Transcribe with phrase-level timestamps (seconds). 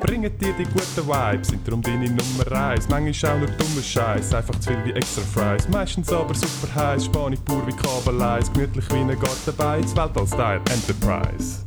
[0.00, 2.88] bringen dir die guten Vibes, sind darum deine Nummer 1.
[2.88, 5.68] Manchmal auch nur dummer Scheiß, einfach zu viel wie extra Fries.
[5.68, 11.64] Meistens aber super heiß, Spanisch pur wie Kabeleis, gemütlich wie ein Gartenbeiz, Weltall-Style Enterprise.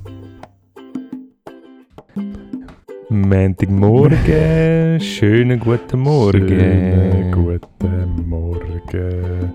[3.10, 6.48] Montagmorgen, schönen guten Morgen.
[6.48, 9.54] Schönen guten Morgen.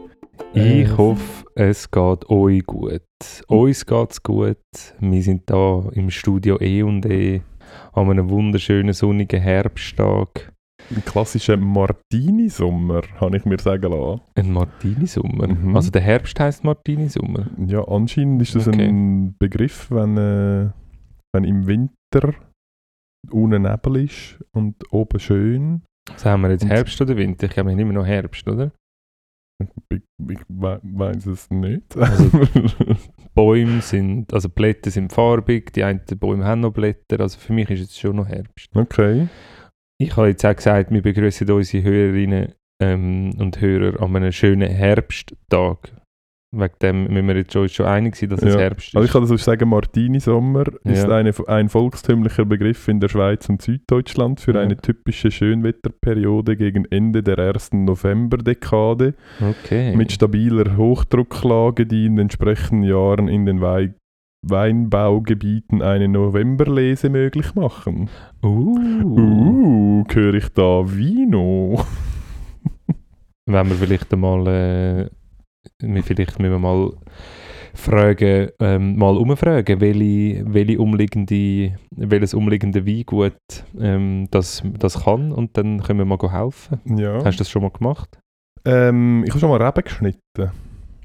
[0.53, 3.03] Ich hoffe, es geht euch gut.
[3.47, 4.59] Uns geht's gut.
[4.99, 7.43] Wir sind da im Studio E und E
[7.95, 10.53] an einem wunderschönen sonnigen Herbsttag.
[10.95, 14.21] Ein klassischer Martini-Sommer, habe ich mir sagen lassen.
[14.35, 15.49] Ein Martini-Sommer.
[15.49, 15.75] Mhm.
[15.77, 17.47] Also der Herbst heißt Martini-Sommer.
[17.67, 18.87] Ja, anscheinend ist das Okay.
[18.89, 20.71] ein Begriff, wenn, äh,
[21.35, 22.35] wenn im Winter
[23.31, 25.83] unten Nebel ist und oben schön.
[26.11, 26.65] Was haben wir jetzt?
[26.65, 27.47] Und- Herbst oder Winter?
[27.47, 28.71] Ich glaube, wir haben immer noch Herbst, oder?
[29.63, 31.97] Ich, ich we weiß es nicht.
[31.97, 32.31] Also-
[33.35, 37.21] Bäume sind, also Blätter sind farbig, die einen Bäume haben noch Blätter.
[37.21, 38.71] Also für mich ist es schon noch Herbst.
[38.75, 39.29] okay.
[39.99, 44.71] Ich habe jetzt auch gesagt, wir begrüßen unsere Hörerinnen ähm, und Hörer an einem schönen
[44.71, 45.93] Herbsttag.
[46.57, 48.61] Wegen dem müssen wir jetzt uns schon einig sein, dass es Ja.
[48.61, 48.97] Herbst ist.
[48.97, 51.17] Also ich kann das sagen, Martini-Sommer ist Ja.
[51.17, 54.61] eine, ein volkstümlicher Begriff in der Schweiz und Süddeutschland für Ja.
[54.61, 59.15] eine typische Schönwetterperiode gegen Ende der ersten Novemberdekade.
[59.41, 59.95] okay.
[59.97, 63.95] mit stabiler Hochdrucklage, die in den entsprechenden Jahren in den Wei
[64.47, 68.11] Weinbaugebieten eine Novemberlese möglich machen.
[68.43, 68.79] uh.
[69.03, 71.83] Uh, höre ich da Vino?
[73.47, 75.11] Wenn wir vielleicht einmal, äh,
[75.81, 76.93] wir vielleicht müssen wir mal
[77.75, 83.35] fragen, ähm, mal umfragen, welche, welche umliegende, welches umliegende Weingut
[83.81, 86.81] ähm, das, das kann und dann können wir mal helfen.
[86.97, 87.17] Ja.
[87.25, 88.19] Hast du das schon mal gemacht?
[88.65, 90.51] Ähm, ich habe schon mal Reben geschnitten.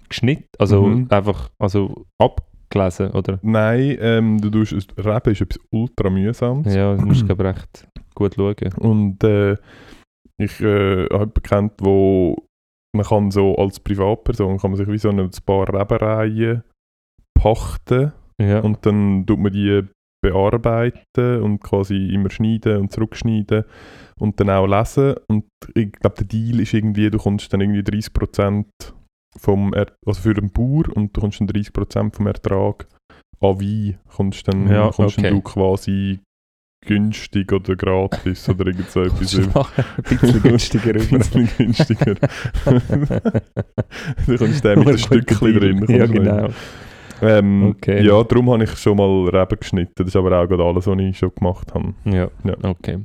[0.08, 0.46] Geschnitten?
[0.58, 1.08] Also Mhm.
[1.10, 3.40] einfach also abgelesen, oder?
[3.42, 6.74] Nein, ähm, du tust, Reben ist etwas ultra mühsames.
[6.74, 8.74] Ja, du musst glaube recht gut schauen.
[8.78, 9.56] Und äh,
[10.38, 12.38] ich äh, habe jemanden gekannt, wo
[12.96, 16.64] man kann so als Privatperson kann man sich wie so ein paar Rebenreihen
[17.38, 18.12] pachten
[18.42, 18.60] Ja.
[18.62, 19.84] und dann tut man die
[20.22, 23.64] bearbeiten und quasi immer schneiden und zurückschneiden
[24.20, 25.46] und dann auch lesen und
[25.76, 28.66] ich glaube der Deal ist irgendwie, du kommst dann irgendwie 30%
[29.38, 32.88] vom er also für den Bauer und du kommst dann 30% vom Ertrag
[33.42, 35.30] an Wein kommst dann, Ja, kommst okay.
[35.30, 36.20] dann du quasi
[36.86, 39.50] günstig oder gratis oder irgend so etwas ein
[40.08, 42.16] bisschen günstiger ein bisschen günstiger.
[44.28, 45.86] du kommst den mit Ein Stückchen drin.
[45.88, 46.48] Ja, genau.
[47.22, 48.06] Ähm, Okay.
[48.06, 49.94] Ja, darum habe ich schon mal Reben geschnitten.
[49.98, 51.94] Das ist aber auch gerade alles, was ich schon gemacht habe.
[52.06, 52.56] Ja, Ja.
[52.64, 53.00] okay.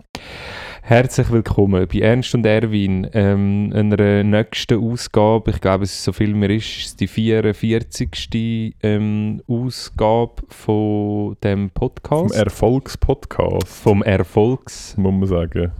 [0.86, 5.50] Herzlich willkommen bei Ernst und Erwin, ähm, einer nächsten Ausgabe.
[5.50, 8.74] Ich glaube, es ist so viel mehr ist, ist es die 44.
[8.82, 12.34] Ähm, Ausgabe von dem Vom Podcast.
[12.34, 14.98] Erfolgspodcast, vom Erfolgspodcast.
[14.98, 15.72] muss man sagen.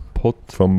[0.54, 0.78] Vom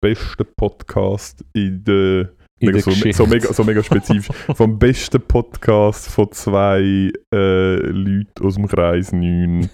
[0.00, 2.30] besten Podcast in der.
[2.58, 4.34] in der so, so, mega, so mega spezifisch.
[4.54, 9.68] Vom besten Podcast von zwei äh, Leuten aus dem Kreis 9.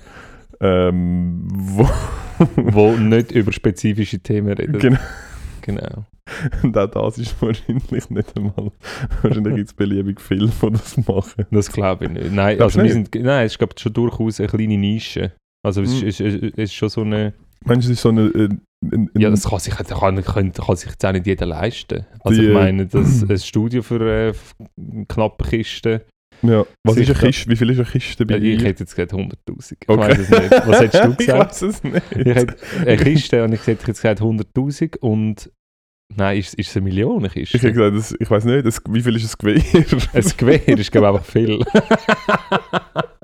[0.61, 1.89] Ähm, wo,
[2.57, 4.79] wo nicht über spezifische Themen reden.
[4.79, 4.99] genau.
[5.63, 6.05] genau.
[6.63, 8.73] Und auch das ist wahrscheinlich nicht einmal.
[9.23, 11.47] Wahrscheinlich gibt es beliebig viele, die das machen.
[11.51, 12.33] Das glaube ich nicht.
[12.33, 15.33] Nein, also wir sind, nein, es ich schon durchaus eine kleine Nische.
[15.65, 16.09] Also es, Mhm.
[16.09, 17.33] ist, es, es ist schon so eine...
[17.65, 18.23] Meinst du, es ist so eine.
[18.35, 18.61] Ein,
[18.93, 22.07] ein, Ja, das kann sich, kann, kann, kann sich jetzt auch nicht jeder leisten.
[22.21, 24.35] Also Die, ich äh, meine, das, ein Studio für äh,
[25.09, 26.01] knappe Kisten,
[26.43, 26.65] ja.
[26.85, 27.27] Was ist eine Sicher.
[27.27, 27.51] Kiste?
[27.51, 29.77] Wie viel ist eine Kiste bei ich hätte jetzt gesagt 100'000.
[29.81, 30.01] Ich Okay.
[30.01, 30.51] weiß es nicht.
[30.67, 31.51] Was hättest du ich gesagt?
[31.51, 32.03] weiß es nicht.
[32.15, 35.51] ich hätte, eine Kiste, und ich hätte jetzt gesagt 100'000 und...
[36.15, 37.57] Nein, ist, ist es eine Million eine Kiste?
[37.57, 39.63] Ich hätte gesagt, das, ich weiß nicht, das, wie viel ist ein Gewehr?
[40.15, 41.61] ein Gewehr ist glaube ich einfach viel.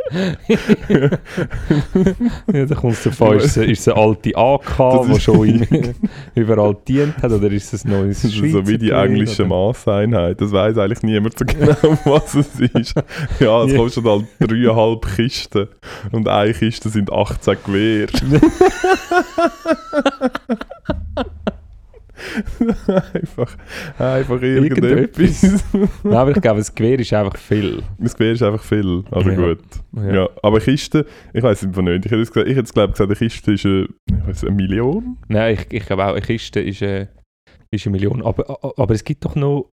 [2.52, 5.66] ja, da kommst du vor, ist es, ist es eine alte AK, die schon
[6.34, 9.44] überall dient hat, oder ist es ein neues Das ist so wie die englische?
[9.44, 10.40] Maßeinheit.
[10.40, 12.94] Das weiß eigentlich niemand so genau, was es ist.
[13.40, 15.68] Ja, es kostet halt dreieinhalb Kisten.
[16.10, 18.08] Und eine Kiste sind 18 Gewehr.
[23.14, 23.56] Einfach,
[23.98, 25.64] einfach irgendetwas.
[26.02, 27.82] Nein, aber ich glaube, das Gewehr ist einfach viel.
[27.98, 29.04] Das Gewehr ist einfach viel.
[29.10, 29.36] Also Ja.
[29.36, 29.58] gut.
[29.96, 30.28] Ja.
[30.42, 32.04] aber Kiste, ich weiß einfach nicht.
[32.06, 34.44] Ich hätte jetzt, gesagt- ich hätte jetzt glaube gesagt, eine Kiste ist eine, ich weiss,
[34.44, 35.18] eine Million.
[35.28, 37.06] Nein, ich, ich glaube auch, eine Kiste ist, äh,
[37.70, 38.22] ist eine Million.
[38.22, 39.70] Aber, aber es gibt doch noch.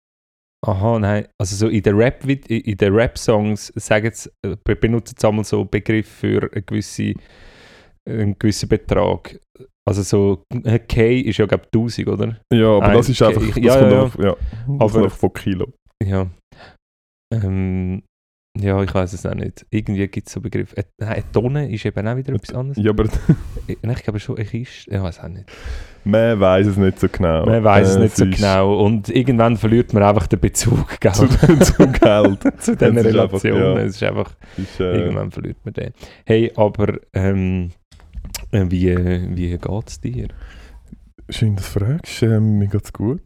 [0.67, 1.27] Aha, nein.
[1.39, 4.11] Also so in den Rap, in den Rap-Songs äh,
[4.65, 7.13] be- benutzen sie einmal so Begriff für eine gewisse,
[8.09, 9.39] einen gewissen Betrag.
[9.89, 12.37] Also so ein K ist ja glaube ich 1000, oder?
[12.53, 14.37] Ja, aber Ein das ist einfach, Ke- das ja, kommt ja, einfach, ja.
[14.79, 15.73] Das Aber- einfach von Kilo.
[16.05, 16.27] Ja.
[17.33, 18.03] Ähm,
[18.59, 19.67] ja, ich weiß es auch nicht.
[19.71, 20.77] Irgendwie gibt es so Begriffe.
[20.79, 22.83] Äh, nein, eine Tonne ist eben auch wieder etwas anderes.
[22.83, 23.05] Ja, aber
[23.67, 24.91] Ich, nein, ich glaube schon eine Kiste.
[24.95, 25.45] Ich weiß auch nicht.
[26.05, 27.45] man weiß es nicht so genau.
[27.45, 28.79] Man weiß es Äh, nicht so ist genau.
[28.83, 31.13] Und irgendwann verliert man einfach den Bezug gell?
[31.13, 31.27] Zu,
[31.61, 32.63] zu Geld.
[32.63, 33.77] zu diesen Es ist einfach, Relationen.
[33.77, 33.79] ja.
[33.83, 35.93] Es ist einfach, Ist, äh, irgendwann verliert man den.
[36.25, 37.86] Hey, aber ähm, äh,
[38.51, 38.97] wie,
[39.37, 40.29] wie geht es dir?
[41.29, 42.23] schön, dass du fragst.
[42.23, 43.21] Ähm, mir geht's gut.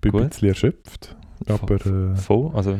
[0.00, 0.22] Bin Gut.
[0.22, 1.16] ein bisschen erschöpft.
[1.46, 2.50] Aber äh, Voll?
[2.54, 2.76] Also,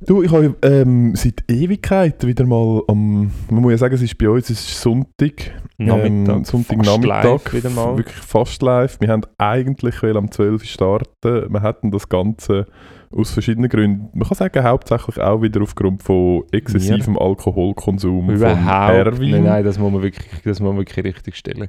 [0.00, 4.18] du, ich habe ähm, seit Ewigkeiten wieder mal am, man muss ja sagen, es ist
[4.18, 5.52] bei uns, es ist Sonntag.
[5.76, 6.08] Nachmittag.
[6.08, 7.52] Ähm, fast Sonntagnachmittag.
[7.52, 7.96] wieder mal.
[7.96, 9.00] Wirklich fast live.
[9.00, 11.52] Wir haben eigentlich am 12 Uhr starten.
[11.52, 12.66] Wir hätten das Ganze
[13.14, 18.94] aus verschiedenen Gründen, man kann sagen, hauptsächlich auch wieder aufgrund von exzessivem Alkoholkonsum von Überhaupt
[18.94, 19.30] Erwin.
[19.30, 21.68] Nein, nein, das muss man wirklich, das muss man wirklich richtig stellen.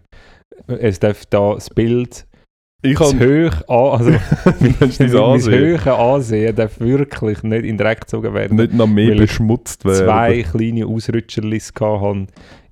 [0.67, 2.25] Es darf da das Bild
[2.81, 4.11] Ich das hoch an, also
[4.79, 8.57] das hohe Ansehen darf wirklich nicht in den Dreck gezogen werden.
[8.57, 10.05] Nicht noch mehr beschmutzt werden.
[10.05, 11.71] Zwei kleine Ausrutscherlis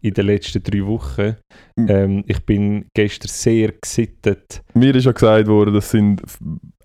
[0.01, 1.35] in den letzten drei Wochen.
[1.77, 1.87] Mhm.
[1.89, 4.61] Ähm, ich bin gestern sehr gesittet.
[4.73, 6.21] Mir ist ja gesagt worden, das sind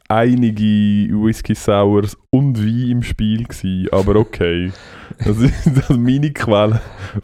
[0.09, 4.73] einige Whisky Sours und Wein im Spiel gewesen, aber okay.
[5.19, 6.79] Das ist das meine Quellen.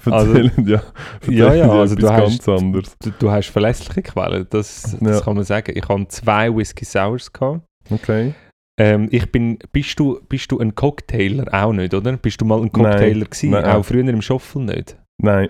[0.05, 0.83] Erzählen ja,
[1.21, 2.97] erzählen Ja, ja, also du hast- ganz anderes.
[2.99, 5.21] Du, du hast verlässliche Quellen, das, das Ja.
[5.25, 5.73] kann man sagen.
[5.77, 7.33] Ich hatte zwei Whisky Sours.
[7.33, 7.63] Gehabt.
[7.91, 8.35] Okay.
[8.79, 11.47] Ähm, ich bin, bist, du, bist du ein Cocktailer?
[11.53, 12.17] Auch nicht, oder?
[12.17, 13.51] Bist du mal ein Cocktailer gewesen?
[13.51, 13.65] nein.
[13.67, 14.97] Auch früher im Shuffle nicht?
[15.23, 15.49] Nein.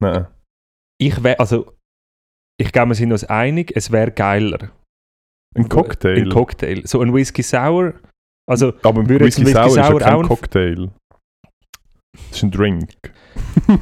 [0.00, 0.26] Nein.
[0.98, 1.72] Ich wäre, also,
[2.58, 4.70] ich glaube, wir sind uns einig, es wäre geiler.
[5.54, 6.22] Ein Cocktail.
[6.22, 6.82] Ein Cocktail.
[6.84, 7.94] So ein Whisky Sour.
[8.46, 10.90] Also, aber ein würde Whisky, Whisky Sour ist ja Sour kein auch Cocktail.
[12.12, 12.90] Das ist ein Drink.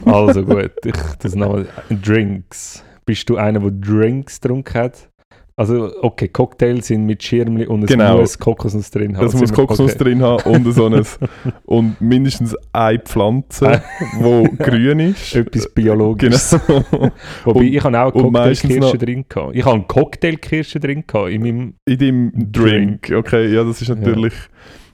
[0.04, 2.84] also gut, ich, das noch Drinks.
[3.04, 5.08] Bist du einer, der Drinks getrunken hat?
[5.54, 8.18] Also, okay, Cocktails sind mit Schirmli und es Genau.
[8.20, 9.26] muss Kokosnuss drin haben.
[9.26, 10.04] Das muss Kokosnuss okay.
[10.04, 11.04] drin haben und, so ein,
[11.66, 13.82] und mindestens eine Pflanze,
[14.18, 15.34] die grün ist.
[15.34, 16.58] Etwas Biologisches.
[16.66, 16.84] Genau.
[17.44, 19.54] Wobei, Und- ich habe auch Cocktailkirsche drin gehabt.
[19.54, 21.74] Ich habe einen Cocktailkirsche drin gehabt in meinem...
[21.86, 23.12] In deinem Drink.
[23.14, 24.34] Okay, ja, das ist natürlich.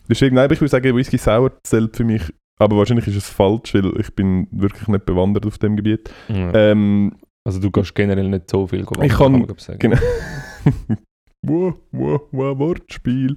[0.08, 2.22] Das ist irgendwie, ich würde sagen, Whisky Sour zählt für mich.
[2.58, 6.10] Aber wahrscheinlich ist es falsch, weil ich bin wirklich nicht bewandert auf dem Gebiet.
[6.28, 7.12] Ähm,
[7.48, 9.78] Also du gehst generell nicht so viel wandern, Ich kann- glaub sagen.
[9.78, 9.96] genau.
[11.42, 13.36] wow, wow, wow, Wortspiel.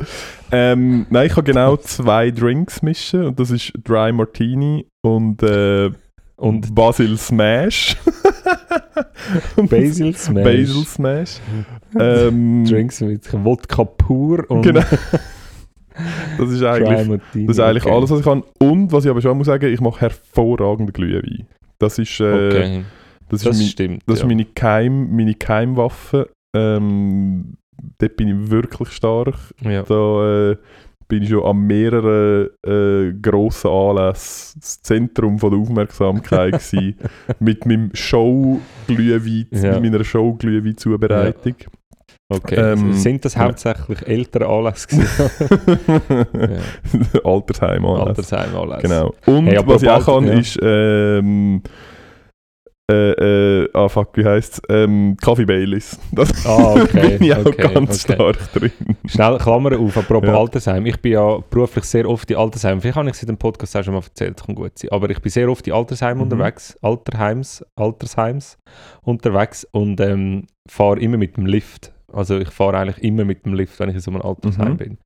[0.52, 5.92] Ähm, nein, ich kann genau zwei Drinks mischen und das ist Dry Martini und, äh,
[6.36, 7.96] Und Basil Smash.
[9.56, 10.44] Basil Smash.
[10.44, 11.40] Basil Smash.
[11.98, 14.82] Ähm, Drinks mit Wodka pur und Genau.
[16.38, 17.46] Das ist eigentlich, Martini.
[17.48, 17.96] das ist eigentlich okay.
[17.96, 18.44] alles, was ich kann.
[18.60, 21.48] Und was ich aber schon muss sagen, ich mache hervorragende Glühwein.
[21.80, 22.84] Das ist, äh, Okay,
[23.32, 24.04] das das, ist, mein, stimmt.
[24.06, 24.28] das ist ja.
[24.28, 26.30] meine, Keim, meine Keimwaffe.
[26.56, 27.58] Ähm,
[27.98, 29.36] dort bin ich wirklich stark.
[29.62, 29.84] ja.
[29.84, 30.58] Da äh,
[31.08, 36.96] bin ich schon an mehreren äh, grossen Anlässen das Zentrum von der Aufmerksamkeit gewesen,
[37.40, 39.80] mit meinem Show-Glühwein, Ja.
[39.80, 41.56] mit meiner Show-Glühwein-Zubereitung.
[42.30, 42.56] Okay.
[42.56, 43.42] Ähm, Sind das ja.
[43.42, 44.88] hauptsächlich ältere Anlässe
[46.34, 47.20] ja.
[47.26, 48.38] Altersheim Anlässe.
[48.38, 48.80] Altersheim.
[48.82, 49.14] Genau.
[49.26, 50.34] Und Hey, was ich auch kann, ja.
[50.34, 51.62] ist ähm,
[52.92, 55.98] äh, äh, ah fuck, wie heisst ähm, Kaffee Baileys.
[56.12, 57.18] Das Ah, okay.
[57.18, 58.14] bin ich auch okay, ganz okay.
[58.16, 58.72] stark drin.
[59.08, 60.38] Schnell Klammer auf, apropos Ja.
[60.40, 60.86] Altersheim.
[60.86, 62.82] Ich bin ja beruflich sehr oft in Altersheim.
[62.82, 64.92] Vielleicht habe ich es in dem Podcast auch schon mal erzählt, das kann gut sein.
[64.92, 66.24] Aber ich bin sehr oft in Altersheim Mhm.
[66.24, 68.58] unterwegs, Alterheims, Altersheims
[69.04, 71.94] unterwegs und ähm, fahre immer mit dem Lift.
[72.14, 74.78] Also ich fahre eigentlich immer mit dem Lift, wenn ich in so einem Altersheim Mhm.
[74.78, 74.98] bin.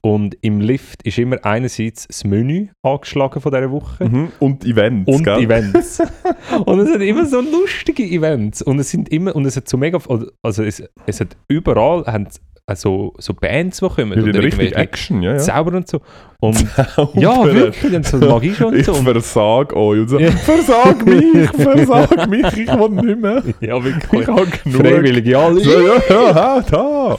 [0.00, 4.08] Und im Lift ist immer einerseits das Menü angeschlagen von dieser Woche.
[4.08, 4.28] Mhm.
[4.38, 5.40] Und Events, Und gell?
[5.42, 6.00] Events.
[6.66, 8.62] und es sind immer so lustige Events.
[8.62, 9.98] Und es sind immer, und es hat so mega,
[10.42, 12.28] also es, es hat überall, haben
[12.68, 14.12] also, so Bands, die kommen.
[14.22, 15.38] Oder richtig Action, ja, ja.
[15.38, 16.02] Zauber und so.
[16.38, 16.60] Und
[17.14, 18.92] ja, wirklich, dann so Magie schon und Ich so.
[18.92, 20.30] Und, versag euch und so, Ja.
[20.32, 23.42] versag mich, versag mich, ich will nicht mehr.
[23.60, 24.26] ja, Ich wirklich.
[24.28, 24.82] habe genug.
[24.82, 27.18] Freiwillig, ja, ja, ja, da.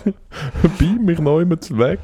[0.78, 2.00] Beam mich noch immer weg.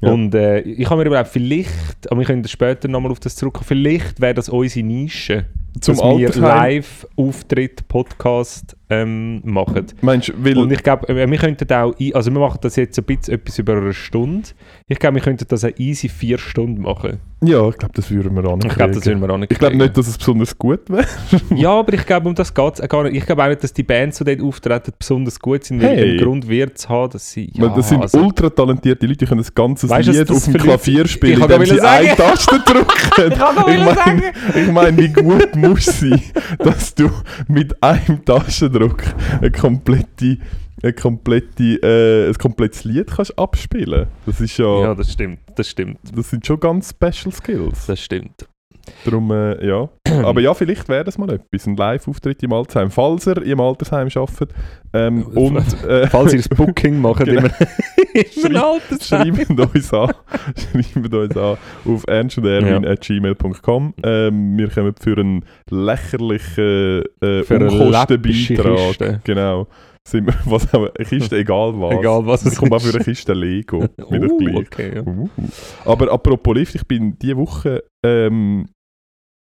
[0.00, 0.12] Ja.
[0.12, 3.66] Und äh, ich habe mir überlegt, vielleicht, aber wir können später nochmal auf das zurückkommen,
[3.66, 5.46] vielleicht wäre das unsere Nische,
[5.80, 6.42] Zum dass wir Altersheim.
[6.42, 9.86] Live-Auftritt, Podcast ähm, machen.
[10.02, 10.58] Meinst weil...
[10.58, 13.58] Und ich glaube, äh, wir könnten auch, also wir machen das jetzt ein bisschen etwas
[13.58, 14.48] über eine Stunde.
[14.86, 17.18] Ich glaube, wir könnten das auch easy vier Stunden machen.
[17.42, 19.58] Ja, ich glaube, das würden wir auch Ich glaube, das würden wir auch nicht Ich
[19.58, 21.04] glaube nicht, dass es besonders gut wäre.
[21.54, 23.14] Ja, aber ich glaube, um das geht es gar nicht.
[23.16, 26.16] Ich glaube auch nicht, dass die Bands, die dort auftreten, besonders gut sind, weil Hey.
[26.16, 27.50] im Grund wird es haben, dass sie...
[27.56, 30.44] Weil das sind also, ultra talentierte Leute, die können das ganze Weißt Lied was auf
[30.44, 32.16] das dem Klavier spielen, indem sie gerade eine sagen.
[32.16, 33.32] Taste drücken.
[33.32, 33.94] Ich sagen.
[33.94, 34.22] meine,
[34.66, 36.22] ich mein, wie gut muss sein,
[36.58, 37.10] dass du
[37.48, 39.02] mit einem Taschendruck
[39.40, 40.38] eine komplette,
[40.82, 44.06] eine komplette, äh, ein komplettes Lied kannst abspielen.
[44.26, 47.86] Das ist ja, Ja, das stimmt, das stimmt, das sind schon ganz Special Skills.
[47.86, 48.46] das stimmt.
[49.04, 49.88] Darum, äh, ja.
[50.22, 52.88] Aber ja, vielleicht wäre das mal etwas, ein Live-Auftritt im Altersheim.
[52.92, 54.52] Falls ihr im Altersheim arbeitet
[54.92, 57.40] ähm, und äh, Falls ihr das Booking macht, Genau.
[57.40, 57.50] immer.
[58.32, 59.32] Schreibt uns an.
[59.32, 63.94] Schreibt uns an auf ernstunderwin.gmail.com.
[64.04, 68.22] Ähm, wir kommen für einen lächerlichen äh, Unkostenbeitrag.
[68.22, 69.20] Kiste.
[69.24, 69.66] Genau.
[70.06, 70.92] Sind wir, was haben wir?
[71.04, 71.98] Kiste, egal was.
[71.98, 73.82] Egal was Es kommt auch für eine Kiste Lego.
[74.10, 74.56] Wieder Uh, gleich.
[74.56, 75.02] okay, ja.
[75.04, 75.28] Uh.
[75.84, 78.68] Aber apropos Lift, ich bin diese Woche ähm,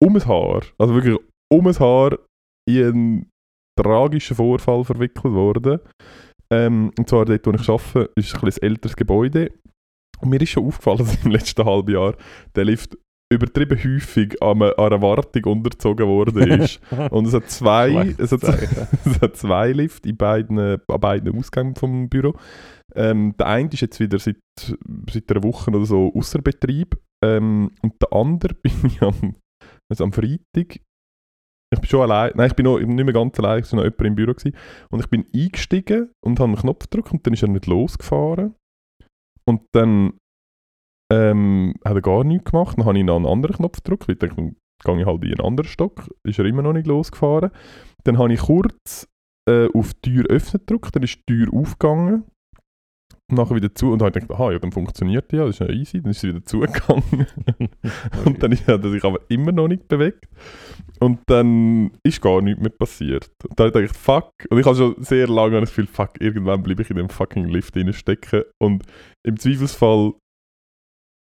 [0.02, 1.18] um ein Haar, also wirklich
[1.52, 2.18] um ein Haar,
[2.66, 3.30] in einen
[3.78, 5.80] tragischen Vorfall verwickelt worden.
[6.50, 9.52] Ähm, und zwar dort, wo ich arbeite, ist ein, ein älteres Gebäude.
[10.20, 12.16] Und mir ist schon aufgefallen, dass im letzten halben Jahr
[12.56, 12.96] der Lift
[13.30, 16.80] übertrieben häufig an einer, Wartung unterzogen worden ist.
[17.10, 18.42] Und es hat zwei, es hat,
[19.04, 22.34] es hat zwei Lifte in beiden, an beiden Ausgängen vom Büro.
[22.94, 24.38] Ähm, der eine ist jetzt wieder seit,
[25.10, 26.98] seit einer Woche oder so außer Betrieb.
[27.22, 29.36] Ähm, und der andere bin ich am,
[29.90, 30.80] also am Freitag.
[31.70, 33.84] Ich bin schon allein, nein, ich bin noch, nicht mehr ganz allein, es war noch
[33.84, 34.32] jemand im Büro.
[34.32, 34.56] Gewesen.
[34.90, 38.54] Und ich bin eingestiegen und habe einen Knopf gedrückt und dann ist er nicht losgefahren.
[39.44, 40.14] Und dann
[41.12, 42.78] ähm, hat er gar nichts gemacht.
[42.78, 45.24] Dann habe ich noch einen anderen Knopf gedrückt, weil ich dachte, dann gehe ich halt
[45.24, 46.08] in einen anderen Stock.
[46.24, 47.50] Ist er immer noch nicht losgefahren.
[48.04, 49.08] Dann habe ich kurz
[49.48, 52.24] äh, auf die Tür öffnen gedrückt, dann ist die Tür aufgegangen.
[53.30, 55.44] Und nachher wieder zu und dann habe ich gedacht, aha, ja, dann funktioniert die ja,
[55.44, 56.00] das ist ja easy.
[56.00, 57.26] Dann ist sie wieder zugegangen.
[58.24, 60.26] und dann hat er sich aber immer noch nicht bewegt.
[60.98, 63.30] Und dann ist gar nichts mehr passiert.
[63.46, 64.32] Und dann dachte ich, fuck.
[64.48, 67.48] Und ich habe schon sehr lange das Gefühl, fuck, irgendwann bleibe ich in dem fucking
[67.48, 68.44] Lift stecken.
[68.58, 68.84] Und
[69.26, 70.14] im Zweifelsfall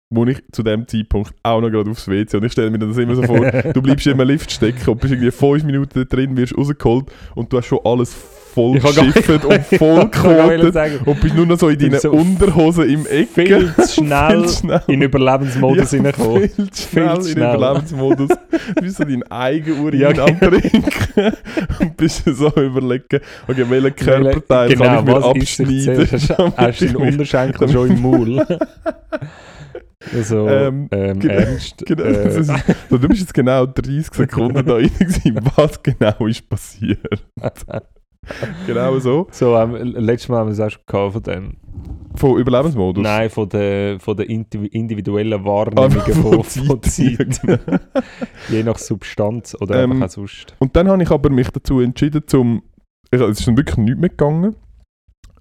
[0.09, 2.37] muss ich zu dem Zeitpunkt auch noch gerade aufs WC.
[2.37, 3.39] Und ich stelle mir das immer so vor,
[3.73, 7.51] du bleibst in einem Lift stecken und bist irgendwie fünf Minuten drin, wirst rausgeholt und
[7.51, 11.77] du hast schon alles voll geschifft und voll gekotet und bist nur noch so in
[11.79, 13.29] deinen so Unterhosen im Eck.
[13.33, 14.81] Viel zu schnell Viel schnell.
[14.87, 16.49] in Überlebensmodus Ja, reinkommen.
[16.49, 17.37] Viel zu schnell zu in.
[17.37, 18.29] Überlebensmodus.
[18.29, 21.33] Du bist so deinen eigenen Urin Ja, am Trinken
[21.79, 26.53] und bist so überlegen, okay, welchen Körperteil Genau, kann ich mir abschneiden.
[26.55, 28.45] Hast du den Unterschenkel schon im Maul?
[30.13, 31.83] Also, Ähm, ähm, genau, ernst.
[31.85, 32.47] Genau, äh, ist,
[32.89, 35.39] so, du bist jetzt genau 30 Sekunden da rein gewesen.
[35.55, 37.25] Was genau ist passiert?
[38.65, 39.27] Genau so.
[39.29, 41.57] so, ähm, letztes Mal haben wir es auch schon gehabt von dem.
[42.15, 43.03] Von Überlebensmodus.
[43.03, 46.11] Nein, von den von der indivi- individuellen Wahrnehmungen Ah,
[46.43, 47.35] von, von Zeit.
[47.35, 47.61] Zeit.
[48.49, 50.55] Je nach Substanz oder Ähm, einfach auch sonst.
[50.57, 52.63] Und dann habe ich aber mich dazu entschieden, zum.
[53.11, 54.55] Ich, es ist dann wirklich nichts mehr gegangen.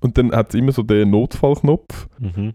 [0.00, 2.08] Und dann hat es immer so den Notfallknopf.
[2.18, 2.52] Mhm.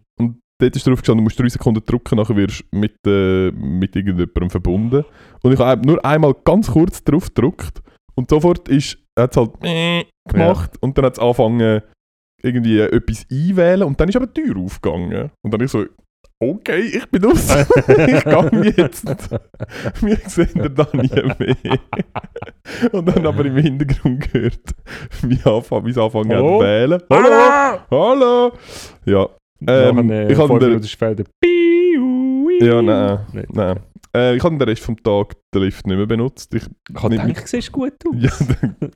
[0.62, 3.96] Dort ist drauf gestanden, du musst drei Sekunden drücken, nachher wirst du mit, äh, mit
[3.96, 5.06] irgendjemandem verbunden.
[5.42, 7.82] Und ich habe nur einmal ganz kurz drauf gedrückt
[8.16, 9.54] und sofort ist, hat es halt
[10.30, 11.82] gemacht und dann hat es angefangen,
[12.42, 15.32] irgendwie etwas einwählen und dann ist aber die Tür aufgegangen.
[15.42, 15.86] Und dann ich so,
[16.42, 17.56] okay, ich bin aus,
[17.88, 19.06] ich gehe jetzt.
[20.02, 21.80] Wir sehen den da nie mehr.
[22.92, 24.76] und dann aber im Hintergrund gehört,
[25.22, 27.02] wie, es anfangen hat zu wählen.
[27.10, 27.80] Hallo!
[27.92, 28.52] Hallo!
[29.06, 29.30] Ja,
[29.68, 31.26] Ähm, ich hab fünf den-.
[31.42, 33.80] Piu, Ja, nein.
[34.16, 36.52] Äh, ich habe den Rest vom Tag den Lift nicht mehr benutzt.
[36.56, 38.16] Ich, Ich habe gedacht, siehst gut aus.
[38.18, 38.32] ja,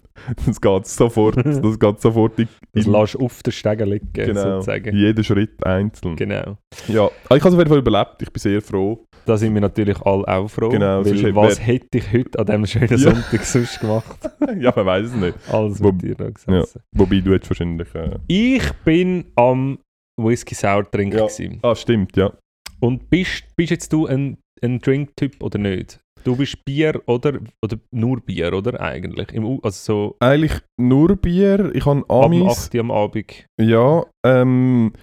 [0.47, 4.95] das geht sofort, das geht sofort in, Das lässt auf der Stege liegen, genau, sozusagen.
[4.95, 6.15] jeden Schritt einzeln.
[6.15, 6.57] Genau.
[6.87, 8.21] Ja, aber ich habe es auf jeden Fall überlebt.
[8.23, 9.05] Ich bin sehr froh.
[9.27, 10.69] Da sind wir natürlich alle auch froh.
[10.69, 12.97] Genau, weil was hätte ich heute an diesem schönen Ja.
[12.97, 14.17] Sonntag sonst gemacht?
[14.59, 15.37] ja, man weiß es nicht.
[15.51, 16.81] Alles Wo- mit dir da gesessen.
[16.91, 17.87] Wobei du jetzt wahrscheinlich.
[17.93, 19.77] Äh, Ich bin am
[20.17, 21.17] Whisky Sour trinken.
[21.17, 21.25] Ja.
[21.25, 21.59] gewesen.
[21.61, 22.31] ah, stimmt, ja.
[22.79, 25.99] Und bist, bist jetzt du ein, ein Drink-Typ oder nicht?
[26.23, 28.79] Du bist Bier oder, oder nur Bier, oder?
[28.79, 29.31] Eigentlich.
[29.33, 31.71] Im, also so Eigentlich nur Bier.
[31.75, 32.67] Ich habe ab Amis.
[32.67, 33.45] 8 Uhr am Abend.
[33.59, 34.93] Ja, ähm,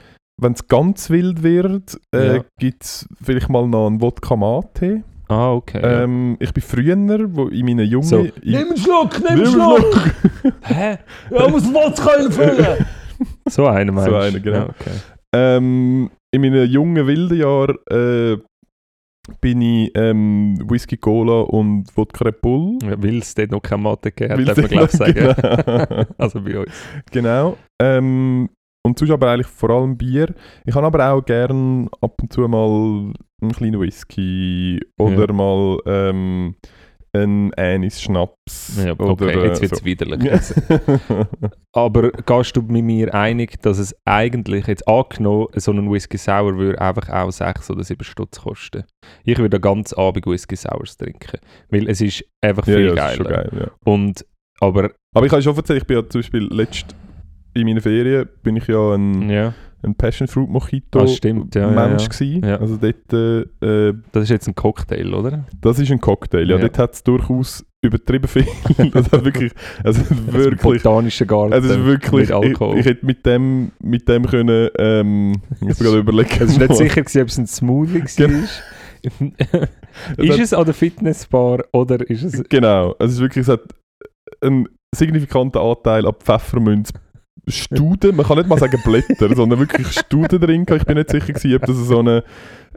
[0.41, 2.45] wenn es ganz wild wird, äh, Ja.
[2.59, 5.03] gibt es vielleicht mal noch einen Wodka Mate.
[5.29, 5.81] Ah, okay.
[5.83, 6.03] ja.
[6.03, 8.07] Ähm, ich bin früher, wo in meinen jungen...
[8.07, 10.15] So, in, einen Schluck, Nimm einen Schluck!
[10.63, 10.99] Hä?
[11.31, 12.87] Ja, muss Wodka füllen.
[13.49, 14.19] So einer meinst So du?
[14.21, 14.57] einer, genau.
[14.59, 14.91] Ja, okay.
[15.35, 18.37] ähm, in meinen jungen wilden Jahren äh,
[19.41, 22.79] bin ich ähm, Whisky Cola und Wodka Red Bull.
[22.83, 25.15] Ja, Weil es dort noch keine Mathe gegeben hat, darf man glaube ich sagen.
[25.15, 26.05] genau.
[26.19, 26.73] also bei uns.
[27.13, 27.57] Genau.
[27.81, 28.49] Ähm,
[28.87, 30.35] und sonst aber eigentlich vor allem Bier.
[30.65, 33.13] Ich habe aber auch gern ab und zu mal
[33.43, 35.33] einen kleinen Whisky oder Ja.
[35.33, 36.55] mal ähm,
[37.13, 38.83] einen Anis-Schnaps.
[38.85, 39.85] Ja, oder, okay, äh, jetzt wird es so.
[39.85, 40.31] widerlich.
[41.73, 46.57] Aber gehst du mit mir einig, dass es eigentlich, jetzt angenommen, so ein Whisky Sour
[46.57, 48.85] würde einfach auch 6 oder 7 Stutz kosten?
[49.25, 51.39] Ich würde den ganzen Abend Whisky Sours trinken,
[51.71, 53.31] weil es ist einfach ja, viel ja, das geiler.
[53.31, 53.51] geil.
[53.61, 53.71] Ja.
[53.85, 54.25] Und,
[54.61, 56.95] aber, Aber ich kann schon erzählen, ich bin ja zum Beispiel letzt
[57.55, 61.71] in meinen Ferien bin ich ja ein, ja, ein Passion Fruit Mojito Ah, stimmt, ja,
[61.73, 62.09] ja, Mensch ja.
[62.09, 62.45] gewesen.
[62.47, 62.57] Ja.
[62.57, 63.41] Also dort, äh,
[63.89, 65.45] äh, das ist jetzt ein Cocktail, oder?
[65.61, 66.49] das ist ein Cocktail.
[66.49, 66.63] Ja, Ja.
[66.63, 68.47] dort hat es durchaus übertrieben viel.
[68.93, 72.79] das hat wirklich, also wirklich Botanischer Garten Es ist wirklich, mit ich, Alkohol.
[72.79, 76.31] ich hätte mit dem, mit dem können, ähm, ich muss gerade überlegen.
[76.41, 78.49] es ist nicht sicher, gewesen, ob es ein Smoothie war.
[80.19, 82.45] ist es an der Fitnessbar oder ist es...
[82.49, 83.63] Genau, also es ist wirklich, es hat
[84.43, 86.93] einen signifikanten Anteil an Pfefferminz.
[87.49, 90.67] Studen, man kann nicht mal sagen Blätter, sondern wirklich Studen drin.
[90.69, 92.23] Ich bin nicht sicher gewesen, ob das so eine,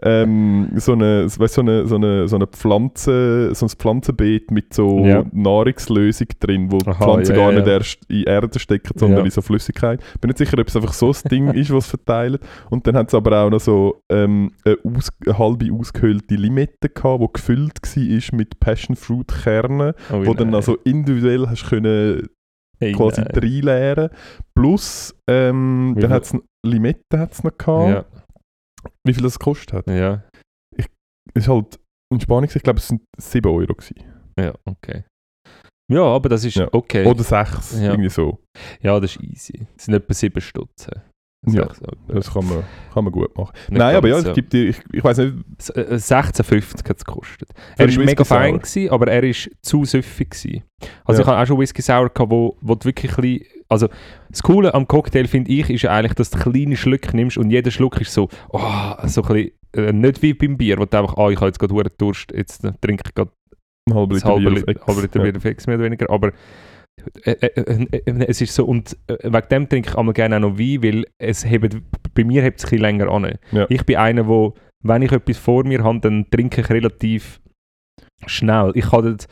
[0.01, 4.73] ähm, so eine, weißt, so eine, so eine, so eine Pflanze, so ein Pflanzenbeet mit
[4.73, 5.23] so Ja.
[5.31, 7.59] Nahrungslösung drin, wo die Aha, Pflanzen ja, gar ja.
[7.59, 9.25] nicht erst in Erde stecken, sondern Ja.
[9.25, 10.01] in so Flüssigkeit.
[10.19, 12.41] Bin nicht sicher, ob es einfach so ein Ding ist, was verteilt.
[12.69, 16.89] Und dann hat es aber auch noch so ähm, eine, aus, eine halbe ausgehöhlte Limette
[16.89, 20.55] gehabt, die gefüllt war mit Passion Fruit Kernen, Oh, wo dann nein.
[20.55, 22.27] also individuell hast können
[22.79, 23.31] Hey, quasi nein.
[23.35, 24.09] reinleeren.
[24.55, 27.89] Plus, ähm, dann hat es Limette hat's noch gehabt.
[27.89, 28.05] Ja,
[29.05, 29.87] Wie viel das gekostet hat?
[29.87, 30.23] ja,
[30.75, 30.85] Es
[31.35, 31.79] ist halt
[32.11, 33.73] in Spanien, ich glaube, es sind 7 Euro.
[33.73, 33.95] Gewesen.
[34.39, 35.03] ja, okay.
[35.91, 36.69] Ja, aber das ist Ja.
[36.71, 37.05] okay.
[37.05, 37.91] Oder 6, Ja.
[37.91, 38.39] irgendwie so.
[38.81, 39.67] Ja, das ist easy.
[39.77, 41.01] Es sind etwa 7 Stutzen.
[41.45, 41.95] Ja, Sechs, etwa.
[42.13, 43.51] Das kann man, kann man gut machen.
[43.69, 46.97] Nicht Nein, aber ja, es gibt die, ich, ich weiß nicht, S- äh, 16,50 hat
[46.97, 47.49] es gekostet.
[47.77, 50.29] Er war mega fein, gewesen, aber er war zu süffig.
[50.31, 50.63] Gewesen.
[51.03, 51.25] Also Ja.
[51.25, 53.87] ich hatte auch schon Whisky Sour, gehabt, wo, wo du wirklich ein also
[54.29, 57.49] das Coole am Cocktail, finde ich, ist ja eigentlich, dass du kleine Schlücke nimmst und
[57.49, 58.59] jeder Schluck ist so, oh,
[59.05, 61.57] so ein bisschen, äh, nicht wie beim Bier, wo du einfach, ah, ich habe jetzt
[61.59, 63.31] gerade Durst, jetzt trinke ich gerade
[63.89, 64.87] ein halber das Liter halbe Bier Liter, Ex.
[64.87, 65.31] halbe Liter Ja.
[65.31, 66.31] Bier Ex, mehr oder weniger, aber
[67.23, 71.05] es ist so, und äh, wegen dem trinke ich einmal gerne auch noch Wein, weil
[71.17, 71.75] es hebt,
[72.13, 73.37] bei mir hebt es ein länger an.
[73.51, 73.65] Ja.
[73.69, 74.53] Ich bin einer, wo,
[74.83, 77.41] wenn ich etwas vor mir habe, dann trinke ich relativ
[78.25, 78.71] schnell.
[78.75, 79.27] Ich kann das,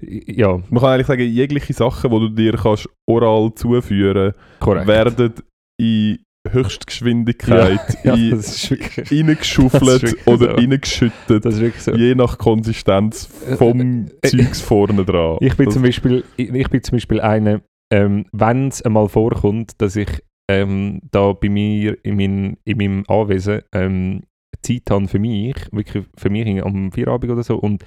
[0.00, 4.86] ja, Man kann eigentlich sagen, jegliche Sachen, die du dir kannst oral zuführen korrekt.
[4.86, 5.32] werden
[5.80, 6.18] in
[6.52, 8.70] Höchstgeschwindigkeit ja, das
[9.10, 10.56] reingeschuffelt oder so.
[10.56, 11.44] reingeschüttet,
[11.80, 11.94] so.
[11.94, 15.38] je nach Konsistenz vom Äh, äh, Zeugs vorne dran.
[15.40, 17.60] Ich bin, Das- zum Beispiel, ich, ich bin zum Beispiel einer,
[17.92, 20.08] ähm, wenn es einmal vorkommt, dass ich
[20.50, 24.22] ähm, da bei mir in, mein, in meinem Anwesen ähm,
[24.62, 27.84] Zeit habe für mich, wirklich für mich am Feierabend oder so und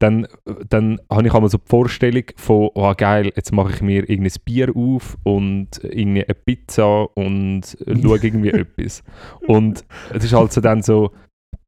[0.00, 0.26] dann,
[0.68, 4.32] dann habe ich einmal so die Vorstellung von, oh geil, jetzt mache ich mir irgendein
[4.44, 9.02] Bier auf und irgendwie eine Pizza und schaue irgendwie etwas.
[9.46, 11.10] Und es ist halt so dann so,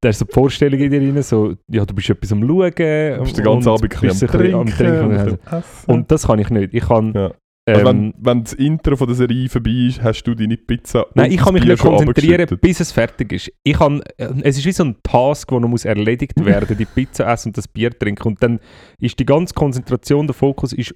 [0.00, 2.72] da ist so die Vorstellung in dir rein, so, ja, du bist etwas am Schauen.
[2.74, 5.88] Du bist den ganzen und Abend ein bisschen am Trinken, und.
[5.88, 6.74] Und das kann ich nicht.
[6.74, 7.12] Ich kann.
[7.12, 7.32] Ja.
[7.64, 11.26] Ähm, wenn, wenn das Intro von der Serie vorbei ist, hast du deine Pizza nein,
[11.26, 13.52] und ich das kann mich Bier nicht konzentrieren, bis es fertig ist.
[13.62, 16.84] Ich kann, äh, es ist wie so ein Task, der noch muss erledigt werden die
[16.84, 18.26] Pizza essen und das Bier trinken.
[18.26, 18.58] Und dann
[18.98, 20.94] ist die ganze Konzentration, der Fokus ist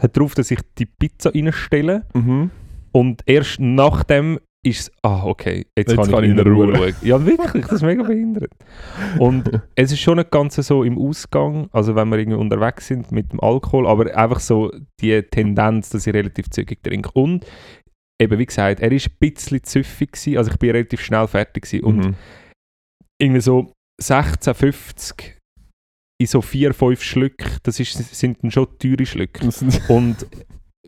[0.00, 2.04] hat darauf, dass ich die Pizza reinstelle.
[2.14, 2.50] Mhm.
[2.92, 6.94] Und erst nachdem ist es, ah, okay, jetzt, Jetzt kann, ich in Ruhe schauen.
[7.02, 8.50] Ja, wirklich, das ist mega behindert.
[9.18, 13.12] Und es ist schon nicht ganz so im Ausgang, also wenn wir irgendwie unterwegs sind
[13.12, 17.10] mit dem Alkohol, aber einfach so die Tendenz, dass ich relativ zügig trinke.
[17.12, 17.46] Und
[18.20, 21.62] eben, wie gesagt, er war ein bisschen züffig, gewesen, also ich bin relativ schnell fertig
[21.64, 21.84] gewesen.
[21.84, 22.14] Und Mhm.
[23.20, 25.38] irgendwie so 16, 50
[26.20, 29.48] in so 4, 5 Schlücke, das ist, sind dann schon teure Schlücke.
[29.88, 30.26] Und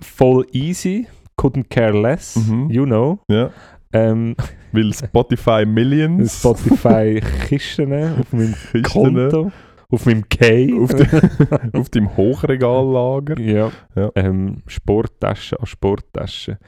[0.01, 1.07] voll easy,
[1.41, 2.71] couldn't care less, Mhm.
[2.71, 3.19] you know.
[3.31, 3.51] ja.
[3.93, 4.37] Ähm,
[4.73, 9.53] Weil Spotify Millions Spotify-Kisten auf meinem Kisten Konto,
[9.91, 10.73] auf meinem K.
[10.81, 11.07] auf, de,
[11.73, 13.39] auf deinem Hochregallager.
[13.41, 14.11] ja, Ja.
[14.15, 16.59] Ähm, Sporttasche an Sporttasche.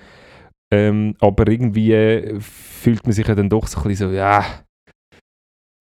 [0.72, 4.44] Ähm, aber irgendwie äh, fühlt man sich ja dann doch so ein bisschen so, ja,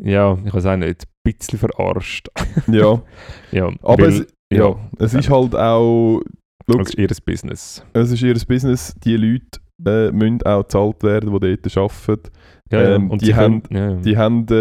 [0.03, 1.05] ja, ich weiß auch nicht.
[1.23, 2.27] bisschen verarscht.
[2.67, 3.01] Ja,
[3.51, 6.21] ja, aber es, ja, es ist halt auch,
[6.71, 7.85] schau, das ist ihr Business.
[7.93, 12.29] es ist ihr Business, die Leute äh, müssen auch bezahlt werden, die dort arbeiten.
[12.71, 12.95] Ja, ja.
[12.95, 13.95] Ähm, und die haben- können, ja.
[14.01, 14.53] Die haben äh,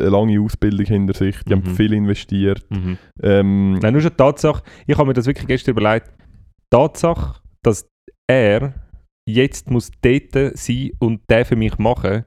[0.00, 1.74] eine lange Ausbildung hinter sich, die haben Mhm.
[1.76, 2.64] viel investiert.
[2.70, 2.98] Mhm.
[3.22, 7.40] Ähm, Nein, nur schon die Tatsache, ich habe mir das wirklich gestern überlegt, die Tatsache,
[7.62, 7.86] dass
[8.28, 8.74] er
[9.26, 12.24] jetzt muss dort sein und den für mich machen,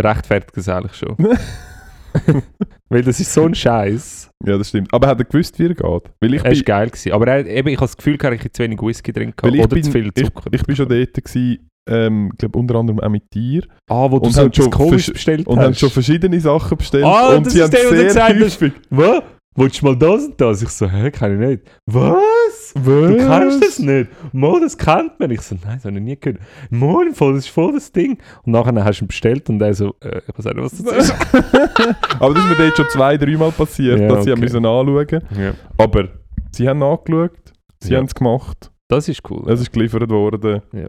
[0.00, 1.16] rechtfertigt das eigentlich schon.
[2.88, 4.30] Weil das ist so ein Scheiß.
[4.46, 4.92] ja, das stimmt.
[4.92, 6.02] Aber hat er gewusst, wie er geht?
[6.20, 6.86] Weil ich Er bin, war geil.
[6.90, 7.12] Gewesen.
[7.12, 9.54] Aber er, eben, ich habe das Gefühl, gehabt, ich hätte zu wenig Whisky drin gehabt.
[9.54, 10.50] ich Oder bin, zu viel ich, Zucker.
[10.52, 13.62] ich bin schon dort gewesen, ähm, glaube unter anderem auch mit dir.
[13.90, 14.64] ah, wo du und so haben etwas
[15.04, 15.64] schon bestellt Und hast.
[15.64, 17.04] haben schon verschiedene Sachen bestellt.
[17.04, 18.60] Ah, und das sie ist haben der, du sehr gesagt hast.
[18.60, 18.72] häufig...
[18.90, 19.22] Was?
[19.56, 20.62] Willst du mal das und das?
[20.62, 21.62] Ich so, hä, kann ich nicht.
[21.86, 22.72] Was?
[22.74, 22.84] Was?
[22.84, 24.10] Du kennst das nicht?
[24.32, 25.30] Mo, das kennt man.
[25.30, 26.40] Ich so, nein, das habe ich nie gehört.
[26.70, 28.18] Mo, Fall, das ist voll das Ding.
[28.44, 31.08] Und nachher hast du ihn bestellt und er so, äh, ich weiß nicht, was das
[31.08, 31.14] ist.
[32.20, 34.40] Aber das ist mir dort schon zwei, dreimal passiert, Ja, dass sie okay.
[34.40, 35.06] müssen anschauen
[35.38, 35.52] ja.
[35.78, 36.08] Aber
[36.52, 37.32] sie haben angeschaut,
[37.80, 37.98] sie Ja.
[37.98, 39.50] haben es gemacht, Das ist cool.
[39.50, 40.62] es ist geliefert worden.
[40.72, 40.86] Ja.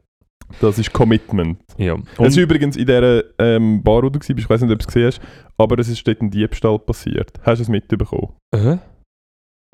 [0.61, 1.57] Das ist Commitment.
[1.77, 1.95] ja.
[2.19, 4.79] es ist Und, übrigens in dieser ähm, Bar, wo du warst, ich weiß nicht, ob
[4.79, 5.21] du es gesehen hast,
[5.57, 7.31] aber es ist dort ein Diebstahl passiert.
[7.43, 8.29] Hast du es mitbekommen?
[8.53, 8.77] äh?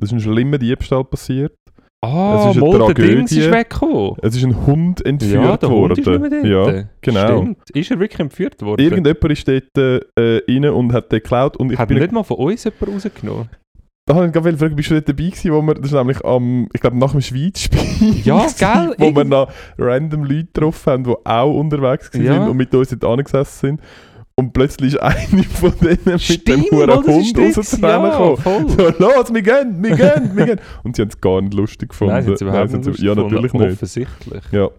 [0.02, 1.54] Es ist ein schlimmer Diebstahl passiert.
[2.04, 3.40] Ah, Es ist eine der Dings Tragödie.
[3.40, 4.16] ist weggekommen.
[4.24, 5.92] Es ist ein Hund entführt Ja, der worden.
[5.96, 6.46] Hund ist nicht mehr.
[6.76, 7.38] Ja, genau.
[7.44, 7.58] Stimmt.
[7.74, 8.82] Ist er wirklich entführt worden?
[8.82, 11.56] Irgendjemand ist dort äh, rein und hat den geklaut.
[11.56, 13.50] Und ich Hat bin nicht mal von uns jemand rausgenommen?
[14.06, 16.26] Da habe ich gerade fragen, bist du dort dabei gewesen, wo wir, das ist nämlich
[16.26, 18.96] am, ich glaube nach dem Schweizspiel, Ja, gell?
[18.98, 22.46] wo wir noch random Leute getroffen haben, die auch unterwegs waren Ja.
[22.48, 23.82] und mit uns dort angesessen sind.
[24.36, 28.70] Und plötzlich ist eine von denen mit dem huren Hund rauszurennen ja, voll.
[28.70, 30.60] So, los, wir gehen, wir gehen, wir gehen.
[30.84, 32.13] Und sie haben es gar nicht lustig gefunden.
[32.16, 33.68] Nein, sie überhaupt Nein, nicht sind sie- Ja, lustig natürlich gefunden.
[33.68, 33.76] nicht.
[33.78, 34.44] Offensichtlich.
[34.52, 34.70] Ja.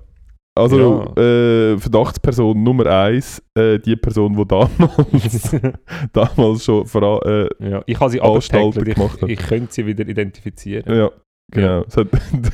[0.57, 5.57] Also, äh, Verdachtsperson Nummer eins, äh, die Person, die damals,
[6.13, 9.29] damals schon vor, äh, ja, ich habe sie Anstalten gemacht hat.
[9.29, 10.95] Ich, ich könnte sie wieder identifizieren.
[10.95, 11.11] Ja,
[11.51, 11.85] genau.
[11.85, 12.07] Hat,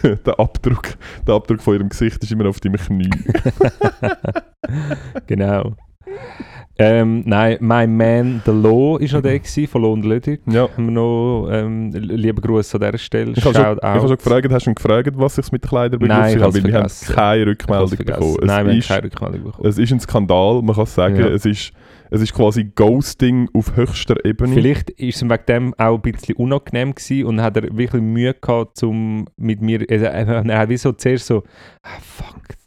[0.26, 0.94] der, Abdruck,
[1.26, 3.10] der Abdruck von ihrem Gesicht ist immer auf deinem Knie.
[5.26, 5.76] genau.
[6.80, 10.40] Ähm, nein, mein Man, The Law, war noch der gewesen, von Lohn Ludwig.
[10.46, 10.62] Ja.
[10.62, 13.32] Haben wir noch, ähm, lieben Gruß an dieser Stelle.
[13.36, 15.68] Ich habe schon, ich habe schon gefragt, hast du ihn gefragt, was sich mit den
[15.68, 18.36] Kleidern Nein, ich Weil wir haben keine Ich Rückmeldung bekommen.
[18.40, 19.68] Es, Nein, wir haben ist, keine Rückmeldung bekommen.
[19.68, 21.16] es ist ein Skandal, man kann sagen.
[21.16, 21.28] Ja.
[21.28, 21.72] Es, ist,
[22.10, 24.54] es ist quasi Ghosting auf höchster Ebene.
[24.54, 28.34] Vielleicht ist es wegen dem auch ein bisschen unangenehm gewesen und hat er wirklich Mühe
[28.34, 31.42] gehabt, um mit mir, also, er hat wie so zuerst so,
[31.82, 32.59] ah, fuck,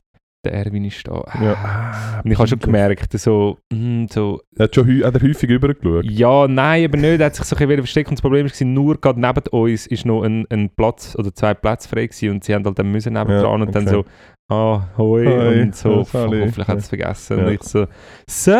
[0.44, 1.24] der Erwin ist da.
[1.42, 2.22] Ja.
[2.24, 6.06] Und ich habe schon gemerkt, so, mm, so, Er hat, schon hat er häufig übergeschaut.
[6.06, 8.68] ja, nein, aber nicht, er hat sich so ein bisschen versteckt und das Problem war,
[8.68, 12.44] nur gerade neben uns ist noch ein, ein Platz oder zwei Plätze frei gewesen und
[12.44, 13.96] sie haben halt dann müssen neben Ja, dran und dann okay.
[13.96, 14.06] so,
[14.50, 16.40] ah, hoi, Hoi, und so, ja, Sally.
[16.42, 17.38] hoffentlich hat es vergessen.
[17.40, 17.46] Ja.
[17.46, 17.86] Und ich so,
[18.28, 18.58] so, So.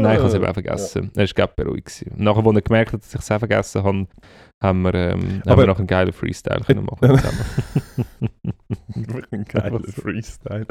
[0.00, 1.10] nein, ich habe es eben auch vergessen.
[1.14, 1.86] Er war gerade beruhigt.
[1.86, 2.12] Gewesen.
[2.12, 4.06] Und nachher, als er gemerkt hat, dass ich es auch vergessen habe,
[4.60, 8.30] haben wir, ähm, haben wir noch einen geilen Freestyle können machen zusammen.
[8.94, 10.66] Wirklich ein geiler Freestyle.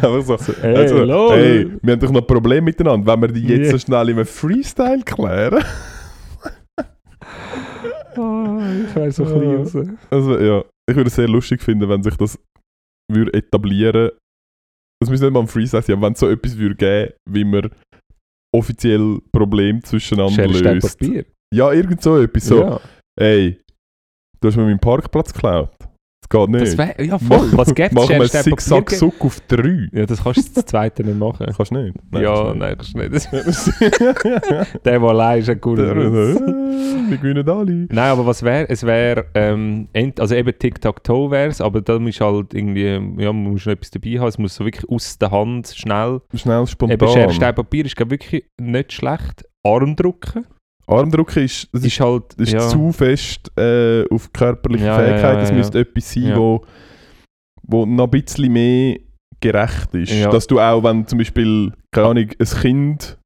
[0.00, 1.32] Aber so, so, ey, also, lol.
[1.36, 3.12] hey, wir haben doch noch ein Problem miteinander.
[3.12, 3.72] Wenn wir die jetzt Ja.
[3.72, 5.62] so schnell in einem Freestyle klären.
[8.18, 8.58] Ah,
[8.88, 9.56] ich wäre so ein Ja.
[9.58, 9.98] bisschen raus.
[10.10, 12.38] Also ja, ich würde es sehr lustig finden, wenn sich das
[13.10, 14.10] würde etablieren.
[15.02, 17.44] Es müsste nicht mal ein Freestyle sein, aber wenn es so etwas würde geben, wie
[17.44, 17.70] man
[18.54, 20.98] offiziell Probleme zwischeneinander Schere, löst.
[20.98, 21.26] Papier.
[21.54, 22.46] Ja, irgend so etwas.
[22.46, 22.80] So, Ja.
[23.20, 23.60] ey,
[24.40, 25.75] du hast mir meinen Parkplatz geklaut.
[26.28, 26.78] Das geht nicht.
[26.78, 27.92] Wäre, ja voll, was gäbe es?
[27.92, 28.98] Machen wir Schere, Stein, Papier Zickzack geben?
[28.98, 29.88] Suck auf 3.
[29.92, 31.46] Ja, das kannst du das zweite nicht machen.
[31.56, 31.96] Kannst du nicht?
[32.12, 34.26] ja, kannst du nein, kannst du nicht.
[34.26, 36.40] Der, der allein ist ein guter Witz.
[37.08, 37.86] Wir gewinnen alle.
[37.88, 38.68] Nein, aber was wäre?
[38.68, 43.52] Es wäre, ähm, also eben Tic-Tac-Toe wäre es, aber da muss halt irgendwie, ja, man
[43.52, 46.20] muss schon etwas dabei haben, es muss so wirklich aus der Hand schnell.
[46.34, 46.94] Schnell spontan.
[46.94, 49.44] Eben Schere, Stein, Papier ist wirklich nicht schlecht.
[50.88, 55.42] Armdrücken Armdruck ist, das ist, halt, ist ja, zu fest äh, auf körperliche Ja, Fähigkeit.
[55.42, 56.62] Es ja, müsste etwas sein, wo,
[57.62, 58.98] wo noch ein bisschen mehr
[59.40, 60.24] gerecht ist.
[60.26, 63.18] Dass du auch, wenn zum Beispiel, keine Ahnung, ein Kind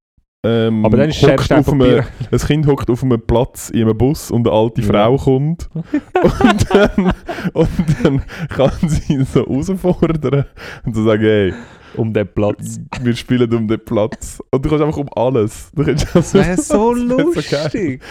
[0.43, 2.07] ähm, aber dann ist hockt auf einem, Papier.
[2.33, 4.87] ein Kind hockt auf einem Platz in einem Bus und eine alte Ja.
[4.87, 7.13] Frau kommt und, dann,
[7.53, 7.69] und
[8.03, 10.47] dann kann sie ihn so herausfordern
[10.87, 11.55] und so sagen, hey,
[11.97, 12.81] um den Platz.
[13.03, 14.41] wir spielen um den Platz.
[14.51, 15.71] Und du kannst einfach um alles.
[15.75, 18.03] Du kannst Das wäre so lustig.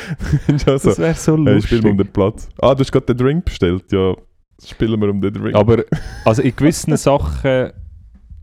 [0.57, 2.07] So, Das wäre so hey, spielen wir um lustig.
[2.07, 2.49] den Platz.
[2.61, 3.91] Ah, du hast gerade den Drink bestellt.
[3.91, 4.15] Ja,
[4.63, 5.55] spielen wir um den Drink.
[5.55, 5.83] Aber
[6.25, 7.71] also in gewissen Sachen,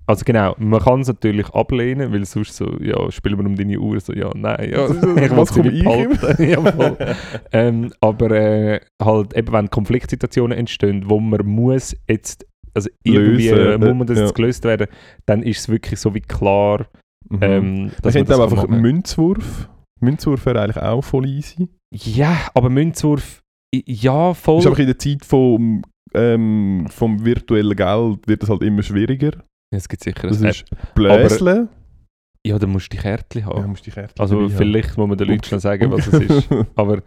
[0.09, 3.79] also genau, man kann es natürlich ablehnen, weil sonst so, ja, spielen wir um deine
[3.79, 6.49] Uhr, so, ja, nein, ja, Was will's komme nicht ich behalten.
[6.49, 7.17] ja,
[7.53, 12.47] ähm, aber äh, halt eben, wenn Konfliktsituationen entstehen, wo man muss jetzt,
[12.77, 14.25] also irgendwie Lösen, äh, muss man das ja.
[14.25, 14.87] jetzt gelöst werden,
[15.27, 16.87] dann ist es wirklich so wie klar,
[17.29, 17.39] Mhm.
[17.43, 18.81] ähm, das auch kann einfach machen.
[18.81, 19.69] Münzwurf.
[20.01, 21.69] Münzwurf wäre eigentlich auch voll easy.
[21.93, 23.43] Ja, aber Münzwurf,
[23.75, 24.61] ja, voll.
[24.61, 25.83] Ist einfach in der Zeit vom,
[26.15, 29.43] ähm, vom virtuellen Geld wird es halt immer schwieriger.
[29.75, 31.69] Es gibt sicher Das ist Bläsle.
[32.47, 33.61] Ja, dann musst du die Kärtchen haben.
[33.61, 34.59] Ja, musst die Kärtchen also dabei haben.
[34.59, 36.49] vielleicht muss man den Leuten schon sagen, was es ist.
[36.77, 37.03] Aber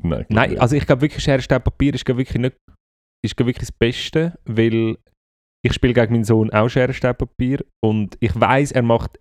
[0.00, 2.56] Nein, nein, also ich glaube wirklich, Schere, Papier ist wirklich nicht
[3.24, 4.98] ist wirklich das Beste, weil
[5.64, 9.18] ich spiele gegen meinen Sohn auch Schere, Stein, Papier und ich weiß, er macht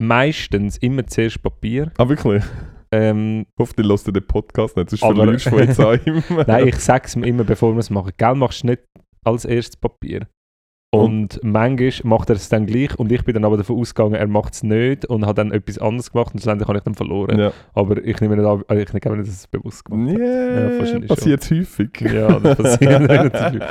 [0.00, 1.90] meistens immer zuerst Papier.
[1.98, 2.44] Ah, wirklich?
[2.92, 6.22] Ähm, Hoffentlich lässt du den Podcast nicht, sonst Aber- verlierst du von jetzt an ihm.
[6.46, 8.12] nein, ich sage es ihm immer, bevor wir es machen.
[8.16, 8.82] Gell, machst du nicht
[9.24, 10.26] als erstes Papier.
[10.90, 14.26] Und manchmal macht er es dann gleich und ich bin dann aber davon ausgegangen, er
[14.26, 17.38] macht es nicht und hat dann etwas anderes gemacht und schlussendlich habe ich dann verloren.
[17.38, 20.18] Ja, Aber ich nehme nicht an, also ich glaube nicht, dass es bewusst gemacht hat.
[20.18, 21.90] yeah, wahrscheinlich passiert häufig.
[22.00, 23.62] Ja, das passiert relativ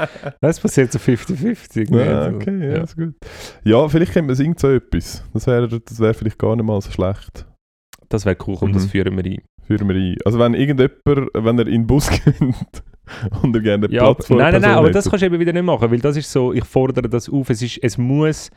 [0.41, 1.95] Das passiert so 50-50.
[1.95, 2.83] Ja, Also, okay, ja, ja.
[2.83, 3.15] ist gut.
[3.63, 5.23] Ja, vielleicht kennt man es irgend so etwas.
[5.33, 7.47] Das wäre das wär vielleicht gar nicht mal so schlecht.
[8.09, 8.89] Das wäre cool, und das Mhm.
[8.89, 9.41] führen wir ein.
[9.65, 10.15] Führen wir ein.
[10.23, 10.93] Also wenn irgendjemand,
[11.33, 12.35] wenn er in den Bus geht
[13.41, 15.53] und er gerne Ja, Platz vor nein, nein, nein, aber das kannst du eben wieder
[15.53, 18.49] nicht machen, weil das ist so, ich fordere das auf, es, ist, es muss,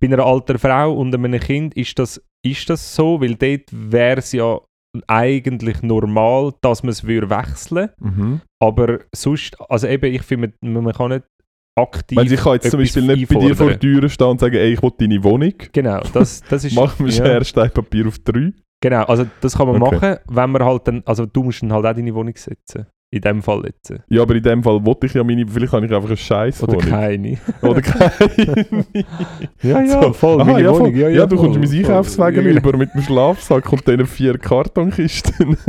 [0.00, 4.18] bei einer alten Frau und einem Kind ist das, ist das so, weil dort wäre
[4.18, 4.58] es ja
[5.06, 8.40] eigentlich normal, dass man es würde wechseln Mhm.
[8.62, 11.24] aber sonst, also eben, ich finde, man, man kann nicht
[11.78, 13.78] aktiv Weil ich kann jetzt zum Beispiel nicht bei dir vor der.
[13.78, 15.52] Tür stehen und sagen, ey, ich will deine Wohnung.
[15.72, 16.74] Genau, das, das ist...
[16.74, 17.44] Mach mir ja.
[17.44, 18.52] Stein, Papier auf drei.
[18.82, 19.94] Genau, also das kann man Okay.
[19.94, 22.86] machen, wenn man halt dann, also du musst dann halt auch deine Wohnung setzen.
[23.12, 23.94] In dem Fall jetzt.
[24.08, 26.62] Ja, aber in dem Fall wollte ich ja meine, vielleicht habe ich einfach eine scheiß
[26.64, 26.88] Oder Wohnung.
[26.90, 27.38] keine.
[27.62, 28.66] Oder keine.
[29.62, 30.12] Ja, ja, So.
[30.12, 30.86] voll, Aha, meine ja, Wohnung.
[30.92, 30.96] voll.
[31.00, 31.78] Ja, Ja, ja, du voll, kommst mein.
[31.84, 35.56] Einkaufswagen Ja, über mit dem Schlafsack und diesen vier Kartonkisten.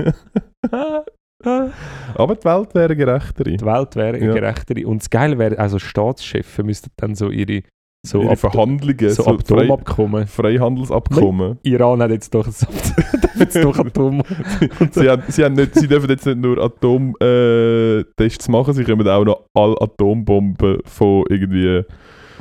[1.44, 3.52] aber die Welt wäre gerechtere.
[3.56, 4.24] Die Welt wäre Ja.
[4.32, 4.88] eine gerechtere.
[4.88, 7.62] Und das Geile wäre, also Staatschefs müssten dann so ihre
[8.06, 10.28] so, Ihre Ab- Verhandlungen, so so, Atomabkommen.
[10.28, 11.58] Freihandelsabkommen.
[11.64, 14.24] Iran hat jetzt doch, darf jetzt doch Atom.
[14.92, 19.26] sie, haben, sie, haben nicht, sie dürfen jetzt nicht nur Atomtests machen, sie können auch
[19.26, 21.84] noch alle Atombomben von irgendwie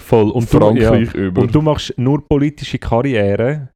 [0.07, 0.31] Voll.
[0.31, 0.63] Und du, ja.
[0.63, 1.43] Frankreich über.
[1.43, 3.71] Und du machst nur politische Karriere.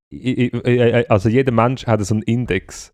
[1.09, 2.92] Also jeder Mensch hat so einen Index.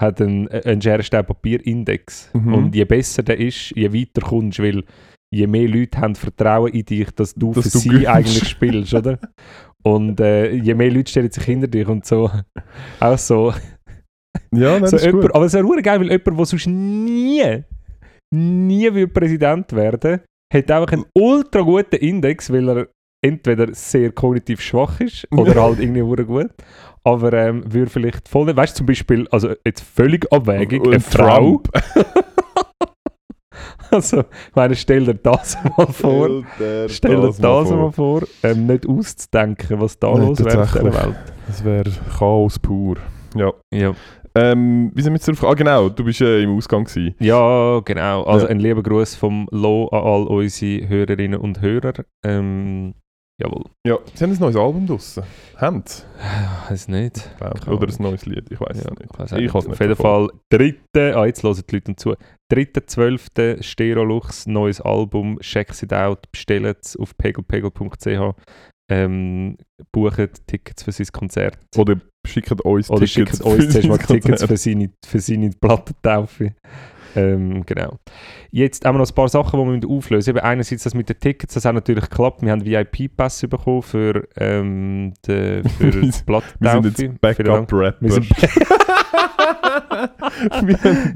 [0.00, 2.30] Hat einen, einen Scherenstein-Papier-Index.
[2.34, 2.54] Mhm.
[2.54, 4.84] Und je besser der ist, je weiter kommst, weil
[5.34, 8.08] je mehr Leute haben Vertrauen in dich, dass du Dass für du sie gewinnst.
[8.08, 9.18] eigentlich spielst, oder?
[9.84, 12.28] Und äh, je mehr Leute stellen sich hinter dich und so.
[12.98, 13.54] Auch so.
[14.52, 15.34] ja, nein, so ist jemand, gut.
[15.36, 17.62] aber es wäre geil, weil jemand, der sonst nie,
[18.34, 22.88] nie will Präsident werden hat einfach einen ultra guten Index, weil er
[23.24, 26.50] entweder sehr kognitiv schwach ist oder halt irgendwie gut.
[27.04, 31.00] Aber ähm, würde vielleicht voll weißt du, zum Beispiel, also jetzt völlig abwägig, Und eine
[31.00, 31.68] Frau, Trump.
[33.90, 38.66] also ich meine, stell dir das mal vor, Stell stell dir das, mal vor, ähm,
[38.66, 40.94] nicht auszudenken, was da los wäre auf dieser tatsächlich.
[40.94, 41.16] Welt.
[41.46, 42.96] Das wäre Chaos pur.
[43.36, 43.52] Ja.
[43.72, 43.94] Ja.
[44.34, 45.44] Ähm, wie sind wir jetzt drauf?
[45.50, 47.14] Ah, genau, du bist äh, im Ausgang gewesen.
[47.20, 48.22] Ja, genau.
[48.24, 48.50] Also Ja.
[48.50, 51.94] ein lieber Gruß vom Lo an all unsere Hörerinnen und Hörer.
[52.22, 52.94] Ähm,
[53.40, 53.64] jawohl.
[53.86, 55.22] Ja, sie haben ein neues Album draussen.
[55.56, 56.02] Haben sie?
[56.64, 57.30] Ich weiß nicht.
[57.38, 59.10] glaub Oder ein neues Lied, ich weiß Ja, es nicht.
[59.12, 59.54] ich weiss Ich nicht.
[59.54, 59.96] Auf jeden.
[59.96, 62.14] Fall, dritte, ah, jetzt hören die Leute zu.
[62.50, 65.38] Dritte, zwölfte Stereolux, neues Album.
[65.40, 68.34] Check it out, bestellt es auf pegelpegel.ch.
[68.88, 69.56] Ähm,
[69.92, 71.58] bucht Tickets für sein Konzert.
[71.76, 76.54] Oder schickt uns Oder schickt Tickets uns für für seine, für seine Plattentaufe.
[77.16, 77.98] Ähm, genau.
[78.50, 80.44] Jetzt haben wir noch ein paar Sachen, die wir auflösen müssen.
[80.44, 82.42] Einerseits das mit den Tickets, das hat natürlich geklappt.
[82.42, 86.12] Wir haben VIP-Pass bekommen für, ähm, die, für die
[86.60, 88.06] Wir sind jetzt Backup-Rapper.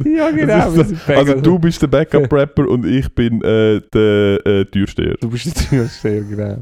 [0.05, 0.71] Ja, genau.
[0.75, 5.17] Das so- also du bist der Backup-Rapper und ich bin äh, der äh, Türsteher.
[5.21, 6.57] Du bist der Türsteher, genau.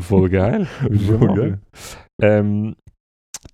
[0.00, 0.66] Voll geil.
[1.06, 1.58] Voll Voll geil.
[2.20, 2.76] Ähm,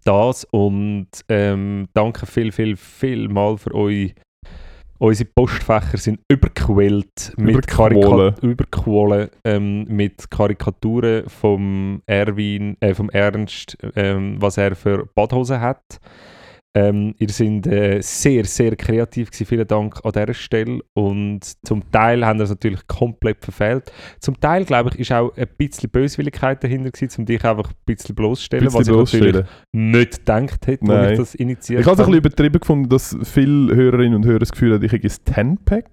[0.04, 4.14] das und ähm, danke viel, viel, viel mal für euch.
[5.02, 7.66] Unsere Postfächer sind überquält mit.
[7.66, 8.36] Karika
[9.42, 15.98] ähm, mit Karikaturen vom Erwin, äh, vom Ernst, ähm, was er für Badhosen hat.
[16.74, 19.46] Ähm, ihr seid äh, sehr, sehr kreativ gewesen.
[19.46, 20.80] Vielen Dank an dieser Stelle.
[20.94, 23.92] Und zum Teil haben wir es natürlich komplett verfehlt.
[24.20, 27.76] Zum Teil, glaube ich, ist auch ein bisschen Böswilligkeit dahinter gewesen, um dich einfach ein
[27.84, 31.12] bisschen bloßzustellen, was ich natürlich nicht gedacht hätte, als Nein.
[31.12, 32.20] ich das initiiert Ich habe es ein habe.
[32.20, 35.90] bisschen übertrieben gefunden, dass viele Hörerinnen und Hörer das Gefühl haben, ich habe ein 10-Pack.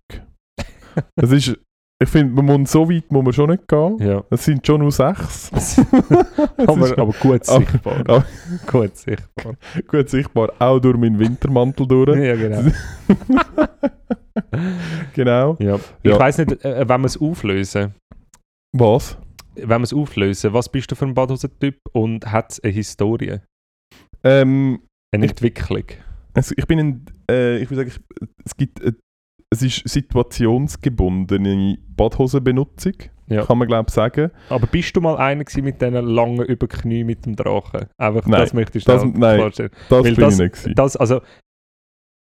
[1.15, 1.58] Das ist,
[2.02, 3.98] ich finde, man muss so weit muss man schon nicht gehen.
[4.00, 5.52] Ja, Es sind schon nur sechs.
[6.58, 7.98] aber, aber gut aber- sichtbar.
[8.00, 8.26] aber-
[8.72, 9.56] gut sichtbar.
[9.88, 12.18] Gut sichtbar, auch durch meinen Wintermantel durch.
[12.20, 12.72] Ja, genau.
[15.14, 15.58] Genau.
[15.60, 15.76] Ja.
[16.04, 16.20] Ich Ja.
[16.20, 17.94] weiss nicht, äh, wenn wir es auflösen,
[18.76, 19.18] Was?
[19.56, 23.40] wenn wir es auflösen, was bist du für ein Badhosen-Typ und hat es eine Historie,
[24.24, 24.82] Ähm,
[25.14, 25.84] eine Ich- Entwicklung?
[26.34, 28.04] Also ich bin in, äh, ich würde sagen,
[28.46, 28.94] es gibt, äh,
[29.52, 32.94] es ist situationsgebundene Badhosenbenutzung,
[33.28, 33.46] Ja.
[33.46, 34.32] kann man glaube ich sagen.
[34.50, 37.86] Aber bist du mal einer mit diesen langen Überknie mit dem Drachen?
[37.98, 39.38] Einfach, Nein, das möchte ich das- nein.
[39.40, 39.72] klarstellen.
[39.90, 40.78] Das Weil bin das- ich nicht.
[40.80, 41.22] Das, also,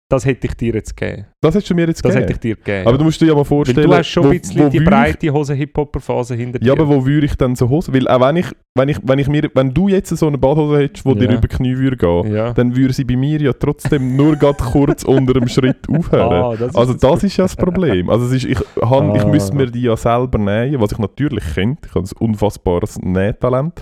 [0.08, 1.26] das hätte ich dir jetzt gegeben.
[1.40, 2.20] Das hast du mir jetzt Das gegeben.
[2.22, 2.82] hätte ich dir gegeben.
[2.86, 2.98] Aber ja.
[2.98, 4.76] du musst dir ja mal Weil vorstellen, du hast schon wo, ein bisschen wo die
[4.78, 6.80] ich- breite Hose-Hip-Hopper-Phase hinter Ja, dir.
[6.80, 7.92] aber wo würde ich dann so Hosen?
[7.92, 10.78] Weil auch wenn ich, wenn ich, wenn ich mir, wenn du jetzt so eine Badhose
[10.78, 11.32] hättest, die dir Ja.
[11.32, 12.52] über die Knie würde gehen, ja.
[12.52, 16.32] dann würde sie bei mir ja trotzdem nur gerade kurz unter dem Schritt aufhören.
[16.32, 18.08] Ah, das also das das ist ja das Problem.
[18.08, 19.28] Also ist, ich, han, ich Ah.
[19.28, 21.80] müsste mir die ja selber nähen, was ich natürlich kennt.
[21.84, 23.72] Ich habe ein unfassbares Nähtalent.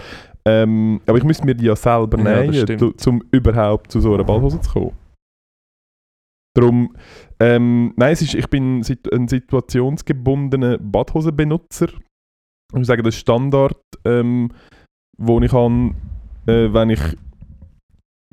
[0.47, 3.07] Ähm, aber ich müsste mir die ja selber Ja, das nähen, stimmt.
[3.07, 4.93] um überhaupt zu so einer Badhose zu kommen.
[6.57, 6.97] Darum,
[7.41, 11.89] ähm, nein, es ist, ich bin ein situationsgebundener Badhosenbenutzer.
[11.89, 14.53] Ich muss sagen, der Standard, ähm,
[15.19, 15.95] wo ich habe,
[16.47, 17.01] äh, wenn ich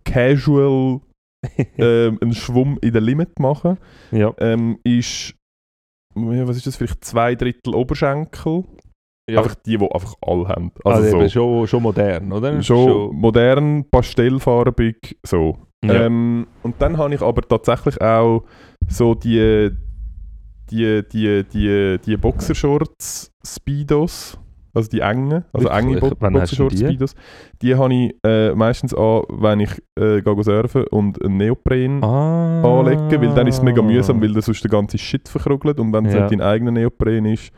[0.05, 1.01] casual
[1.77, 3.77] ähm, einen Schwumm in der Limit mache,
[4.11, 4.33] ja.
[4.39, 5.35] ähm, ist,
[6.13, 8.65] was ist das, vielleicht zwei Drittel Oberschenkel.
[9.29, 9.39] ja.
[9.39, 10.71] Einfach die, die einfach alle haben.
[10.83, 12.61] Also, Also, so, schon, schon modern, oder?
[12.61, 15.57] schon modern, pastellfarbig, so.
[15.83, 16.05] Ja.
[16.05, 18.43] Ähm, und dann habe ich aber tatsächlich auch
[18.87, 19.71] so die,
[20.69, 24.37] die, die, die, die Boxershorts Speedos,
[24.73, 25.99] also die engen, also enge?
[25.99, 26.85] Bo Boxershorts die?
[26.85, 27.15] Speedos,
[27.61, 32.61] die habe ich äh, meistens an, wenn ich äh, gehe surfen und einen Neopren ah.
[32.61, 35.91] anlegen, weil dann ist es mega mühsam, weil dann sonst der ganze Shit verkrugelt und
[35.93, 36.21] wenn es Ja.
[36.21, 37.51] nicht dein eigener Neopren ist,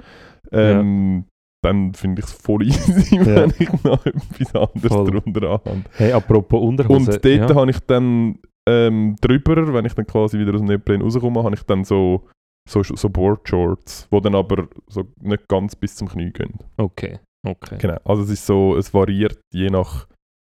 [0.52, 1.26] ähm,
[1.63, 3.26] dann finde ich es voll easy, Ja.
[3.26, 5.12] wenn ich noch etwas anderes Voll.
[5.12, 5.84] drunter habe.
[5.95, 6.95] Hey, apropos Unterhose.
[6.95, 7.56] Und dort ja.
[7.56, 11.56] habe ich dann ähm, drüber, wenn ich dann quasi wieder aus dem Neopren rauskomme, habe
[11.56, 12.28] ich dann so,
[12.69, 16.54] so, so Boardshorts, die dann aber so nicht ganz bis zum Knie gehen.
[16.78, 17.78] Okay, okay.
[17.80, 17.97] Genau.
[18.06, 20.08] Also es ist so, es variiert je nach,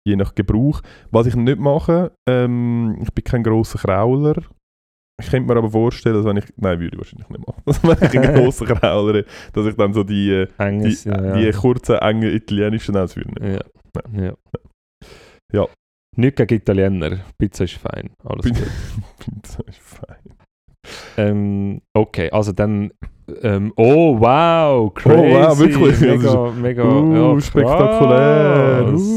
[0.07, 0.81] je nach Gebrauch.
[1.11, 4.37] Was ich nicht mache, ähm, ich bin kein grosser Krauler.
[5.21, 7.83] Ich könnte mir aber vorstellen, dass wenn ich, nein, würde ich wahrscheinlich nicht machen, dass
[8.01, 11.37] wenn ich ein grosser Krauler bin, dass ich dann so die, äh, die, Enges, ja,
[11.37, 11.53] die ja.
[11.53, 13.61] kurzen, engen italienischen Netze würde nehmen.
[14.17, 14.25] Ja.
[14.25, 14.35] ja.
[15.53, 15.67] Ja.
[16.17, 17.21] Nicht gegen Italiener.
[17.39, 18.11] Pizza ist fein.
[18.25, 18.73] Alles Pizza- gut.
[19.43, 20.37] Das ist fein.
[21.17, 22.93] Ähm, okay, also dann.
[23.43, 24.93] Ähm, oh, wow!
[24.93, 25.17] Crazy!
[25.17, 26.01] Oh, wow, wirklich?
[26.01, 26.85] Mega, mega.
[26.85, 28.85] Uh, ja, spektakulär.
[28.91, 29.12] krass.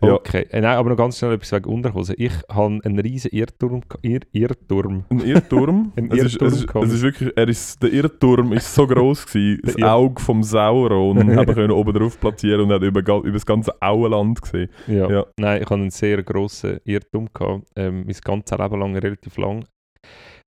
[0.00, 0.06] Uh.
[0.06, 0.14] Ja.
[0.14, 2.14] Okay, äh, nein, aber noch ganz schnell etwas wegen Unterhose.
[2.14, 3.82] Ich habe einen riesen Irrturm.
[4.02, 5.04] Ir Irrturm.
[5.10, 5.92] Ein Irrturm.
[5.96, 8.86] Ein es, ist, Irrturm es, ist, es ist wirklich, er ist, der Irrturm ist so
[8.86, 13.32] groß gewesen, das Auge vom Sauron haben wir oben drauf platzieren und hat über, über
[13.32, 14.70] das ganze Auenland gesehen.
[14.86, 15.10] Ja.
[15.10, 15.26] Ja.
[15.36, 17.28] Nein, ich hatte einen sehr grossen Irrtum.
[17.34, 19.64] Gehabt, ähm, mein ganzes Leben lang, relativ lang.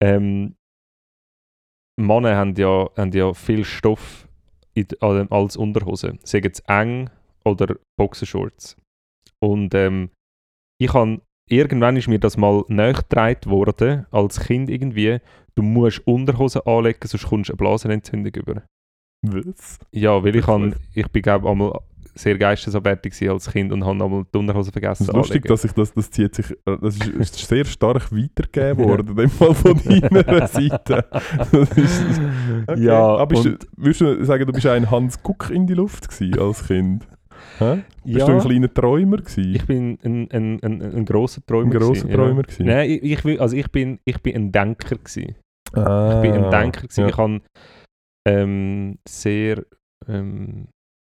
[0.02, 0.56] Ähm,
[1.98, 4.28] Männer haben ja, haben ja viel Stoff
[4.74, 6.18] in, als Unterhose.
[6.24, 7.10] Sagen es eng
[7.44, 8.78] oder Boxershorts.
[9.42, 10.10] Und ähm,
[10.80, 15.20] ich habe irgendwann ist mir das mal nachgetragen worden, als Kind irgendwie,
[15.56, 18.64] du musst Unterhose anlegen, sonst kommst du eine Blasenentzündung über.
[19.26, 19.80] Was?
[19.92, 21.78] Ja, weil ich, han, ich bin glaube einmal
[22.16, 25.48] sehr geistesabwärtig als Kind und habe einmal die Unterhose Es vergessen ist lustig, anlegen.
[25.50, 29.30] dass ich das, das zieht sich, äh, das ist, ist sehr stark weitergegeben worden, dem
[29.30, 31.06] Fall von deiner Seite.
[31.52, 32.22] Das ist,
[32.68, 32.82] okay.
[32.84, 36.40] Ja, Aber und- würdest du sagen, du bist ein Hans Guck in die Luft gewesen
[36.40, 37.08] als Kind?
[37.60, 37.84] Hä?
[38.04, 39.54] Bist ja, du ein kleiner Träumer gewesen?
[39.56, 41.66] ich bin ein, ein, ein, ein grosser Träumer.
[41.74, 42.66] ein grosser gewesen, Träumer Ja.
[42.66, 44.96] Nein, ich, ich, will- also ich, bin, ich bin ein Denker.
[44.96, 45.36] Gewesen.
[45.74, 46.82] Ah, Ich bin ein Denker.
[46.82, 47.02] Gewesen.
[47.02, 47.08] ja.
[47.10, 47.42] Ich habe
[48.28, 49.64] ähm, sehr
[50.08, 50.68] ähm,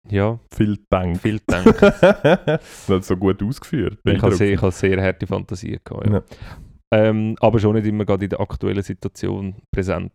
[0.09, 1.19] ja, Viel Denk.
[1.19, 1.81] viel gedacht.
[1.81, 3.99] das hat so gut ausgeführt.
[4.05, 6.09] ich habe sehr, ich habe sehr harte Fantasie gehabt.
[6.09, 6.23] Ja.
[6.93, 10.13] Ähm, aber schon nicht immer gerade in der aktuellen Situation präsent.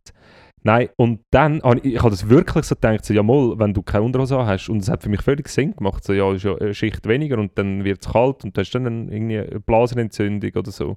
[0.65, 3.75] Nein, und dann, habe ich, ich habe das wirklich so gedacht, so, ja mal, wenn
[3.75, 6.45] du keine Unterhose hast, und es hat für mich völlig Sinn gemacht, so, ja, ist
[6.45, 9.39] ja eine Schicht weniger und dann wird es kalt und du hast dann eine, irgendwie
[9.39, 10.97] eine Blasenentzündung oder so.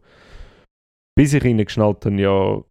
[1.18, 2.62] Bis ich ihnen geschnallt habe, ja,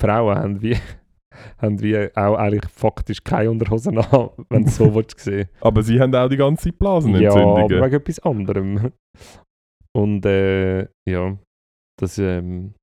[0.00, 0.76] Frauen haben wie,
[1.58, 5.48] haben wie auch eigentlich faktisch keine Unterhosen an, wenn du es so willst sehen.
[5.60, 7.64] Aber sie haben auch die ganze Zeit Ja, Blasenentzündungen.
[7.78, 8.92] aber wegen etwas anderem.
[9.96, 11.36] Und äh, ja,
[12.00, 12.74] das ähm,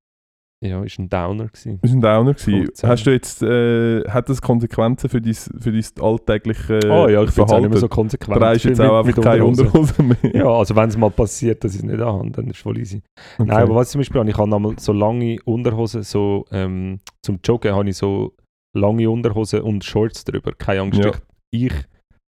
[0.63, 1.79] ja, ist ein Downer gewesen.
[1.81, 2.33] War ein Downer.
[2.35, 2.69] gewesen.
[2.83, 7.33] Hast du jetzt, äh, hat das Konsequenzen für dein, für dein alltägliche oh ja, ich
[7.33, 8.37] bin auch nicht mehr so konsequent.
[8.39, 9.81] trägst jetzt mit- auch einfach keine Unterhosen.
[9.81, 10.35] Unterhose mehr.
[10.35, 12.77] Ja, also wenn es mal passiert, dass ich es nicht anhabe, dann ist es voll
[12.77, 13.01] easy.
[13.39, 13.47] Okay.
[13.49, 16.99] Nein, aber was ich zum Beispiel habe, ich habe einmal so lange Unterhosen, so ähm,
[17.25, 18.35] zum Joggen habe ich so
[18.77, 20.51] lange Unterhosen und Shorts drüber.
[20.57, 21.11] Keine Angst, Ja.
[21.51, 21.73] ich, ich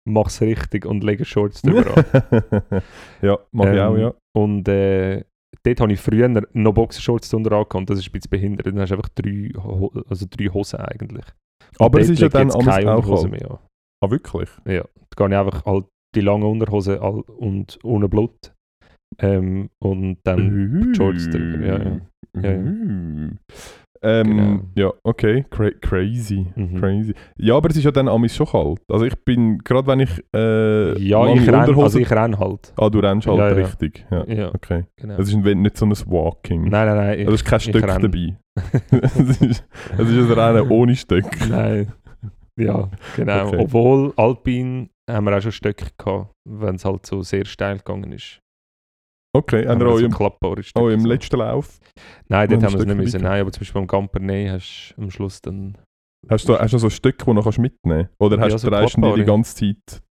[0.07, 2.81] mache es richtig und lege Shorts drüber an.
[3.21, 4.13] ja, mach ich Ähm, auch, ja.
[4.33, 5.23] Und äh,
[5.63, 8.67] dort habe ich früher noch Boxershorts drunter angehabt das ist ein bisschen behindert.
[8.67, 9.51] Dann hast du einfach drei,
[10.09, 11.25] also drei Hosen eigentlich.
[11.79, 13.41] Aber es ist ja dann jetzt keine Unterhose kalt.
[13.41, 13.59] mehr an.
[14.03, 14.49] Ah, wirklich?
[14.65, 15.85] Ja, da gehe ich einfach halt
[16.15, 18.53] die lange Unterhose all- und ohne Blut.
[19.19, 20.93] Ähm, und dann Uh.
[20.95, 22.01] Shorts drüber, ja, ja.
[22.41, 23.29] Ja, ja.
[24.03, 24.59] Ähm, Genau.
[24.75, 26.47] Ja, okay, Cra crazy.
[26.55, 26.79] Mhm.
[26.79, 27.13] Crazy.
[27.37, 28.79] Ja, aber es ist ja dann amigs schon kalt.
[28.89, 32.73] Also ich bin, gerade wenn ich äh, Ja, ich renn, also ich renn halt.
[32.77, 33.53] Ah, du rennst halt Ja, ja.
[33.53, 34.05] richtig.
[34.09, 34.25] Ja.
[34.25, 34.85] Ja, Okay.
[34.95, 35.15] genau.
[35.17, 36.63] Es ist nicht so ein Walking.
[36.69, 37.19] Nein, nein, nein.
[37.19, 38.01] Ich, also es ist kein ich Stück renn.
[38.01, 38.37] dabei.
[39.01, 39.65] es, ist,
[39.97, 41.25] es ist ein Rennen ohne Stück.
[41.49, 41.91] Nein.
[42.59, 43.47] Ja, genau.
[43.47, 43.57] Okay.
[43.59, 48.11] Obwohl Alpin haben wir auch schon Stöcke gehabt, wenn es halt so sehr steil gegangen
[48.11, 48.39] ist.
[49.33, 51.79] Okay, Haben wir auch im, klappbare Stöcke auch im letzten Lauf.
[52.27, 53.21] Nein, dort noch haben wir es nicht müssen.
[53.21, 55.77] Nein, aber zum Beispiel am Campernet hast du am Schluss dann...
[56.29, 58.21] Hast du, hast du so ein Stück, das du noch mitnehmen kannst?
[58.21, 59.25] Oder Ja, hast so du die klappbare.
[59.25, 60.01] ganze Zeit?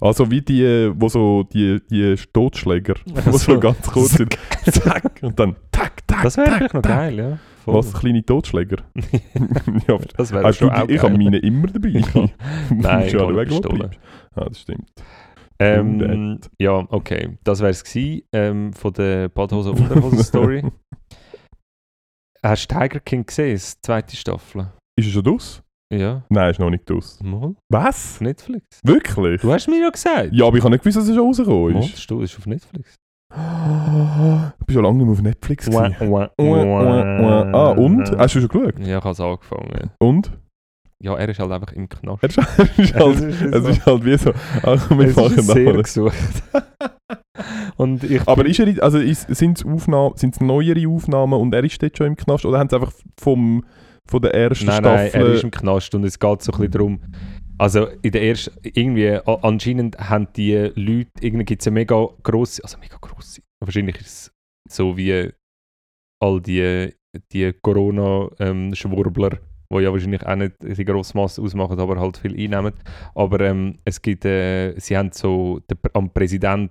[0.00, 4.36] Also wie die, wo so die, die Totschläger, wo Also- so ganz kurz sind.
[4.70, 6.92] Zack, und dann tack, tack, Das wäre vielleicht noch tack.
[6.96, 7.38] geil, ja.
[7.64, 7.74] Voll.
[7.74, 8.78] Was, kleine Totschläger?
[9.88, 11.88] ja, das wäre schon auch die, ich habe meine immer dabei.
[11.90, 12.28] Ja.
[12.70, 13.74] Nein, ich habe wo Pistole.
[13.78, 14.00] bleibst.
[14.34, 14.88] Ah, das stimmt.
[15.58, 17.38] Ähm, ja, okay.
[17.44, 17.84] Das wäre es
[18.32, 20.62] ähm, von der Badhose Unterhose Story.
[22.44, 24.72] Hast du Tiger King gesehen, die zweite Staffel?
[24.98, 25.62] Ist es schon aus?
[25.92, 27.20] Ja, Nein, ist noch nicht aus.
[27.22, 27.54] mal.
[27.68, 28.14] Was?
[28.14, 28.80] Auf Netflix.
[28.82, 29.42] Wirklich?
[29.42, 30.30] Du hast mir ja gesagt.
[30.32, 32.10] Ja, aber ich habe nicht gewusst, dass es schon rausgekommen Mal, ist.
[32.10, 32.96] das ist auf Netflix.
[33.34, 35.72] Ich bin schon lange nicht mehr auf Netflix.
[35.72, 37.50] Wah, wah, wah.
[37.52, 38.10] Ah, und?
[38.18, 38.78] Hast du schon geschaut?
[38.80, 39.90] Ja, ich habe es angefangen.
[40.00, 40.32] Und?
[41.02, 42.22] Ja, er ist halt einfach im Knast.
[42.22, 44.32] Er ist, er ist halt, es ist halt wie so.
[44.62, 45.82] Also wir es machen ist sehr alles.
[45.82, 46.42] gesucht.
[47.76, 51.52] Und ich Aber ist er, also ist, sind es Aufnahmen, sind es neuere Aufnahmen und
[51.54, 53.64] er ist dort schon im Knast oder haben sie einfach vom,
[54.06, 55.26] von der ersten nein, nein, Staffel...
[55.26, 57.00] er ist im Knast und es geht so ein bisschen darum,
[57.58, 62.62] also in der ersten, irgendwie, anscheinend haben die Leute, irgendwie gibt es eine mega grosse,
[62.62, 64.32] also mega grosse, wahrscheinlich ist es
[64.68, 65.30] so wie
[66.20, 66.94] all die,
[67.32, 69.38] die Corona-Schwurbler,
[69.78, 72.72] die ja wahrscheinlich auch nicht die grosse Masse ausmachen, aber halt viel einnehmen.
[73.14, 76.70] Aber ähm, es gibt, äh, sie haben so, der, am Präsident,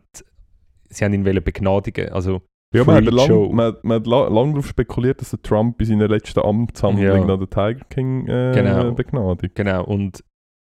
[0.89, 2.41] sie haben ihn begnadigen, also
[2.74, 5.84] ja, man hat, lang, man, man hat la- lange darauf spekuliert, dass der Trump bei
[5.84, 7.26] seiner letzten Amtshandlung Ja.
[7.26, 8.91] noch den Tiger King äh, Genau.
[8.93, 9.56] begnadigt.
[9.56, 10.24] genau, und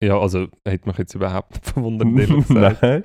[0.03, 2.81] ja, also hätte mich jetzt überhaupt nicht verwundert, ehrlich gesagt.
[2.83, 3.03] Nein,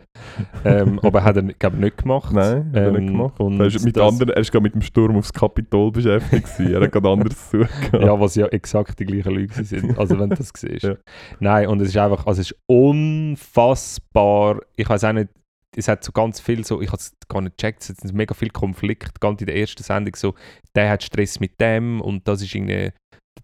[0.64, 2.32] ähm, aber hat er, glaube ich, nicht gemacht.
[2.34, 3.40] nein, hat er Ähm, nicht gemacht.
[3.40, 6.74] und Er ist, mit anderen, er ist gerade mit dem Sturm aufs Kapitol beschäftigt gewesen.
[6.74, 8.04] Er hat gerade anderes zu tun gehabt.
[8.04, 10.82] Ja, was ja exakt die gleichen Leute sind, also wenn du das siehst.
[10.84, 10.96] Ja.
[11.40, 15.28] Nein, und es ist einfach, also es ist unfassbar, ich weiß auch nicht,
[15.74, 18.34] es hat so ganz viel so, ich habe es gar nicht gecheckt, es sind mega
[18.34, 20.34] viel Konflikt, ganz in der ersten Sendung so,
[20.74, 22.90] der hat Stress mit dem und das ist irgendwie,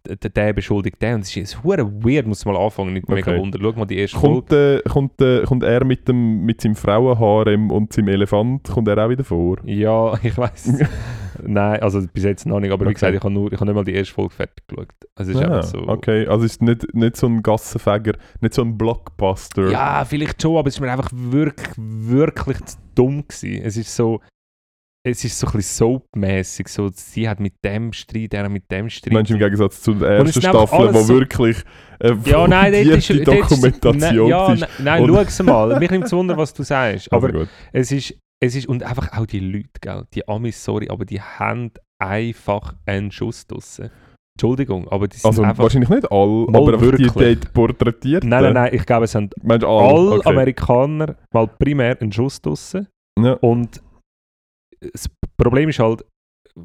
[0.06, 3.40] der, beschuldigt den und es ist hure weird, muss mal anfangen, nicht mega Okay.
[3.40, 3.58] wunder.
[3.60, 4.34] Schau mal die erste Folge.
[4.40, 8.88] Kommt, äh, kommt, äh, kommt er mit, dem, mit seinem Frauenharem und seinem Elefant, kommt
[8.88, 9.58] er auch wieder vor?
[9.64, 10.78] Ja, ich weiß.
[11.42, 12.94] Nein, also bis jetzt noch nicht, aber wie Okay.
[12.94, 14.88] gesagt, ich habe nur, ich habe nicht mal die erste Folge fertig geschaut.
[15.14, 15.78] Also es ist Ah, einfach so.
[15.88, 19.70] Okay, also ist nicht, nicht so ein Gassenfäger, nicht so ein Blockbuster.
[19.70, 23.62] Ja, vielleicht schon, aber es ist mir einfach wirklich, wirklich zu dumm gewesen.
[23.62, 24.20] Es ist so,
[25.04, 26.68] es ist so ein bisschen soapmäßig.
[26.68, 29.12] So, sie hat mit dem Streit, er hat mit dem Streit.
[29.12, 31.56] Meinst du im Gegensatz zu der ersten sind Staffel, wo so- wirklich
[32.00, 34.60] äh, ja, nein, dort ist, Dokumentation nein, ja, ist?
[34.60, 35.78] nein, nein, Und- schau es mal.
[35.80, 37.12] Mich nimmt es Wunder, was du sagst.
[37.12, 37.48] Also Aber gut.
[37.72, 41.20] es ist, es ist, und einfach auch die Leute, gell, die Amis, sorry, aber die
[41.20, 41.70] haben
[42.00, 43.90] einfach einen Schuss draussen.
[44.36, 45.64] Entschuldigung, aber die sind Also einfach...
[45.64, 47.38] wahrscheinlich nicht alle, aber einfach die wirklich.
[47.40, 48.22] dort porträtiert.
[48.22, 50.10] Nein, nein, nein, ich glaube, es haben Meinst alle alle?
[50.18, 50.28] Okay.
[50.28, 52.86] Amerikaner mal primär einen Schuss draussen.
[53.20, 53.32] Ja.
[53.40, 53.80] Und
[54.80, 56.04] das Problem ist halt,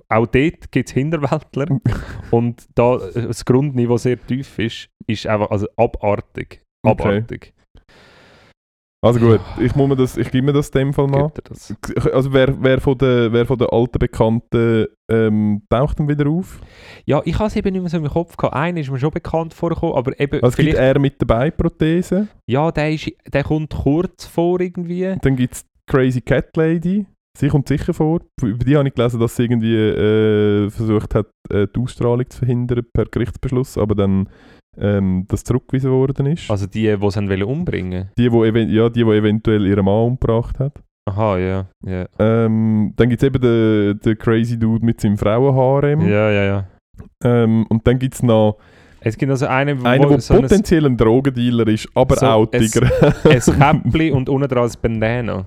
[0.09, 1.79] auch dort gibt es Hinterwäldler
[2.31, 6.63] und da äh, das Grundniveau sehr tief ist, ist einfach also abartig.
[6.85, 7.03] Okay.
[7.03, 7.53] Abartig.
[9.03, 11.29] Also gut, ich, muss mir das, ich gebe mir das in dem Fall mal.
[12.13, 16.61] Also wer, wer, von den, wer von den alten Bekannten ähm, taucht dann wieder auf?
[17.05, 18.55] Ja, ich habe es eben nicht mehr so im Kopf gehabt.
[18.55, 22.29] Einer ist mir schon bekannt vorgekommen, aber eben Also es gibt er mit der Beinprothese,
[22.47, 25.17] ja, der, ist, der kommt kurz vor irgendwie.
[25.21, 27.05] dann gibt es Crazy Cat Lady,
[27.37, 28.21] sie kommt sicher vor.
[28.41, 32.37] Über die habe ich gelesen, dass sie irgendwie äh, versucht hat, äh, die Ausstrahlung zu
[32.39, 34.29] verhindern per Gerichtsbeschluss, aber dann
[34.77, 36.49] ähm, das zurückgewiesen worden ist.
[36.49, 40.05] Also die, die sie wollen umbringen die, wo even ja, die, wo eventuell ihren Mann
[40.05, 40.79] umgebracht hat.
[41.05, 41.67] Aha, ja.
[41.85, 46.01] Ja, Ähm, dann gibt es eben den, den Crazy Dude mit seinem Frauenharem.
[46.01, 46.43] ja, ja.
[46.45, 46.67] ja.
[47.23, 48.57] Ähm, und dann gibt es noch
[49.01, 52.25] Es gibt also einen, wo, einen, der so ein, potenziell ein Drogendealer ist, aber So
[52.25, 52.89] auch ein- Tiger.
[53.25, 55.45] ein Käppli und unten dran ein Bandana.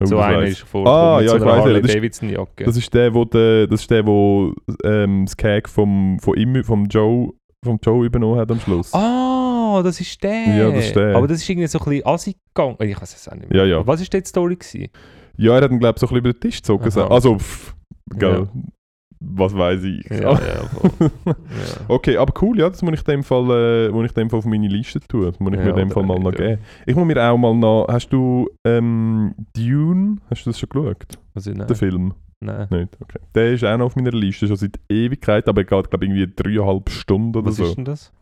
[0.00, 2.64] So einer ist vorgekommen Ah, ja, so ich Harley das ist- Davidson Jacke.
[2.64, 4.52] Das ist der, wo der, das ist der, wo
[4.84, 7.32] ähm, das Cag vom, von ihm, vom Joe,
[7.64, 8.94] vom Joe übernommen hat am Schluss.
[8.94, 10.56] Ah, das ist der.
[10.56, 11.16] Ja, das ist der.
[11.16, 12.76] Aber das ist irgendwie so ein bisschen assi gegangen.
[12.80, 13.64] Ich weiß es auch nicht mehr.
[13.66, 13.86] Ja, ja.
[13.86, 14.54] Was war die Story?
[14.56, 14.88] Gewesen?
[15.36, 16.84] Ja, er hat ihn, glaube ich, so ein bisschen über den Tisch gezogen.
[17.10, 17.74] Also, pff,
[18.16, 18.62] gell, Ja.
[19.20, 20.04] Was weiß ich.
[20.10, 20.38] Ja, ja,
[21.00, 21.34] ja.
[21.88, 24.44] Okay, aber cool, ja, das muss ich dem Fall, äh, muss ich dem Fall auf
[24.44, 25.22] meine Liste tun.
[25.26, 26.58] Das muss ich mir dem Fall mal noch geben.
[26.86, 31.06] Ich muss mir auch mal noch, hast du ähm, Dune, hast du das schon geschaut,
[31.34, 31.66] Also, nein.
[31.66, 32.14] den Film?
[32.40, 32.68] Nein.
[32.70, 32.96] Nicht?
[33.00, 33.18] Okay.
[33.34, 36.10] Der ist auch noch auf meiner Liste, schon seit Ewigkeit, aber er geht, glaube ich,
[36.10, 37.64] irgendwie dreieinhalb Stunden oder Was so.
[37.64, 38.12] ist denn das?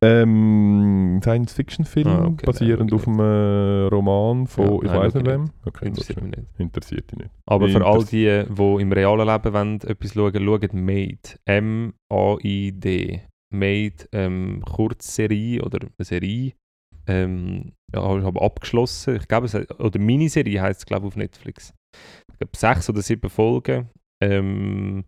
[0.00, 5.26] Ähm, Science-Fiction-Film, Ah, okay, basierend nein, auf einem äh, Roman von, Ja, ich weiß nicht
[5.26, 5.50] wem.
[5.64, 6.60] Okay, Interessiert mich nicht.
[6.60, 7.30] Interessiert dich nicht.
[7.46, 11.18] Aber für all die, die im realen Leben wollen, etwas schauen, schaut Made.
[11.46, 13.22] M-A-I-D.
[13.50, 16.52] Made, ähm, Kurzserie oder eine Serie.
[17.06, 19.16] Ähm, ja, ich habe abgeschlossen.
[19.16, 21.72] Ich glaube, es, oder Miniserie heisst es, glaube ich, auf Netflix.
[22.30, 23.88] Ich glaube, sechs oder sieben Folgen.
[24.22, 25.04] Ähm,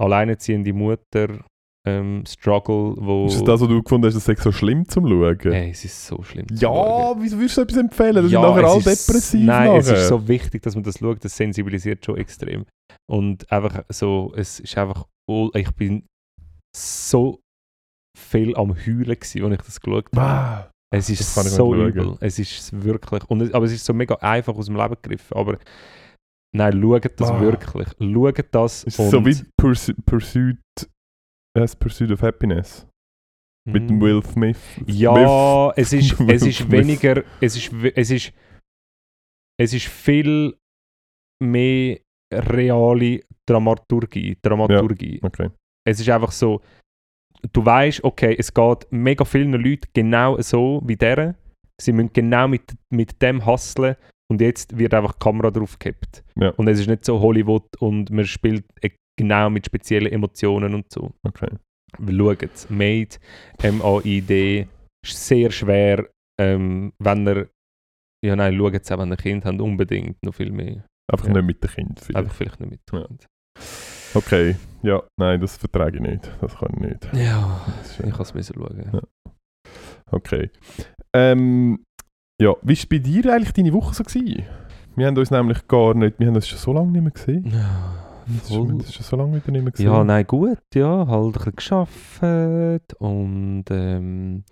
[0.00, 1.44] alleinerziehende Mutter.
[1.88, 3.26] Ähm, Struggle, wo...
[3.26, 5.38] Ist das das, was du gefunden hast, es sei so schlimm zum Schauen?
[5.52, 6.48] Hey, es ist so schlimm.
[6.48, 7.22] zu ja, schauen.
[7.22, 8.22] wieso würdest du etwas empfehlen?
[8.24, 9.78] Das Ja, sind nachher alle depressiv Nein, nachher.
[9.78, 11.24] es ist so wichtig, dass man das schaut.
[11.24, 12.64] Das sensibilisiert schon extrem.
[13.08, 15.06] Und einfach so, es ist einfach,
[15.54, 16.04] ich bin
[16.76, 17.38] so
[18.18, 20.20] viel am Heulen gewesen, als ich das geschaut habe.
[20.20, 22.16] Ah, Es ist so übel.
[22.20, 25.36] Es ist wirklich, und es, aber es ist so mega einfach aus dem Leben gegriffen.
[25.36, 25.58] Aber
[26.52, 27.40] nein, schaut das Ah.
[27.40, 27.88] wirklich.
[28.00, 28.84] Schaut das.
[28.84, 30.58] ist und, so wie Pursu Pursuit,
[31.56, 32.86] äh, Pursuit of Happiness
[33.66, 34.00] mit dem Mm.
[34.00, 34.80] Will Smith.
[34.86, 36.70] Ja, es ist, es ist Smith.
[36.70, 38.32] weniger, es ist, es ist,
[39.60, 40.56] es ist viel
[41.42, 41.98] mehr
[42.32, 44.36] reale Dramaturgie.
[44.42, 45.20] Dramaturgie.
[45.22, 45.50] Okay.
[45.86, 46.60] Es ist einfach so,
[47.52, 51.34] du weißt, okay, es geht mega vielen Leuten genau so wie der.
[51.80, 53.96] Sie müssen genau mit, mit dem hustlen
[54.30, 56.24] und jetzt wird einfach die Kamera drauf gehabt.
[56.36, 56.50] Ja.
[56.50, 60.92] Und es ist nicht so Hollywood und man spielt äh, genau mit speziellen Emotionen und
[60.92, 61.12] so.
[61.26, 61.48] okay.
[61.98, 62.68] Schaut es.
[62.68, 63.16] Made,
[63.62, 64.66] M-A-I-D,
[65.04, 66.06] sehr schwer,
[66.40, 67.48] ähm, wenn ihr,
[68.24, 70.84] ja nein, schaut es auch, wenn ihr Kind habt, unbedingt noch viel mehr.
[71.10, 71.34] Einfach Ja.
[71.34, 72.00] nicht mit dem Kind.
[72.00, 72.16] Vielleicht.
[72.16, 73.06] Einfach vielleicht nicht mit Ja.
[73.06, 73.26] Kind.
[74.14, 74.56] Okay.
[74.82, 76.30] Ja, nein, das vertrage ich nicht.
[76.40, 77.08] Das kann ich nicht.
[77.14, 77.64] Ja,
[78.04, 78.90] ich kann es müssen schauen.
[78.92, 79.30] Ja.
[80.10, 80.50] Okay.
[81.14, 81.84] Ähm,
[82.40, 84.04] ja, wie war bei dir eigentlich deine Woche so?
[84.04, 84.44] Gewesen?
[84.96, 87.44] Wir haben uns nämlich gar nicht, wir haben uns schon so lange nicht mehr gesehen.
[87.52, 88.72] Ja, Das ist, voll.
[88.72, 89.86] uns schon so lange wieder nicht mehr gesehen.
[89.86, 94.44] Ja, nein, gut, ja, halt ein bisschen geschafft und ähm,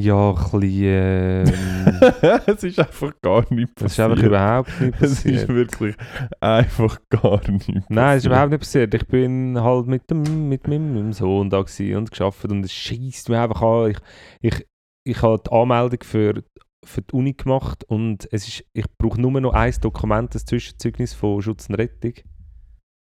[0.00, 2.12] ja, ein bisschen, ähm,
[2.46, 4.10] es ist einfach gar nicht es ist passiert.
[4.10, 5.48] einfach überhaupt nicht Es ist passiert.
[5.48, 5.96] wirklich
[6.40, 7.90] einfach gar nicht passiert.
[7.90, 8.94] Nein, es ist überhaupt nicht passiert.
[8.94, 13.40] Ich bin halt mit, dem, mit meinem, Sohn da und geschafft und es schießt mir
[13.40, 13.90] einfach an.
[13.90, 13.98] Ich,
[14.40, 14.66] ich,
[15.04, 16.44] ich habe die Anmeldung für,
[16.84, 21.12] für die Uni gemacht und es ist, ich brauche nur noch ein Dokument, das Zwischenzeugnis
[21.12, 22.12] von Schutz und Rettung.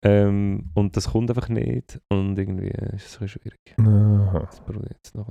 [0.08, 3.60] Ähm, und das kommt einfach nicht und irgendwie ist es ein schwierig.
[3.80, 4.40] Aha.
[4.40, 5.28] Das brauche ich jetzt noch.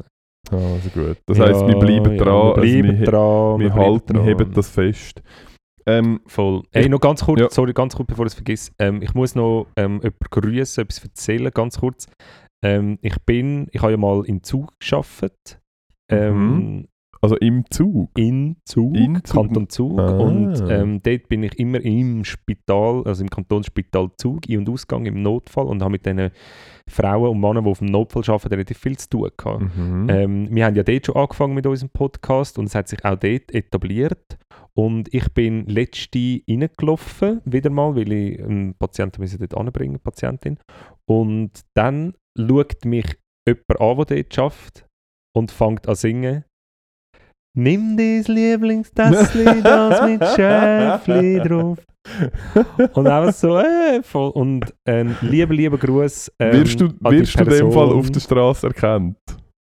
[0.50, 1.16] Ah, Also gut.
[1.26, 2.56] Das heisst, wir bleiben dran.
[2.62, 3.60] Wir bleiben also dran.
[3.60, 4.24] wir, wir, halten, wir dran.
[4.24, 5.22] heben das fest.
[5.88, 6.62] Ähm, Voll.
[6.72, 7.48] Ey, noch ganz kurz, Ja.
[7.50, 8.72] sorry, ganz kurz, bevor ich es vergesse.
[8.78, 12.06] Ähm, ich muss noch ähm, jemanden grüßen, etwas erzählen, ganz kurz.
[12.64, 15.60] Ähm, ich bin, ich habe ja mal in Zug gearbeitet.
[16.10, 16.88] Ähm,
[17.20, 18.10] also im Zug.
[18.16, 19.34] In Zug, In Zug.
[19.34, 19.98] Kanton Zug.
[19.98, 20.18] Ah.
[20.18, 25.06] Und ähm, dort bin ich immer im Spital, also im Kantonsspital Zug, Ein- und Ausgang
[25.06, 26.30] im Notfall und habe mit diesen
[26.88, 29.76] Frauen und Männern, die auf dem Notfall arbeiten, relativ viel zu tun gehabt.
[29.76, 30.06] Mhm.
[30.08, 33.16] Ähm, wir haben ja dort schon angefangen mit unserem Podcast und es hat sich auch
[33.16, 34.38] dort etabliert.
[34.74, 40.58] Und ich bin letzte reingelaufen, wieder mal, weil ich einen Patienten müssen dort anbringen, Patientin.
[41.06, 43.06] Und dann schaut mich
[43.46, 44.86] jemand an, der dort arbeitet
[45.34, 46.44] und fängt an singen.
[47.58, 51.78] Nimm dein Lieblingstässli, das mit Schäfli drauf.
[52.92, 54.30] Und einfach so, äh, voll.
[54.30, 56.32] Und ein lieber, lieber Gruß.
[56.38, 59.16] Ähm, wirst du, wirst du in dem Fall auf der Straße erkannt?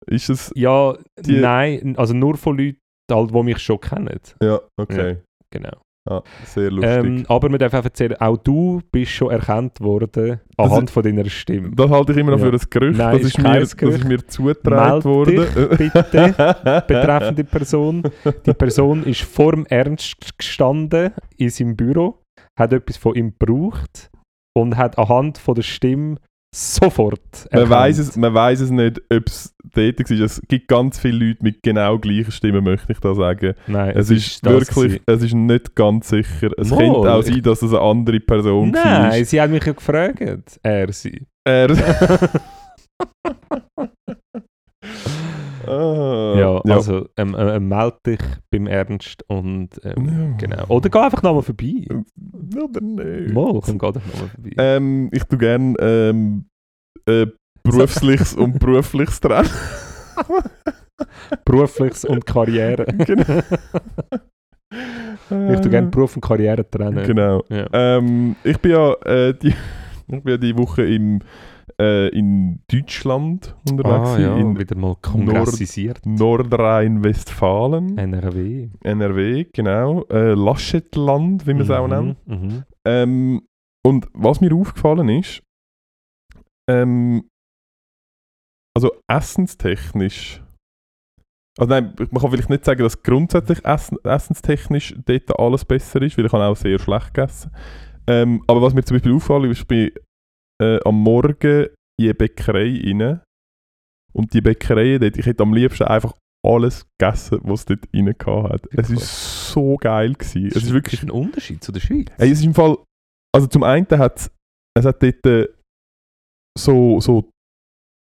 [0.06, 0.52] Ist es.
[0.54, 2.78] Ja, nein, also nur von Leuten,
[3.10, 4.20] halt, die mich schon kennen.
[4.42, 5.18] Ja, okay.
[5.50, 5.78] Genau.
[6.10, 7.04] Ah, sehr lustig.
[7.04, 11.28] Ähm, aber man darf auch erzählen, auch du bist schon erkannt worden anhand von deiner
[11.28, 11.70] Stimme.
[11.74, 12.46] das halte ich immer noch Ja.
[12.46, 12.98] für ein Gerücht.
[12.98, 14.04] Nein, das, ist ist mir, kein das ist Gerücht.
[14.04, 15.36] mir zugetragen worden.
[15.76, 16.56] dich bitte
[16.86, 18.02] betreffende Person.
[18.46, 22.22] Die Person ist vor dem Ernst gestanden in seinem Büro,
[22.58, 24.10] hat etwas von ihm gebraucht
[24.56, 26.16] und hat anhand von der Stimme
[26.54, 27.20] sofort
[27.50, 27.70] man, erkannt.
[27.70, 30.24] weiß es, man weiß es nicht, ob es dort war.
[30.24, 33.54] Es gibt ganz viele Leute mit genau gleicher Stimme, möchte ich da sagen.
[33.66, 36.50] Nein, Es ist das wirklich, es ist nicht ganz sicher.
[36.56, 39.72] Es Mal, könnte auch sein, dass es eine andere Person Nein, sie hat mich ja
[39.72, 40.20] gefragt.
[40.62, 41.26] Er sie.
[41.44, 41.68] Er.
[45.68, 50.36] ah, Ja, also ähm, äh, äh, melde dich beim Ernst und ähm, Ja.
[50.36, 50.64] genau.
[50.68, 51.86] Oder geh einfach nochmal vorbei.
[52.56, 53.32] Oder nicht.
[53.34, 54.50] Mal, komm, geh doch nochmal vorbei.
[54.58, 56.44] Ähm, ich tue gerne ähm,
[57.06, 57.26] äh,
[57.62, 59.48] berufliches und berufliches trennen.
[61.44, 62.84] Berufliches und Karriere.
[63.06, 63.42] genau.
[65.52, 67.04] ich tue gerne Beruf und Karriere trennen.
[67.06, 67.44] Genau.
[67.48, 67.66] Ja.
[67.72, 69.48] Ähm, ich bin ja äh, die,
[70.08, 71.20] ich bin ja die Woche im,
[71.80, 76.04] äh, in Deutschland unterwegs, Ah, ja, in wieder mal kongressisiert.
[76.06, 78.68] Nordrhein-Westfalen, NRW.
[78.82, 80.04] NRW, genau.
[80.10, 81.90] Äh, Laschetland, wie man es auch Mhm,
[82.26, 82.26] nennt.
[82.42, 82.64] Mhm.
[82.84, 83.42] Ähm,
[83.86, 85.42] und was mir aufgefallen ist,
[86.68, 87.24] ähm,
[88.76, 90.42] also essenstechnisch,
[91.58, 96.16] also nein, man kann vielleicht nicht sagen, dass grundsätzlich essen, essenstechnisch dort alles besser ist,
[96.18, 97.50] weil ich habe auch sehr schlecht gegessen.
[98.06, 99.90] Ähm, aber was mir zum Beispiel auffällt, ist, bin
[100.60, 101.66] äh, am Morgen
[101.98, 103.20] in eine Bäckerei rein
[104.12, 106.14] und die Bäckerei dort, ich hätte am liebsten einfach
[106.46, 108.14] alles gegessen, was es dort rein
[108.50, 108.66] hat.
[108.72, 110.14] Es war so geil.
[110.14, 110.46] Gewesen.
[110.46, 112.06] Es ist wirklich ein Unterschied zu der Schweiz.
[112.16, 112.78] Hey, es ist im Fall,
[113.34, 114.30] also zum einen hat
[114.78, 115.48] es hat dort äh,
[116.56, 117.30] so, so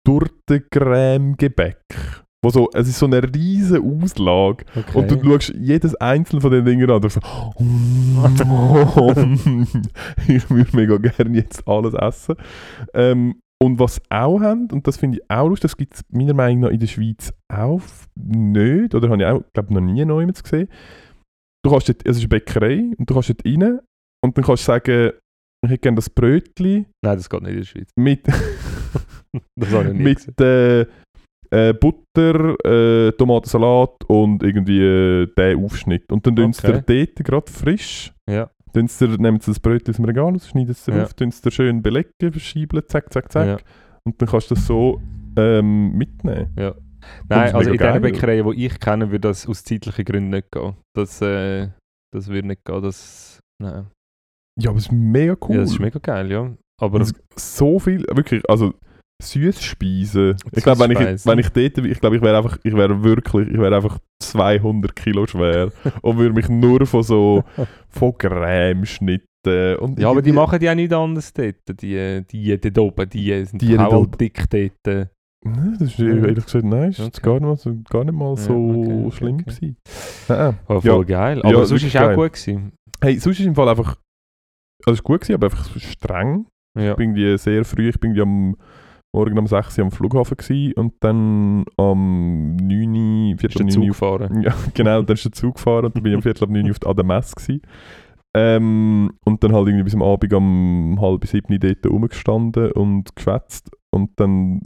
[0.07, 1.83] Tortencreme-Gebäck.
[2.43, 4.65] Wo so, es ist so eine riesige Auslage.
[4.75, 4.97] okay.
[4.97, 7.21] Und du schaust jedes einzelne von den Dingen an und du so,
[10.27, 12.35] ich würde mega gerne jetzt alles essen.
[12.93, 16.33] Ähm, und was auch haben, und das finde ich auch lustig, das gibt es meiner
[16.33, 17.79] Meinung nach in der Schweiz auch
[18.15, 20.67] nicht, oder habe ich auch, glaube noch nie noch jemand gesehen.
[21.63, 23.79] Du kannst dort, es ist eine Bäckerei und du kannst dort rein
[24.21, 25.11] und dann kannst du sagen,
[25.63, 27.89] ich hätte gerne das Brötchen Nein, das geht nicht in der Schweiz.
[27.95, 28.27] mit,
[29.55, 30.03] Das habe ich gesehen.
[30.03, 30.85] mit äh,
[31.53, 36.11] äh, Butter, äh, Tomatensalat und irgendwie äh, den Aufschnitt.
[36.11, 36.81] Und dann sie Okay.
[36.87, 38.49] dir dort gerade frisch, Ja.
[38.99, 41.03] dir, nehmen sie das Brötchen aus dem Regal, aus, schneiden es Ja.
[41.03, 43.47] auf, sie dir schön belegen, verschieben, zack, zack, zack.
[43.47, 43.57] Ja.
[44.05, 44.99] Und dann kannst du das so
[45.37, 46.49] ähm, mitnehmen.
[47.27, 48.11] Nein, ist also in mega der geil.
[48.11, 50.73] Bäckerei, die ich kenne, würde das aus zeitlichen Gründen nicht gehen.
[50.95, 51.69] Das, äh,
[52.13, 52.81] das würde nicht gehen.
[52.81, 53.87] Das, nein.
[54.59, 55.55] Ja, aber es ist mega cool.
[55.55, 56.53] Ja, das ist mega geil, ja.
[56.81, 57.03] Aber
[57.35, 58.73] so viel, wirklich, also
[59.31, 60.35] Süßspeisen.
[60.51, 63.47] Ich glaube, wenn ich, wenn ich dort, ich glaube, ich wäre einfach, ich wäre wirklich,
[63.49, 65.71] ich wäre einfach 200 Kilo schwer
[66.01, 67.43] und würde mich nur von so,
[67.89, 69.27] von Cremeschnitten
[69.79, 71.55] und ja, aber die machen ja nicht anders dort.
[71.81, 75.09] Die, die dort oben, die sind Die die dort auch dick dort.
[75.45, 76.07] Nein, das ist Ja.
[76.07, 77.19] ehrlich gesagt, nein, ist Okay.
[77.21, 79.43] gar, nicht mal, so- gar nicht mal Ja, so okay, okay, schlimm okay.
[79.43, 79.77] gewesen.
[80.29, 80.57] Nein.
[80.69, 81.03] Oh, voll Ja.
[81.03, 81.37] geil.
[81.43, 82.15] Ja, Aber sonst wirklich ist auch geil.
[82.15, 82.71] gut gewesen.
[83.01, 83.97] Hey, sonst ist im Fall einfach,
[84.85, 86.45] also es ist gut gewesen, aber einfach streng.
[86.79, 86.91] Ja.
[86.91, 88.55] Ich bin irgendwie sehr früh, ich bin irgendwie am
[89.13, 93.67] morgen um 6 Uhr am Flughafen gewesen und dann am 9 Uhr, Viertel der um
[93.67, 94.41] 9 Zug Uhr gefahren.
[94.43, 96.65] Ja, genau, dann ist der Zug gefahren und dann bin ich um Viertel ab 9
[96.65, 97.61] Uhr auf der- Messe gewesen.
[98.35, 103.69] Ähm, und dann halt irgendwie bis am Abend um halb sieben dort rumgestanden und geschwätzt
[103.91, 104.59] und dann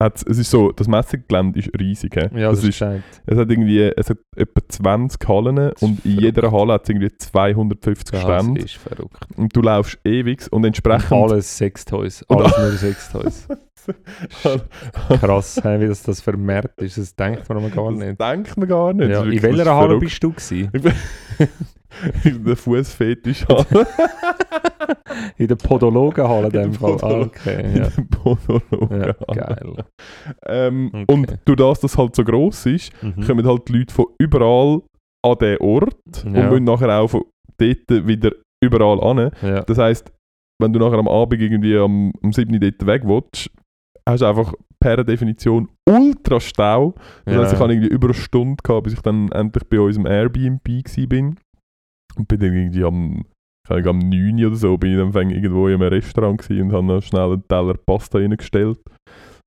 [0.00, 2.14] hat's, es ist so, das Messegelände ist riesig.
[2.14, 2.20] he?
[2.38, 2.80] Ja, das, das ist
[3.26, 7.10] es hat irgendwie, es hat etwa 20 Hallen und in jeder Halle hat es irgendwie
[7.18, 9.26] 250 Das Stände ist verrückt.
[9.36, 12.22] und du laufst ewig und Und entsprechend alles Sextoys.
[12.22, 13.48] Und Alles nur Sextoys.
[15.20, 16.98] Krass, wie das, das vermehrt ist.
[16.98, 18.20] Das denkt man gar das nicht.
[18.20, 19.08] denkt man gar nicht.
[19.10, 20.70] Ja, Das in das welcher Halle bist du gewesen?
[22.24, 23.86] In der Fußfetisch Halle.
[25.38, 26.92] In der Podologenhalle in dem Fall.
[26.92, 27.88] Ah, Podolo- okay, In ja.
[27.88, 29.12] der Podologen ja.
[29.34, 29.74] Geil.
[30.46, 31.04] Ähm, Okay.
[31.12, 33.26] Und durch das, dass halt so gross ist, Mhm.
[33.26, 34.82] kommen halt die Leute von überall
[35.24, 36.48] an den Ort und Ja.
[36.48, 37.24] müssen nachher auch von
[37.58, 38.30] dort wieder
[38.64, 39.30] überall an.
[39.42, 39.62] Ja.
[39.62, 40.12] Das heisst,
[40.62, 42.52] wenn du nachher am Abend irgendwie am, am 7.
[42.54, 43.50] Uhr dort weg willst,
[44.06, 46.94] hast du einfach per Definition ultra Stau.
[47.24, 47.64] Das heisst, ich ja.
[47.64, 50.64] hatte irgendwie über eine Stunde, gehabt, bis ich dann endlich bei unserem Airbnb
[51.08, 51.36] bin.
[52.16, 53.24] Und bin dann irgendwie am,
[53.68, 56.84] Ahnung, am 9 Uhr oder so, bin ich dann irgendwo in einem Restaurant und habe
[56.84, 58.80] noch schnell einen Teller Pasta reingestellt.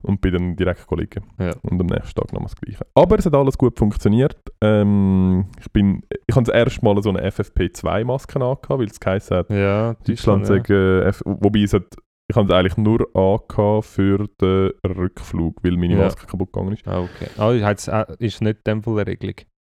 [0.05, 1.23] Und bin dann direkt liegen.
[1.39, 1.51] Ja.
[1.61, 2.85] Und am nächsten Tag noch das Gleiche.
[2.93, 4.35] Aber es hat alles gut funktioniert.
[4.61, 9.37] Ähm, ich bin, ich habe das erste Mal so eine FFP2-Maske angehabt, weil es geheißen
[9.37, 10.09] hat, Ja, Deutschland
[10.43, 11.85] Deutschland, sagen, F wobei es hat,
[12.29, 16.03] ich habe es eigentlich nur angehabt für den Rückflug, weil meine Ja.
[16.05, 16.85] Maske kaputt gegangen ist.
[16.85, 16.93] ja.
[16.93, 17.27] Ah, okay.
[17.37, 19.35] Ah, äh, ist nicht dem Fall eine Regelung.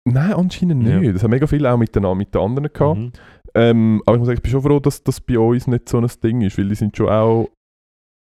[0.07, 0.99] Nein, anscheinend Ja.
[1.01, 1.15] nicht.
[1.15, 2.99] Das haben mega viele auch mit den, mit den anderen gehabt.
[3.01, 3.13] Mhm.
[3.55, 5.99] Ähm, aber ich muss sagen, ich bin schon froh, dass das bei uns nicht so
[5.99, 7.49] ein Ding ist, weil die sind schon auch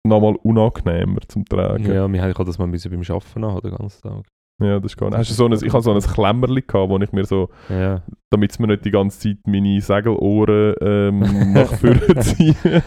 [0.06, 1.84] nochmal unangenehmer zum Tragen.
[1.84, 4.24] Ja, wir haben das mal müssen beim Arbeiten haben, den ganzen Tag.
[4.62, 5.18] Ja, das ist gar nicht.
[5.18, 8.02] Hast du so ein, ich habe so ein Klemmerli gehabt, wo ich mir so, Ja.
[8.30, 11.18] damit es mir nicht die ganze Zeit meine Segelohren ähm,
[11.52, 12.56] nach vorne ziehen.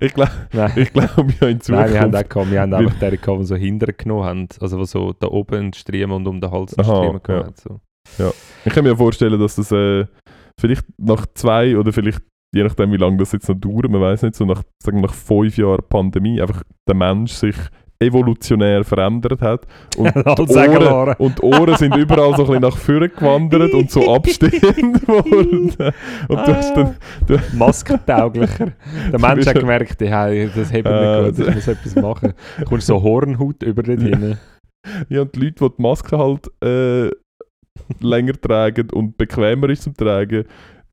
[0.00, 0.32] ich glaube,
[0.74, 1.84] ich glaube ja in Zukunft.
[1.86, 4.48] Nein, wir haben auch gehabt, wir haben einfach die gehabt, die so hinten genommen haben.
[4.60, 7.46] Also die so da oben Striemen und um den Hals Aha, Striemen genommen ja.
[7.46, 7.80] haben.
[8.18, 8.34] So.
[8.64, 10.06] Ich kann mir vorstellen, dass das äh,
[10.60, 12.22] vielleicht nach zwei oder vielleicht,
[12.52, 15.06] je nachdem wie lange das jetzt noch dauert, man weiß nicht, so nach, sagen wir,
[15.06, 17.54] nach fünf Jahren Pandemie einfach der Mensch sich
[18.00, 22.76] evolutionär verändert hat und die Ohren, und die Ohren sind überall so ein bisschen nach
[22.76, 25.74] vorne gewandert und so abstehend worden.
[26.28, 26.94] Und du hast dann,
[27.54, 28.72] Maskentauglicher.
[29.12, 32.34] Der Mensch hat gemerkt, hey, das hebt Äh, nicht gut, ich muss etwas machen.
[32.58, 34.38] Du kommst so Hornhaut über dort hin.
[35.08, 37.10] ja, und die Leute, die die Maske halt äh,
[38.00, 40.44] länger tragen und bequemer ist zum Tragen,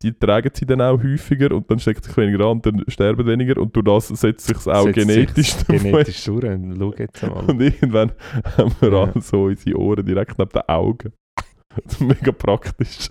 [0.02, 3.26] die tragen sie dann auch häufiger und dann steckt sich weniger an und dann sterben
[3.26, 6.43] weniger und durch das setzt sich auch Setzt genetisch dann genetisch durch.
[6.78, 7.46] Schau jetzt mal.
[7.46, 8.12] Und irgendwann
[8.58, 9.04] haben wir Ja.
[9.04, 11.14] alle so unsere Ohren direkt neben den Augen.
[11.84, 13.10] Das ist mega praktisch.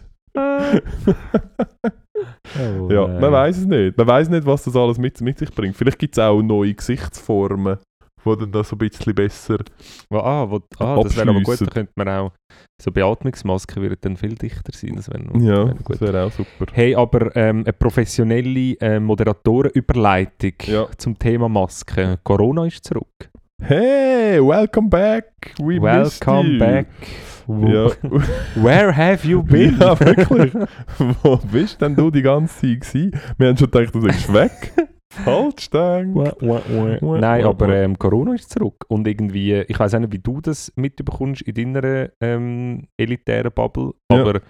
[2.59, 3.97] Oh, Ja, man weiß es nicht.
[3.99, 5.77] Man weiß nicht, was das alles mit, mit sich bringt.
[5.77, 7.79] Vielleicht gibt es auch neue Gesichtsformen,
[8.25, 9.59] die dann da so ein bisschen besser.
[10.11, 12.33] Wo- Ah, wo, ah das wäre aber gut, da könnte man auch
[12.81, 14.95] so Beatmungsmasken würden dann viel dichter sein.
[14.97, 16.67] Das wäre Ja, noch das wäre auch super.
[16.73, 20.87] Hey, aber ähm, eine professionelle äh, Moderatorenüberleitung Ja.
[20.99, 22.17] zum Thema Masken.
[22.23, 23.31] Corona ist zurück.
[23.63, 25.55] Hey, welcome back.
[25.59, 26.87] We Welcome back.
[27.47, 27.87] Ja,
[28.57, 29.77] Where have you been?
[29.79, 30.53] ja wirklich.
[31.23, 33.21] Wo bist denn du die ganze Zeit gewesen?
[33.39, 34.73] Wir haben schon gedacht, du bist weg.
[35.17, 35.71] Gedacht.
[37.21, 38.85] Nein, aber ähm, Corona ist zurück.
[38.89, 43.93] Und irgendwie, ich weiß auch nicht, wie du das mitbekommst in deiner ähm, elitären Bubble,
[44.11, 44.21] Ja.
[44.21, 44.41] aber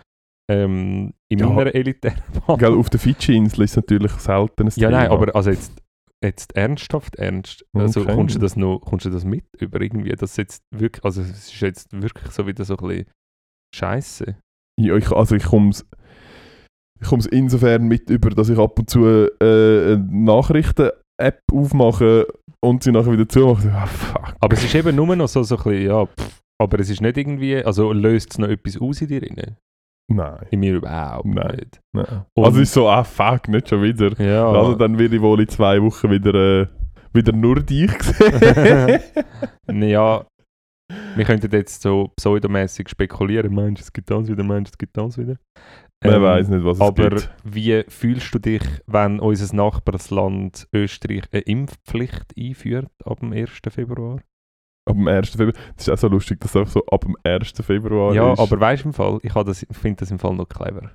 [0.50, 1.46] ähm, in Ja.
[1.48, 2.56] meiner elitären Bubble.
[2.68, 5.14] Gell, auf der Fidschi-Insel ist es natürlich selten ein Ja, nein, Thema.
[5.22, 5.72] aber also jetzt,
[6.22, 7.64] jetzt ernsthaft ernst.
[7.74, 8.14] Also Okay.
[8.14, 11.30] kommst du das noch, kommst du das mit über irgendwie, dass jetzt wirklich, also es
[11.30, 13.06] ist jetzt wirklich so wieder so ein bisschen
[13.74, 14.36] Scheiße.
[14.80, 15.72] Ja, ich, also ich komme
[17.00, 22.26] es ich komm's insofern mit über, dass ich ab und zu äh, eine Nachrichten-App aufmache
[22.60, 23.70] und sie nachher wieder zumache.
[23.74, 24.34] Ah, fuck.
[24.40, 27.00] Aber es ist eben nur noch so, so ein bisschen, ja, pff, aber es ist
[27.02, 29.56] nicht irgendwie, also löst es noch etwas aus in dir drin?
[30.12, 30.46] Nein.
[30.50, 31.56] In mir überhaupt Nein.
[31.56, 31.80] nicht.
[31.94, 32.24] nein.
[32.36, 34.12] Und- Also es ist so, ah fuck, nicht schon wieder.
[34.22, 34.48] Ja.
[34.50, 36.66] Also dann werde ich wohl in zwei Wochen wieder, äh,
[37.12, 39.00] wieder nur dich sehen.
[39.90, 40.24] ja,
[41.16, 44.78] wir könnten jetzt so pseudomäßig spekulieren, meinst du, es gibt das wieder, meinst du, es
[44.78, 45.36] gibt das wieder.
[46.04, 47.30] Man Ähm, weiß nicht, was es Aber gibt.
[47.44, 53.50] wie fühlst du dich, wenn unser Nachbarsland Österreich eine Impfpflicht einführt ab dem 1.
[53.70, 54.20] Februar?
[54.86, 55.30] Ab dem 1.
[55.30, 55.54] Februar.
[55.76, 57.52] Das ist auch so lustig, dass es auch so ab dem 1.
[57.62, 58.38] Februar ja, ist.
[58.38, 60.90] aber weißt du im Fall, ich finde das im Fall noch clever.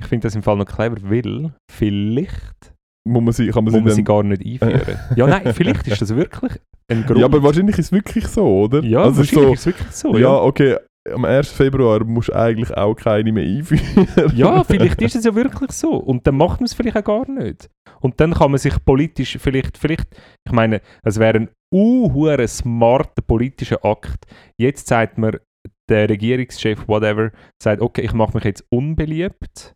[0.00, 2.72] Ich finde das im Fall noch clever, weil vielleicht
[3.06, 4.98] muss man sie, kann man muss sie man sie gar nicht einführen.
[5.16, 6.52] ja, nein, vielleicht ist das wirklich
[6.90, 7.18] ein Grund.
[7.18, 8.82] Ja, aber wahrscheinlich ist es wirklich so, oder?
[8.82, 10.12] Ja, also es ist wahrscheinlich so, ist es wirklich so.
[10.14, 10.76] ja, Ja, okay,
[11.12, 11.50] am 1.
[11.52, 14.08] Februar musst du eigentlich auch keine mehr einführen.
[14.34, 15.96] ja, vielleicht ist es ja wirklich so.
[15.96, 17.68] Und dann macht man es vielleicht auch gar nicht.
[18.00, 20.08] Und dann kann man sich politisch vielleicht, vielleicht
[20.46, 24.26] ich meine, es wäre ein unhuere smarter politischer Akt.
[24.58, 25.40] Jetzt sagt mir
[25.88, 27.30] der Regierungschef, whatever,
[27.62, 29.74] sagt, okay, ich mache mich jetzt unbeliebt,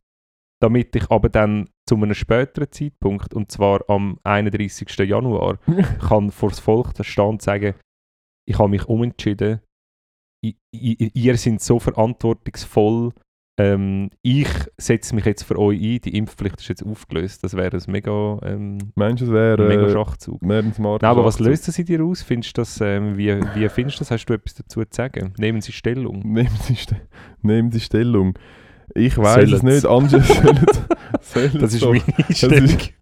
[0.62, 4.88] damit ich aber dann zu einem späteren Zeitpunkt, und zwar am 31.
[5.00, 5.58] Januar,
[6.08, 7.74] kann vor das Volk stehen und sagen,
[8.48, 9.60] ich habe mich umentschieden,
[10.42, 13.12] ihr seid so verantwortungsvoll,
[13.60, 17.42] ähm, ich setze mich jetzt für euch ein, die Impfpflicht ist jetzt aufgelöst.
[17.42, 20.40] Das wäre ein mega, ähm, Meinst du, es wäre mega äh, Schachzug.
[20.42, 22.22] wäre ein Nein, aber was löst das in dir aus?
[22.22, 24.12] Findest das, ähm, wie, wie findest du das?
[24.12, 25.34] Hast du etwas dazu zu sagen?
[25.38, 26.20] Nehmen Sie Stellung.
[26.20, 27.00] Nehmen Sie, Ste
[27.42, 28.38] nehmen Sie Stellung.
[28.94, 30.08] Ich weiß es nicht, sollen
[31.20, 31.92] sollen Das ist doch.
[31.92, 32.64] meine Einstellung.
[32.64, 32.92] ist-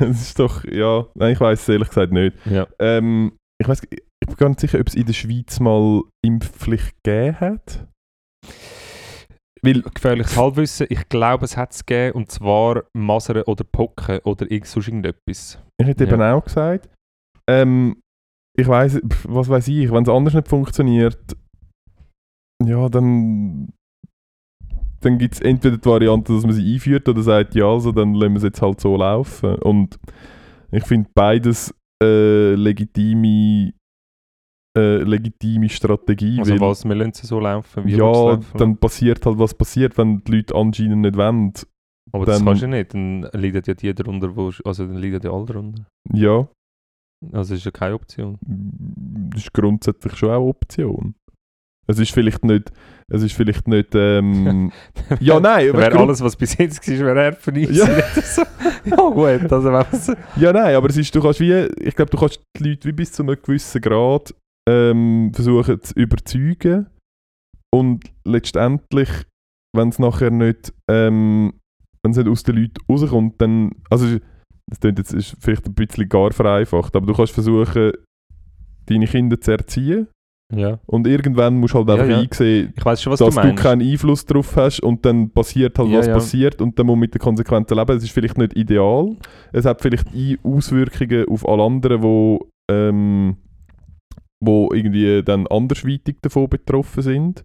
[0.00, 2.36] Es ist doch, ja, nein, ich weiß es ehrlich gesagt nicht.
[2.46, 2.66] Ja.
[2.80, 3.80] Ähm, ich weiß,
[4.22, 7.86] ich bin gar nicht sicher, ob es in der Schweiz mal Impfpflicht gegeben hat.
[9.62, 14.46] Weil, Gefährliches Halbwissen, ich glaube, es hat es gegeben, und zwar Masern oder Pocken oder
[14.48, 15.58] sonst irgendetwas.
[15.80, 16.12] ich hätte Ja.
[16.12, 16.88] eben auch gesagt,
[17.48, 18.00] ähm,
[18.58, 21.36] ich weiß, was weiß ich, wenn es anders nicht funktioniert,
[22.64, 23.70] ja, dann,
[25.00, 28.14] dann gibt es entweder die Variante, dass man sie einführt oder sagt, ja, also dann
[28.14, 29.54] lassen wir es jetzt halt so laufen.
[29.56, 29.98] Und
[30.70, 33.72] ich finde beides äh, legitime,
[34.76, 36.38] äh, legitime Strategie.
[36.38, 39.96] Also weil- was, wir lassen es so laufen, wie ja, dann passiert halt, was passiert,
[39.98, 41.52] wenn die Leute anscheinend nicht wollen.
[42.12, 45.20] Aber das dann- kannst du nicht, dann leiden ja die darunter, wo, also dann leiden
[45.22, 45.86] ja alle darunter.
[46.12, 46.46] Ja,
[47.32, 48.38] Also ist ja keine Option.
[48.40, 51.14] das ist grundsätzlich schon auch eine Option.
[51.88, 52.70] Es ist vielleicht nicht,
[53.12, 54.70] es ist vielleicht nicht, ähm,
[55.20, 57.76] ja, nein, Wäre alles, was bis jetzt war, wäre er für uns.
[57.76, 57.86] Ja.
[58.22, 58.42] so.
[58.84, 60.14] ja gut, also so...
[60.36, 62.92] ja, nein, aber es ist, du kannst wie, ich glaube, du kannst die Leute wie
[62.92, 64.32] bis zu einem gewissen Grad
[64.68, 66.86] ähm, versuchen zu überzeugen
[67.74, 69.08] und letztendlich,
[69.76, 71.54] wenn es nachher nicht, ähm,
[72.02, 74.18] wenn es nicht aus den Leuten rauskommt, dann, also
[74.68, 77.92] das klingt jetzt ist vielleicht ein bisschen gar vereinfacht, aber du kannst versuchen,
[78.86, 80.08] deine Kinder zu erziehen
[80.52, 80.78] Ja.
[80.86, 82.18] und irgendwann musst du halt Ja, einfach ja.
[82.20, 85.78] einsehen, Ich weiß schon, was dass du du, keinen Einfluss darauf hast und dann passiert
[85.78, 86.14] halt, Ja, was ja.
[86.14, 87.96] passiert und dann muss man mit den Konsequenzen leben.
[87.96, 89.16] Es ist vielleicht nicht ideal.
[89.52, 90.06] Es hat vielleicht
[90.42, 93.36] Auswirkungen auf alle anderen, wo, ähm,
[94.42, 97.44] wo irgendwie dann andersweitig davon betroffen sind.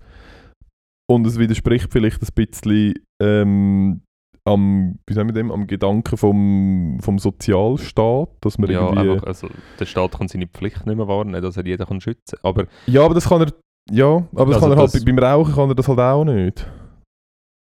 [1.10, 4.02] Und es widerspricht vielleicht ein bisschen ähm,
[4.48, 9.12] am, wie sagen wir dem, am Gedanken vom, vom Sozialstaat, dass man ja, irgendwie...
[9.12, 9.48] einfach, also
[9.80, 13.04] der Staat kann seine Pflicht nicht mehr wahrnehmen, dass er jeden kann schützen Aber Ja,
[13.06, 13.52] aber das kann er.
[13.92, 16.24] Ja, aber das Also kann er halt das- beim Rauchen kann er das halt auch
[16.24, 16.68] nicht.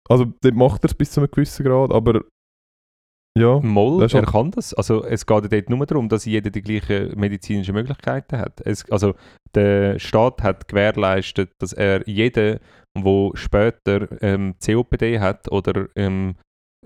[0.09, 2.21] Also dort macht er es bis zu einem gewissen Grad, aber
[3.39, 3.59] ja.
[3.59, 4.73] Moll, er kann das.
[4.73, 8.61] Also es geht ja dort nur darum, dass jeder die gleichen medizinischen Möglichkeiten hat.
[8.65, 9.13] Es, also
[9.55, 12.59] der Staat hat gewährleistet, dass er jeden,
[12.95, 16.35] der später ähm, COPD hat oder ähm,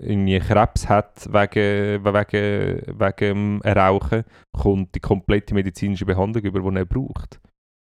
[0.00, 6.76] irgendwie Krebs hat wegen, wegen, wegen dem Rauchen, kommt die komplette medizinische Behandlung über, die
[6.76, 7.40] er braucht.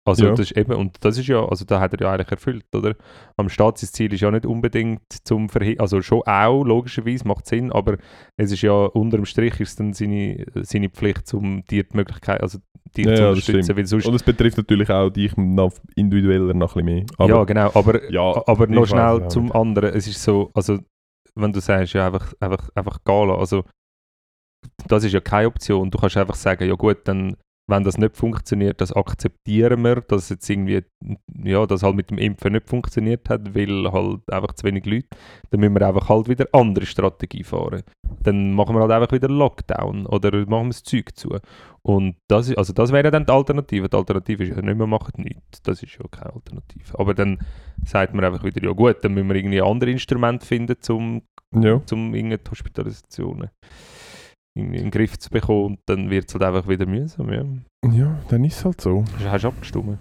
[0.09, 0.31] Also Ja.
[0.31, 2.95] das ist eben, und das ist ja, also da hat er ja eigentlich erfüllt, oder?
[3.37, 7.99] Am Staatsziel ist ja nicht unbedingt zum Verhindern, also schon auch, logischerweise, macht Sinn, aber
[8.37, 12.59] es ist ja, unterm Strich ist dann seine, seine Pflicht, um dir die Möglichkeit, also
[12.97, 14.07] dich Ja, zu unterstützen, weil sonst...
[14.07, 17.07] Und es betrifft natürlich auch dich noch individueller noch ein bisschen mehr.
[17.19, 19.55] Aber, ja, genau, aber ja, aber noch schnell zum nicht.
[19.55, 19.93] anderen.
[19.95, 20.79] Es ist so, also
[21.35, 23.65] wenn du sagst, ja einfach, einfach, einfach gehen lassen, also
[24.89, 25.91] das ist ja keine Option.
[25.91, 27.37] Du kannst einfach sagen, ja gut, dann
[27.69, 30.83] wenn das nicht funktioniert, das akzeptieren wir, dass jetzt irgendwie,
[31.45, 35.07] ja, das halt mit dem Impfen nicht funktioniert hat, weil halt einfach zu wenig Leute,
[35.51, 37.83] dann müssen wir einfach halt wieder andere Strategie fahren.
[38.23, 41.37] Dann machen wir halt einfach wieder Lockdown oder machen wir das Zeug zu.
[41.83, 43.89] Und das, ist, also das wäre dann die Alternative.
[43.89, 45.63] Die Alternative ist ja nicht mehr machen nichts.
[45.63, 46.99] Das ist ja keine Alternative.
[46.99, 47.39] Aber dann
[47.85, 51.23] sagt man einfach wieder, ja gut, dann müssen wir irgendwie andere Instrumente finden, um
[51.55, 51.81] Ja.
[51.87, 53.51] zum irgendwie die Hospitalisationen
[54.59, 57.33] in den Griff zu bekommen und dann wird es halt einfach wieder mühsam.
[57.33, 57.45] Ja.
[57.91, 59.05] ja, dann ist es halt so.
[59.15, 59.99] Hast hast du abgestimmt?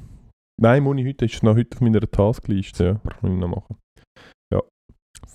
[0.59, 2.83] Nein, Moni, heute ist noch heute auf meiner Taskliste.
[2.85, 3.77] Ja, muss ich noch machen.
[4.53, 4.61] Ja.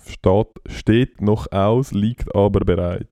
[0.07, 3.07] Steht, steht noch aus, liegt aber bereit.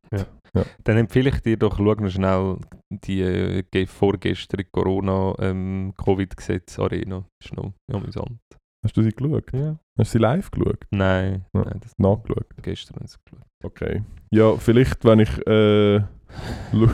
[0.84, 2.58] Dann empfehle ich dir doch, schau noch schnell
[2.90, 7.24] die äh, ge- vorgestrige Corona-Covid-Gesetz-Arena.
[7.40, 8.38] Das ist noch amüsant.
[8.84, 9.52] Hast du sie geschaut?
[9.54, 9.78] Ja.
[9.98, 10.86] Hast du sie live geschaut?
[10.92, 11.64] Nein, Ja.
[11.66, 12.48] nein das Nachgeschaut?
[12.64, 13.46] gestern haben sie geschaut.
[13.64, 14.04] Okay.
[14.32, 15.98] Ja, vielleicht, wenn ich äh,
[16.72, 16.90] Lu-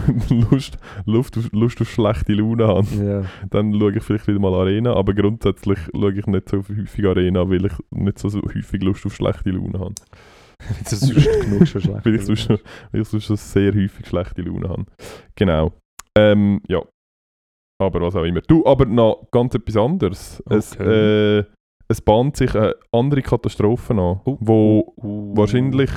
[0.50, 3.24] Lust, Lust, auf, Lust auf schlechte Laune habe, Ja.
[3.50, 4.94] dann schaue ich vielleicht wieder mal Arena.
[4.96, 9.16] Aber grundsätzlich schaue ich nicht so häufig Arena, weil ich nicht so, häufig Lust auf
[9.16, 9.94] schlechte Laune habe.
[10.84, 12.06] das ist sonst genug schon schlecht.
[12.06, 14.86] Weil ich sonst, weil ich sonst schon sehr häufig schlechte Laune habe.
[15.36, 15.72] Genau.
[16.18, 16.82] Ähm, ja.
[17.80, 18.42] Aber was auch immer.
[18.42, 20.44] Du, aber noch ganz etwas anderes.
[20.50, 21.38] Es, Okay.
[21.42, 21.46] äh,
[21.90, 24.38] es bahnt sich eine andere Katastrophe an, Oh.
[24.40, 25.36] wo Uh.
[25.38, 25.92] wahrscheinlich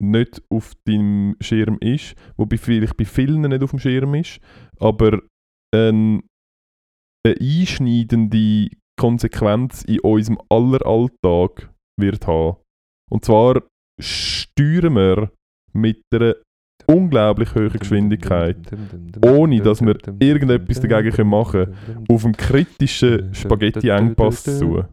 [0.00, 4.40] nicht auf deinem Schirm ist, wobei vielleicht bei vielen nicht auf dem Schirm ist,
[4.78, 5.20] aber
[5.74, 6.22] ein,
[7.26, 8.68] eine einschneidende
[8.98, 12.56] Konsequenz in unserem aller Alltag wird haben.
[13.10, 13.62] Und zwar
[14.00, 15.32] steuern wir
[15.72, 16.36] mit einer
[16.88, 18.56] unglaublich hohen Geschwindigkeit
[19.24, 21.74] ohne dass wir irgendetwas dagegen können machen
[22.08, 24.84] auf einen kritischen Spaghetti-Engpass zu.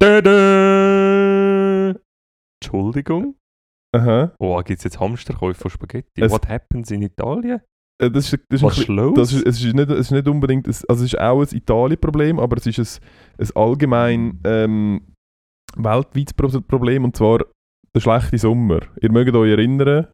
[2.61, 3.35] Entschuldigung?
[3.95, 4.33] Aha.
[4.39, 6.21] Oh, gibt es jetzt Hamsterkäufe von Spaghetti?
[6.21, 7.61] Es- What happens in Italien?
[8.01, 9.13] Äh, Das ist, das ist ein Was los?
[9.15, 11.47] Das ist, es, ist nicht, es ist nicht unbedingt, ein, also es ist auch ein
[11.57, 13.01] Italien-Problem, aber es ist
[13.39, 15.01] ein, ein allgemein ähm,
[15.77, 17.39] weltweites Pro- Problem und zwar
[17.95, 18.79] der schlechte Sommer.
[19.01, 20.07] Ihr mögt euch erinnern,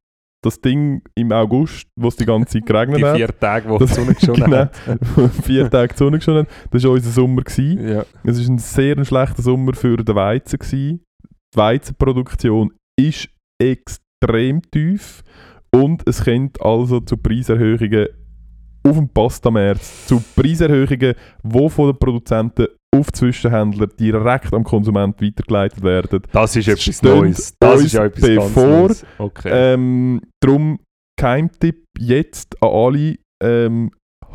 [0.44, 3.78] das Ding im August, wo es die ganze Zeit geregnet Die hat, vier Tage, wo
[3.78, 4.58] Das- die Sonne geschonen genau.
[4.58, 4.76] hat.
[5.44, 7.42] vier Tage die Sonne geschonen hat, das war unser Sommer.
[7.44, 7.88] Gewesen.
[7.88, 8.06] Ja.
[8.24, 10.58] Es war ein sehr schlechter Sommer für den Weizen.
[10.60, 11.02] Gewesen.
[11.54, 13.30] Die Weizenproduktion ist
[13.62, 15.22] extrem tief
[15.74, 18.08] und es kommt also zu Preiserhöhungen
[18.84, 21.14] auf dem Pastamarkt, zu Preiserhöhungen,
[21.44, 26.22] die von den Produzenten auf Zwischenhändler direkt am Konsument weitergeleitet werden.
[26.32, 27.54] Das ist etwas Neues.
[27.60, 29.06] Das ist ja etwas ganz bevor, Neues.
[29.18, 29.50] Okay.
[29.52, 30.80] Ähm, darum
[31.18, 33.92] Keimtipp jetzt an alle, ähm,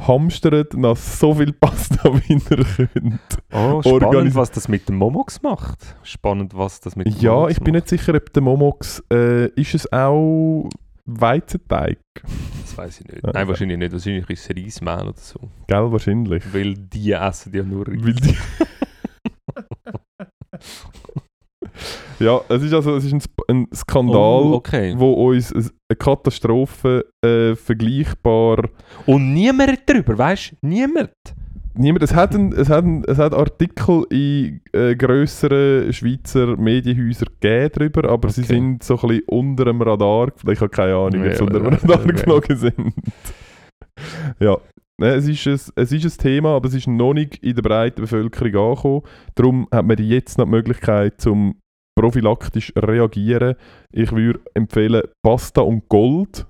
[0.06, 3.20] hamstert nach so viel Pasta, wie ihr könnt.
[3.52, 5.96] oh, spannend, organis- was das mit dem Momox macht.
[6.02, 9.46] Spannend, was das mit dem Ja, Momox ich bin nicht sicher, ob der Momox, äh,
[9.60, 10.68] ist es auch
[11.06, 11.98] Weizenteig?
[12.76, 13.22] Weiß ich nicht.
[13.22, 13.48] Nein, ja.
[13.48, 13.92] wahrscheinlich nicht.
[13.92, 15.40] Wahrscheinlich ist es Reismehl oder so.
[15.66, 16.42] Gell, wahrscheinlich.
[16.52, 17.96] Weil die essen ja nur Reis.
[18.02, 18.36] Weil die
[22.24, 24.94] ja, es ist also es ist ein, ein Skandal, Oh, okay.
[24.96, 28.68] wo uns eine Katastrophe äh, vergleichbar
[29.06, 30.56] Und niemand darüber, weißt du?
[30.66, 31.12] Niemand.
[31.78, 37.28] Niemand, es hat, ein, es hat, ein, es hat Artikel in äh, grösseren Schweizer Medienhäusern
[37.40, 38.54] gegeben darüber, aber sie Okay.
[38.54, 41.66] sind so ein bisschen unter dem Radar, ich habe keine Ahnung, ob sie unter dem
[41.66, 42.94] Radar geflogen sind.
[44.40, 44.56] ja,
[44.98, 48.00] es ist, ein, es ist ein Thema, aber es ist noch nicht in der breiten
[48.00, 49.02] Bevölkerung angekommen.
[49.34, 51.56] Darum hat man jetzt noch die Möglichkeit, zum
[51.98, 53.56] prophylaktisch reagieren.
[53.92, 56.46] Ich würde empfehlen Pasta und Gold.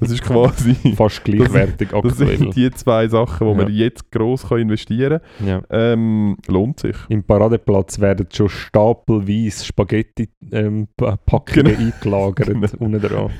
[0.00, 0.74] Das ist quasi...
[0.96, 2.38] Fast gleichwertig Das aktuell.
[2.38, 3.58] sind die zwei Sachen, wo Ja.
[3.64, 5.60] man jetzt gross kann investieren Ja.
[5.60, 5.66] kann.
[5.70, 6.96] Ähm, lohnt sich.
[7.08, 12.48] Im Paradeplatz werden schon stapelweise Spaghetti-Packungen eingelagert.
[12.50, 12.66] Genau.
[12.78, 13.30] Unten dran.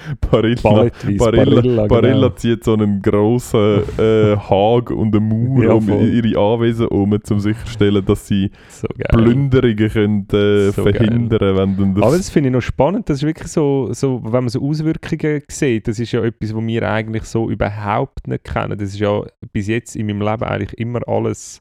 [0.30, 0.90] Barilla.
[1.18, 1.86] Barilla, genau.
[1.86, 7.12] Barilla zieht so einen grossen äh, Hag und einen Mauer Ja, um ihre Anwesen um,
[7.12, 8.88] um sicherzustellen, dass sie So.
[9.10, 13.08] Plünderungen können, äh, So verhindern dann das Aber das finde ich noch spannend.
[13.08, 16.66] Das ist wirklich so, so, wenn man so Auswirkungen sieht, das ist ja etwas, was
[16.66, 18.78] wir eigentlich so überhaupt nicht kennen.
[18.78, 19.22] Das ist ja
[19.52, 21.60] bis jetzt in meinem Leben eigentlich immer alles,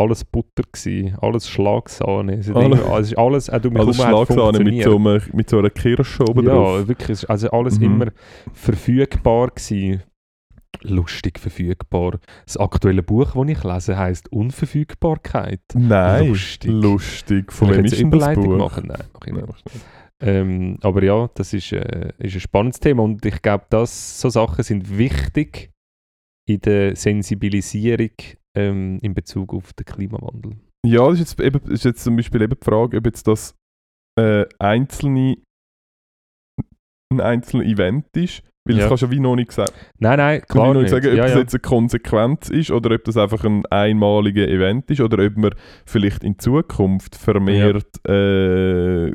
[0.00, 2.38] alles Butter gewesen, alles Schlagsahne.
[2.38, 5.70] Hat Alle- ist alles, auch du mich Alles Schlagsahne mit so, einem, mit so einer
[5.70, 6.88] Kirsche oben Ja, drauf.
[6.88, 7.10] wirklich.
[7.10, 7.84] es ist Also alles Mhm.
[7.86, 8.06] immer
[8.52, 10.02] verfügbar gewesen.
[10.82, 12.18] Lustig verfügbar.
[12.46, 15.60] Das aktuelle Buch, das ich lese, heisst Unverfügbarkeit.
[15.74, 16.70] Nein, Lustig.
[16.70, 17.52] lustig.
[17.52, 18.56] Von wem ist das Buch?
[18.56, 18.86] machen?
[18.88, 19.46] Nein, mach ich nicht.
[20.22, 24.28] Ähm, aber ja, das ist, äh, ist ein spannendes Thema und ich glaube, dass so
[24.28, 25.70] Sachen sind wichtig
[26.46, 28.10] in der Sensibilisierung
[28.56, 30.56] ähm, in Bezug auf den Klimawandel.
[30.84, 33.54] Ja, das ist jetzt, eben, ist jetzt zum Beispiel eben die Frage, ob jetzt das
[34.18, 35.36] äh, einzelne,
[37.12, 38.42] ein einzelnes Event ist.
[38.66, 38.80] Weil Ja.
[38.82, 39.72] das kannst du ja wie noch nicht sagen.
[39.98, 40.90] Nein, nein, Kann klar ich noch nicht.
[40.90, 41.38] sagen, ob ja, das ja.
[41.38, 45.54] jetzt eine Konsequenz ist oder ob das einfach ein einmaliges Event ist oder ob man
[45.86, 49.10] vielleicht in Zukunft vermehrt äh,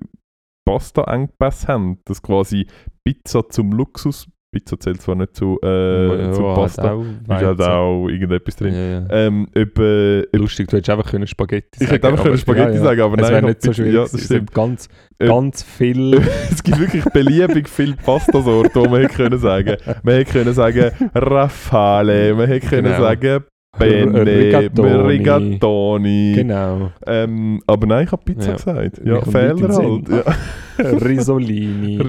[0.67, 1.99] Pasta-Engpässe haben.
[2.05, 2.65] Dass quasi
[3.03, 7.29] Pizza zum Luxus, Pizza zählt zwar nicht zu, äh, Ja, zu hat Pasta, auch ist
[7.29, 8.73] halt auch irgendetwas drin.
[8.73, 9.05] Ja.
[9.09, 12.37] Ähm, ob, äh, ob, Lustig, du hättest einfach können Spaghetti ich sagen hätte einfach können
[12.37, 13.93] Spaghetti sagen, aber Es nein, wäre ich hab nicht so schwierig.
[13.95, 14.87] Ja, das es gibt ganz,
[15.19, 16.13] ganz viel.
[16.51, 19.75] es gibt wirklich beliebig viele Pastasorten, die man hätte können sagen.
[20.03, 22.97] Man hätte können sagen Rafale, man hätte können Genau.
[23.01, 23.43] sagen
[23.77, 24.89] Penne, Rigatoni.
[24.89, 26.33] Rigatoni.
[26.33, 26.91] genau.
[27.05, 28.55] Ähm, aber nein, ich habe Pizza Ja.
[28.55, 29.01] gesagt.
[29.03, 30.09] Ja, Fehler halt.
[30.09, 30.91] Ja.
[31.05, 31.99] Risolini.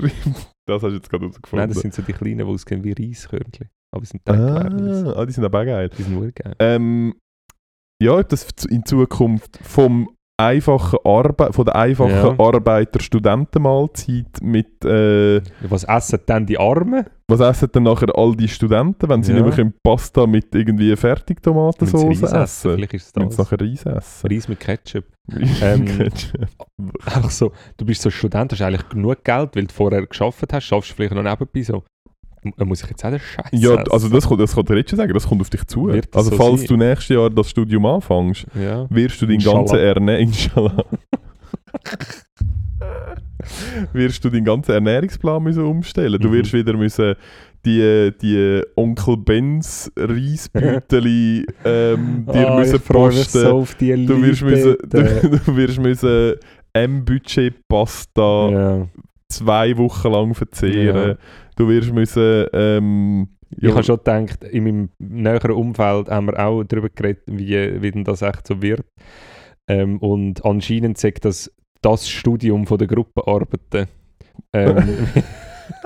[0.67, 1.69] Das hast du jetzt gerade Nein, herausgefunden.
[1.69, 3.69] das sind so die kleinen, die aussehen wie Reiskörnchen.
[3.95, 5.05] Aber sie sind Teigweiß.
[5.07, 5.91] ah, ah, die sind aber auch geil.
[5.97, 6.55] Die sind nur geil.
[6.59, 7.15] Ähm,
[8.03, 12.39] ja, ob das in Zukunft vom einfachen Arbe von der einfachen Ja.
[12.39, 17.07] Arbeiter-Studentenmahlzeit mit äh, Was essen dann die Armen?
[17.29, 19.39] Was essen dann nachher all die Studenten, wenn sie Ja.
[19.39, 22.03] nicht mehr können Pasta mit irgendwie Fertigtomatensauce
[22.33, 22.73] Wenn essen?
[22.75, 23.51] Vielleicht ist es Wenn sie das.
[23.51, 24.29] nachher Reis essen.
[24.31, 25.05] Reis mit Ketchup.
[25.63, 25.87] Ähm.
[27.05, 30.65] Einfach so, du bist so Student, hast eigentlich genug Geld, weil du vorher geschafft hast,
[30.65, 31.83] schaffst du vielleicht noch nebenbei so.
[32.45, 33.91] M- Muss ich jetzt auch den Scheiß ja, essen?
[33.91, 35.89] also das, das kann dir jetzt schon sagen, das kommt auf dich zu.
[35.89, 36.69] Also so falls sein?
[36.69, 38.87] du nächstes Jahr das Studium anfängst, Ja.
[38.89, 40.85] wirst du deinen ganzen Erne Inshallah.
[43.93, 46.21] wirst du deinen ganzen Ernährungsplan müssen umstellen.
[46.21, 46.33] Du Mhm.
[46.35, 47.15] wirst wieder müssen
[47.67, 53.41] die, die Onkel Benz Reisbüteli ähm, dir Ah, müssen posten.
[53.41, 56.35] so auf die Du wirst, müssen, du, du wirst müssen
[56.73, 58.89] M-Budget Pasta ja.
[59.29, 61.09] zwei Wochen lang verzehren.
[61.11, 61.17] Ja.
[61.57, 62.47] Du wirst müssen.
[62.53, 63.29] Ähm,
[63.61, 67.91] Ich habe schon gedacht, in meinem näheren Umfeld haben wir auch darüber geredet, wie, wie
[67.91, 68.85] denn das echt so wird.
[69.69, 71.51] Ähm, und anscheinend sagt das
[71.83, 73.87] das Studium von der Gruppenarbeiten.
[74.53, 74.99] Ähm,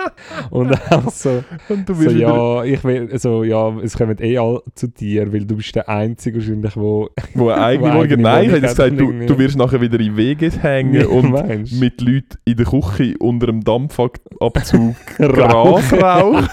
[0.50, 4.16] und auch so, und du so wirst wieder, ja, ich will, also, ja, es kommen
[4.20, 7.08] eh alle zu dir, weil du bist der Einzige wahrscheinlich, wo...
[7.34, 10.16] wo eine eigene Wohnung Nein, ich hätte gesagt, du, irgendwie- du wirst nachher wieder in
[10.16, 11.80] WGs hängen und meinst?
[11.80, 14.20] mit Leuten in der Küche unter dem Dampfabzug
[15.20, 15.34] Rauchen.
[15.38, 16.48] Gras rauchen.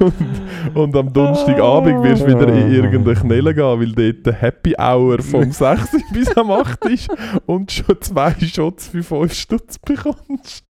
[0.00, 4.74] und, und am Donnerstagabend wirst du wieder in irgendeine Knelle gehen, weil dort der Happy
[4.78, 7.08] Hour vom 6 bis am 8 ist
[7.46, 10.63] und schon zwei Shots für 5 Stutz bekommst.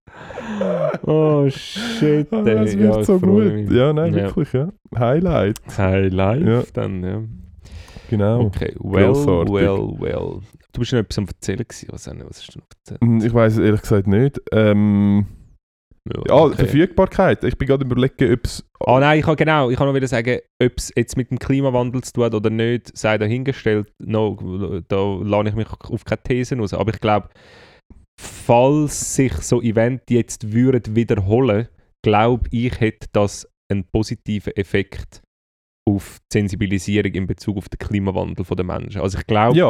[1.03, 2.55] Oh shit, Ah, ey.
[2.55, 3.53] Das wird ja, so ich freu gut.
[3.53, 3.71] mich.
[3.71, 4.23] Ja, nein, Ja.
[4.25, 4.69] wirklich, ja.
[4.97, 6.63] Highlight, Highlight Ja.
[6.73, 7.21] dann, ja.
[8.09, 8.41] genau.
[8.45, 9.53] Okay, well, Grossartig.
[9.53, 10.39] well, well.
[10.71, 13.01] Du bist noch etwas am Erzählen gewesen, was, was hast du noch erzählt?
[13.01, 14.41] Hm, Ich weiß es ehrlich gesagt nicht.
[14.51, 15.25] Ähm,
[16.27, 16.55] ja, okay.
[16.57, 17.43] Verfügbarkeit.
[17.43, 18.63] Ich bin gerade überlegen, ob es.
[18.79, 21.39] Ah nein, ich kann genau, ich kann noch wieder sagen, ob es jetzt mit dem
[21.39, 23.91] Klimawandel zu tun hat oder nicht, sei dahingestellt.
[23.99, 24.37] No,
[24.87, 26.73] da lade ich mich auf keine Thesen raus.
[26.73, 27.29] Aber ich glaube,
[28.19, 31.67] falls sich so Events jetzt würden wiederholen,
[32.03, 35.21] glaube ich, hätte das einen positiven Effekt
[35.87, 39.01] auf die Sensibilisierung in Bezug auf den Klimawandel der Menschen.
[39.01, 39.65] Also ich glaube, Ja,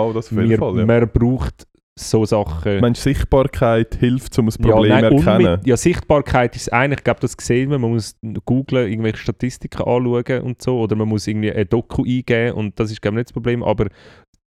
[0.49, 0.79] wir- Fall.
[0.79, 0.85] Ja.
[0.85, 1.65] man braucht
[1.97, 2.81] so Sachen.
[2.81, 5.61] Meinst du, Sichtbarkeit hilft, um ein Problem ja, nein, erkennen?
[5.65, 7.79] ja, Sichtbarkeit ist eine, ich glaube, das sehen wir.
[7.79, 10.79] Man muss googlen, irgendwelche Statistiken anschauen und so.
[10.81, 13.63] Oder man muss irgendwie ein Doku eingeben und das ist, glaube ich, nicht das Problem.
[13.63, 13.87] Aber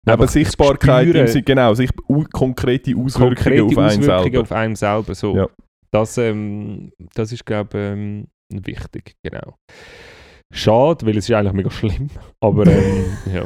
[0.06, 1.90] Aber Sichtbarkeit, spüren, genau, sich,
[2.32, 4.42] konkrete Auswirkungen konkrete auf Auswirkungen selber.
[4.42, 5.16] auf einen selber.
[5.16, 5.36] So.
[5.36, 5.48] Ja.
[5.92, 9.16] Das, ähm, das ist, glaube ich, ähm, wichtig.
[9.24, 9.56] Genau.
[10.54, 12.10] Schade, weil es ist eigentlich mega schlimm.
[12.40, 13.44] Aber ähm, ja.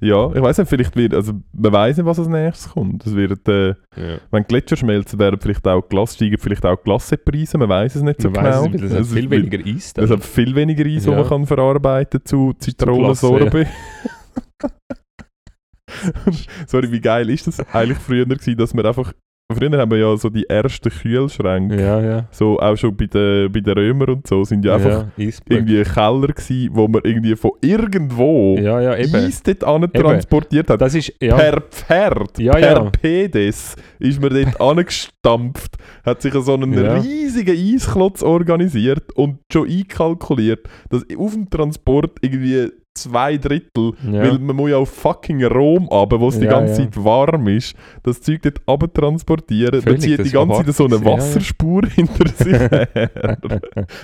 [0.00, 3.04] Ja, ich weiß nicht, vielleicht wird, also man weiß nicht, was als nächstes kommt.
[3.06, 4.18] Es wird, äh, ja.
[4.30, 8.22] wenn Gletscher schmelzen, werden vielleicht auch Glas, steigen vielleicht auch Glassepreise, man weiß es nicht
[8.22, 8.74] so Man weiss genau.
[8.76, 9.86] es, weil es hat Es viel weniger Eis.
[9.86, 10.10] Es dann.
[10.10, 11.16] hat viel weniger Eis, Ja.
[11.16, 13.66] man kann verarbeiten zu Zitronensorbe.
[16.66, 19.12] Sorry, wie geil ist das eigentlich früher gewesen, dass wir einfach...
[19.52, 22.28] Früher haben wir ja so die ersten Kühlschränke, ja, ja.
[22.30, 25.82] so auch schon bei den, bei den Römern und so, sind ja einfach ja, irgendwie
[25.82, 29.14] Keller gewesen, wo man irgendwie von irgendwo Ja, ja, eben.
[29.14, 30.80] Eis dort an transportiert hat.
[30.80, 31.36] Das ist, ja.
[31.36, 32.90] Per Pferd, Ja, per ja.
[32.90, 35.76] Pedes ist man dort angestampft,
[36.06, 42.70] hat sich so einen riesigen Eisklotz organisiert und schon einkalkuliert, dass auf dem Transport irgendwie
[42.94, 44.22] zwei Drittel, Ja.
[44.22, 46.90] weil man muss ja auf fucking Rom runter, wo es die Ja, ganze ja.
[46.90, 49.72] Zeit warm ist, das Zeug dort runter transportieren.
[49.74, 51.04] Man Völlig, zieht das die ganze Zeit so eine.
[51.04, 52.88] Wasserspur hinter sich her.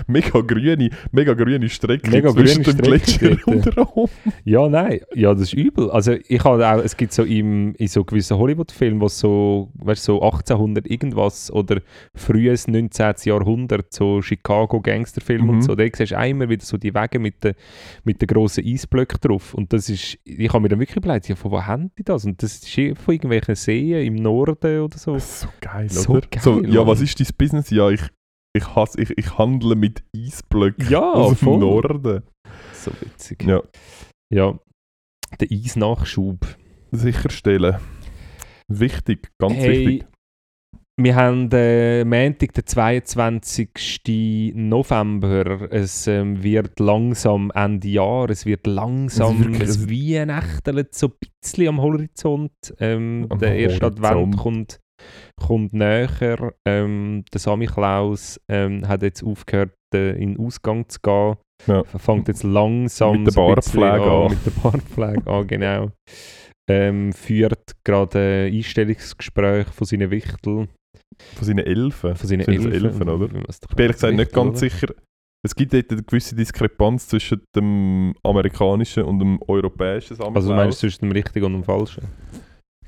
[0.06, 4.08] mega grüne, mega grüne Strecke Mega zwischen grüne dem Gletscher und Rom.
[4.44, 5.90] Ja, nein, ja, das ist übel.
[5.90, 10.02] Also ich habe auch, es gibt so im, in so gewissen Hollywood-Filmen, wo so, weißt,
[10.04, 11.80] so 1800 irgendwas oder
[12.14, 13.14] frühes 19.
[13.24, 15.50] Jahrhundert, so Chicago-Gangsterfilme Mhm.
[15.50, 17.54] und so, da siehst du auch immer wieder so die Wege mit den
[18.04, 19.54] mit den grossen Eisblöcken drauf.
[19.54, 22.24] Und das ist, ich habe mir dann wirklich überlegt, ja, von wo haben die das?
[22.24, 25.18] Und das ist eh von irgendwelchen Seen im Norden oder so.
[25.18, 26.26] So geil, So oder?
[26.28, 27.70] geil, so, ja, was ist dein Business?
[27.70, 28.02] Ja, ich,
[28.56, 31.58] ich, hasse, ich, ich handle mit Eisblöcken Ja, aus dem voll.
[31.58, 32.22] Norden.
[32.72, 33.42] So witzig.
[33.44, 33.62] Ja.
[34.32, 34.58] Ja,
[35.38, 36.46] der Eisnachschub.
[36.92, 37.76] Sicherstellen.
[38.68, 40.06] Wichtig, ganz Hey, wichtig.
[41.02, 44.52] Wir haben äh, Montag, den 22.
[44.54, 45.72] November.
[45.72, 48.28] Es ähm, wird langsam Ende Jahr.
[48.28, 52.52] Es wird langsam, wirklich- es Weihnachtelt so ein bisschen am Horizont.
[52.80, 54.04] Ähm, Am der erste Horizont.
[54.04, 54.80] Advent kommt,
[55.36, 56.52] kommt näher.
[56.66, 61.36] Ähm, der Sammy Klaus ähm, hat jetzt aufgehört, äh, in den Ausgang zu gehen.
[61.66, 61.82] Ja.
[61.84, 64.30] Fängt jetzt langsam Mit der bisschen Bartpflege an.
[64.32, 65.90] Mit der Bartpflege an, genau.
[66.68, 70.68] Ähm, führt gerade ein Einstellungsgespräch von seinen Wichteln.
[71.36, 72.16] Von seinen Elfen.
[72.16, 73.24] Von seinen Elfen, Elfen, oder?
[73.26, 74.56] Ich bin ehrlich gesagt nicht ganz oder?
[74.58, 74.88] sicher.
[75.42, 80.36] Es gibt dort eine gewisse Diskrepanz zwischen dem amerikanischen und dem europäischen Samichlaus.
[80.36, 82.04] Also du meinst zwischen dem Richtigen und dem Falschen?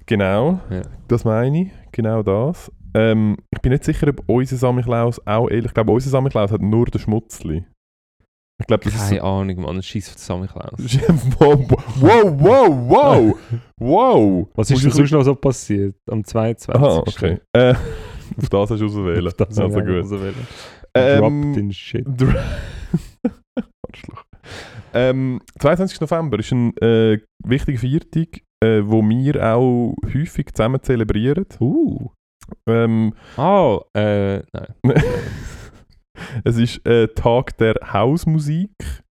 [0.07, 0.83] Genau, Ja.
[1.09, 1.71] das meine ich.
[1.93, 2.71] Genau das.
[2.95, 5.67] Ähm, ich bin nicht sicher, ob unser Samichlaus auch ehrlich...
[5.67, 7.65] Ich glaube, unser Samichlaus hat nur den Schmutzli.
[8.61, 9.83] Ich glaube, das Keine Ahnung, Mann.
[9.83, 10.79] Scheiß auf den Sammy Klaus.
[10.79, 11.01] ist...
[11.41, 13.39] wow, wow, wow, wow!
[13.79, 14.49] Wow!
[14.55, 15.97] Was ist denn sonst noch so passiert?
[16.09, 16.75] Am 22.
[16.75, 17.39] Aha, okay.
[17.53, 17.75] Äh,
[18.37, 19.33] auf das hast du auswählen.
[19.37, 20.05] Das also gut.
[20.05, 20.35] auswählen.
[20.95, 22.07] Ähm, Dropped in shit.
[23.89, 24.25] Arschloch.
[24.95, 26.01] Ähm, 22.
[26.01, 31.47] November ist ein äh, wichtiger Feiertag, äh, wo wir auch häufig zusammen zelebrieren.
[31.61, 32.09] Uh.
[32.69, 34.75] Ähm, Ah, äh, nein.
[36.45, 38.71] es ist äh, Tag der Hausmusik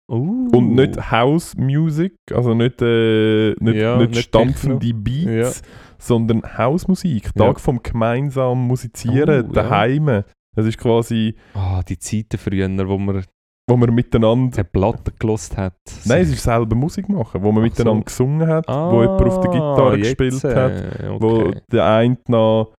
[0.09, 0.49] Uh.
[0.53, 5.63] und nicht House Music, also nicht, äh, nicht, Ja, nicht nicht stampfende Beats,
[5.99, 7.31] sondern Hausmusik.
[7.35, 7.47] Ja.
[7.47, 9.63] Tag vom gemeinsamen Musizieren, Oh, ja.
[9.63, 10.25] daheim.
[10.55, 13.25] Das ist quasi, Ah, die Zeiten früher, wo man
[13.69, 15.75] wo man miteinander eine Platte gelost hat.
[16.05, 18.05] Nein, es ist selber Musik machen, wo man Ach miteinander so.
[18.05, 20.71] gesungen hat, ah, wo jemand auf der Gitarre jetzt, gespielt hat,
[21.01, 21.61] äh, wo okay.
[21.73, 22.75] der eine noch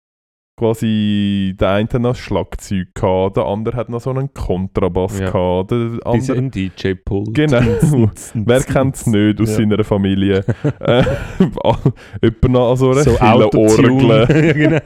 [0.58, 5.30] quasi der eine noch Schlagzeug hatte, der andere hat noch so einen Kontrabass Ja.
[5.32, 7.34] gehabt, der andere ein DJ-Pult.
[7.34, 7.60] Genau.
[8.34, 9.56] Wer kennt es nicht aus Ja.
[9.56, 10.44] seiner Familie?
[10.80, 11.04] äh,
[12.24, 13.18] jemand noch an so einer so.
[13.20, 14.28] Autotune.
[14.30, 14.80] ja, genau.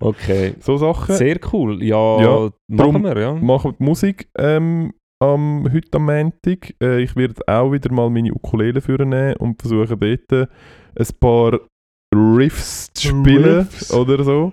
[0.00, 0.54] Okay.
[0.60, 1.14] So Sachen.
[1.14, 1.82] Sehr cool.
[1.82, 3.34] Ja, Ja, machen wir, ja.
[3.34, 6.74] machen die Musik ähm, am, heute am Montag.
[6.82, 10.46] Äh, ich werde auch wieder mal meine Ukulele vornehmen und versuchen dort äh,
[10.98, 11.60] ein paar
[12.14, 13.92] Riffs zu spielen Riffs.
[13.92, 14.52] oder so.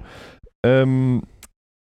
[0.66, 1.24] Ähm,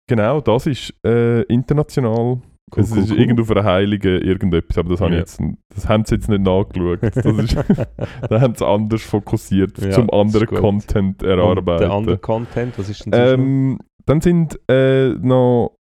[0.09, 2.41] genau, das ist äh, international.
[2.75, 3.21] Cool, es cool, ist cool.
[3.21, 5.19] irgendwo auf einer Heiligen irgendetwas, aber das, habe Ja.
[5.21, 5.41] jetzt,
[5.75, 6.99] das haben sie jetzt nicht nachgeschaut.
[7.03, 7.57] Das ist,
[8.29, 10.47] da haben sie anders fokussiert, Ja, zum das anderen.
[10.49, 11.81] Content Und erarbeiten.
[11.83, 13.19] Der andere Content, was ist denn noch?
[13.19, 15.77] Ähm, dann sind äh, noch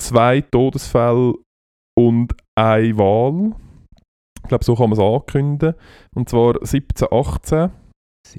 [0.00, 1.34] zwei Todesfälle
[1.98, 3.56] und eine Wahl.
[4.42, 5.74] Ich glaube, so kann man es ankündigen.
[6.14, 7.70] Und zwar 1718.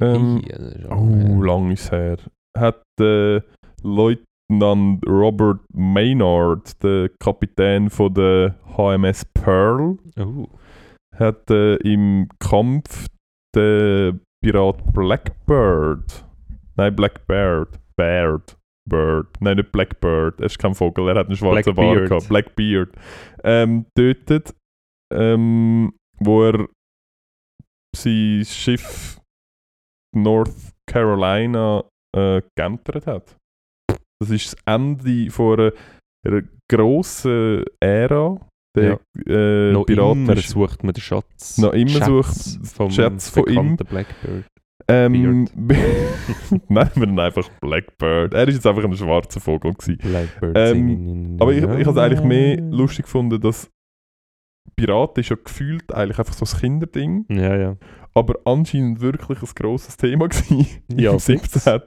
[0.01, 0.41] ähm,
[0.89, 2.17] auch, Oh, lang ist her.
[2.57, 3.41] Hat äh,
[3.83, 10.47] Leutnant Robert Maynard, der Kapitän von der HMS Pearl, Oh.
[11.15, 13.07] hat äh, im Kampf
[13.55, 16.25] den Pirat Blackbird,
[16.77, 18.57] nein Blackbird, Bird,
[18.89, 22.89] Bird, nein nicht Blackbird, er ist kein Vogel, er hat einen schwarzen Bart gehabt, Blackbeard,
[23.43, 24.53] ähm, tötet,
[25.13, 26.67] ähm, wo er
[27.95, 29.19] sein Schiff
[30.15, 31.83] North Carolina
[32.15, 33.35] äh, geentert hat.
[34.21, 35.71] Das ist das Ende von einer,
[36.27, 38.39] einer grossen Ära.
[38.75, 41.57] Der äh, noch Piraten immer sucht man den Schatz.
[41.57, 43.77] Noch immer Schatz sucht- vom Schatz von ihm.
[43.77, 44.45] Blackbird.
[44.87, 45.47] Ähm,
[46.67, 48.33] Nennen wir ihn einfach Blackbird.
[48.33, 49.73] Er ist jetzt einfach ein schwarzer Vogel.
[49.73, 49.97] Gewesen.
[49.97, 53.69] Blackbird Ähm, Aber ich, ich habe es eigentlich mehr lustig gefunden, dass
[54.75, 57.77] Piraten ist ja gefühlt eigentlich einfach so ein Kinderding, Ja, ja.
[58.19, 61.51] Aber anscheinend wirklich ein grosses Thema gewesen Ja, im fix.
[61.51, 61.81] 17.,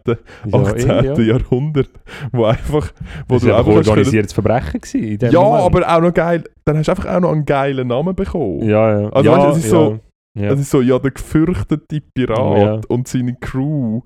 [0.46, 0.90] Ja, 18.
[0.90, 1.18] eh, ja.
[1.20, 1.90] Jahrhundert,
[2.32, 2.92] wo einfach,
[3.28, 5.64] wo Das du war einfach organisiertes Verbrechen gewesen Ja, Moment.
[5.64, 8.68] aber auch noch geil, dann hast du einfach auch noch einen geilen Namen bekommen.
[8.68, 9.08] Ja, ja.
[9.10, 9.78] Also ja, weißt es ist ja.
[9.78, 10.00] so-
[10.34, 10.50] Ja.
[10.52, 12.80] Es ist so, ja, der gefürchtete Pirat Oh, ja.
[12.88, 14.00] und seine Crew.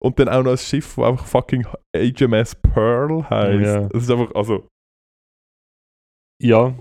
[0.00, 1.64] Und dann auch noch ein Schiff, das einfach fucking
[1.96, 3.64] HMS Pearl heisst.
[3.64, 3.88] Ja.
[3.94, 4.66] Es ist einfach, also,
[6.40, 6.74] Ja,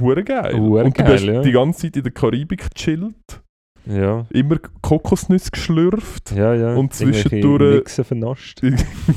[0.00, 0.58] Hure geil.
[0.58, 1.40] Hure und du geil, bist ja.
[1.42, 3.42] die ganze Zeit in der Karibik gechillt,
[3.86, 6.74] ja, immer Kokosnüsse geschlürft, ja, ja.
[6.74, 8.62] Und Irgendwelche zwischendurch- Nixen vernascht.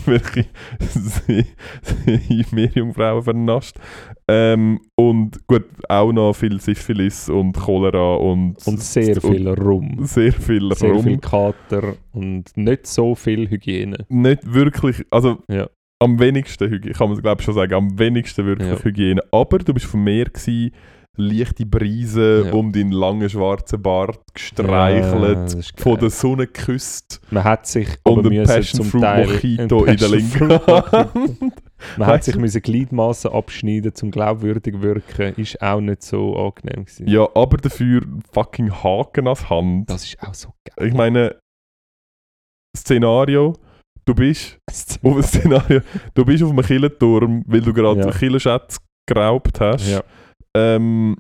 [0.06, 0.46] welche
[0.80, 1.46] See-
[1.82, 3.78] See- Meerjungfrauen vernascht.
[4.28, 10.00] Ähm, und gut, auch noch viel Syphilis und Cholera und, Und sehr viel Rum.
[10.02, 11.04] sehr viel Sehr Rum.
[11.04, 14.06] viel Kater und nicht so viel Hygiene.
[14.10, 15.70] Nicht wirklich, also Ja.
[16.00, 18.84] am wenigsten Hygiene, kann man glaube ich schon sagen, am wenigsten wirklich Ja.
[18.84, 19.22] Hygiene.
[19.32, 20.72] Aber du bist vom Meer gewesen,
[21.18, 22.54] leichte Brise Ja.
[22.54, 28.26] um deinen langen schwarzen Bart gestreichelt, Ja, von der Sonne geküsst Man hat sich und
[28.26, 30.50] ein Passion Fruit Mojito in der linken.
[30.68, 31.54] Hand.
[31.98, 35.34] Man hat sich müssen Gliedmaßen abschneiden zum glaubwürdig wirken.
[35.40, 37.08] Ist auch nicht so angenehm gewesen.
[37.08, 39.90] Ja, aber dafür fucking Haken als Hand.
[39.90, 40.88] Das ist auch so geil.
[40.88, 41.36] Ich meine,
[42.76, 43.54] Szenario,
[44.06, 44.60] du bist
[45.04, 45.82] auf ein Szenario,
[46.14, 48.06] du bist auf einem Killenturm, weil du gerade Ja.
[48.08, 48.78] einen Killenschatz
[49.08, 49.88] geraubt hast.
[49.90, 50.04] Ja.
[50.58, 51.16] Ähm,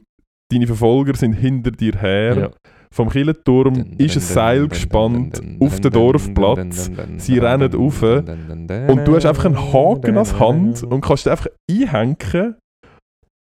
[0.51, 2.37] deine Verfolger sind hinter dir her.
[2.37, 2.49] Ja.
[2.89, 6.89] Vom Killenturm ist ein Seil gespannt auf den Dorfplatz.
[7.17, 12.55] Sie rennen rauf Und du hast einfach einen Haken als Hand und kannst einfach einhängen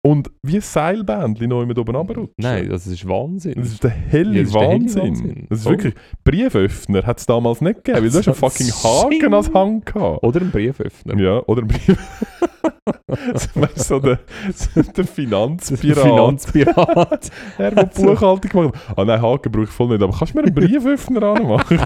[0.02, 2.34] und wie ein Seilbändchen noch mit oben runterrutschen.
[2.38, 3.54] Nein, das ist Wahnsinn.
[3.56, 5.02] Das ist der helle Ja, das ist der helle Wahnsinn.
[5.02, 5.46] Wahnsinn.
[5.50, 5.72] Das ist Voll.
[5.72, 5.94] wirklich.
[6.24, 10.22] Brieföffner hat es damals nicht gegeben, weil du hast einen fucking Haken als Hand gehabt.
[10.22, 11.20] Oder ein Brieföffner.
[11.20, 11.98] Ja, oder ein Brief.
[13.54, 14.20] weißt so der,
[14.96, 15.98] der Finanzpirat.
[15.98, 17.30] Finanzpirat.
[17.58, 18.98] Er, der Buchhaltung gemacht hat.
[18.98, 21.78] Ah nein, Haken brauche ich voll nicht, aber kannst du mir einen Brieföffner anmachen?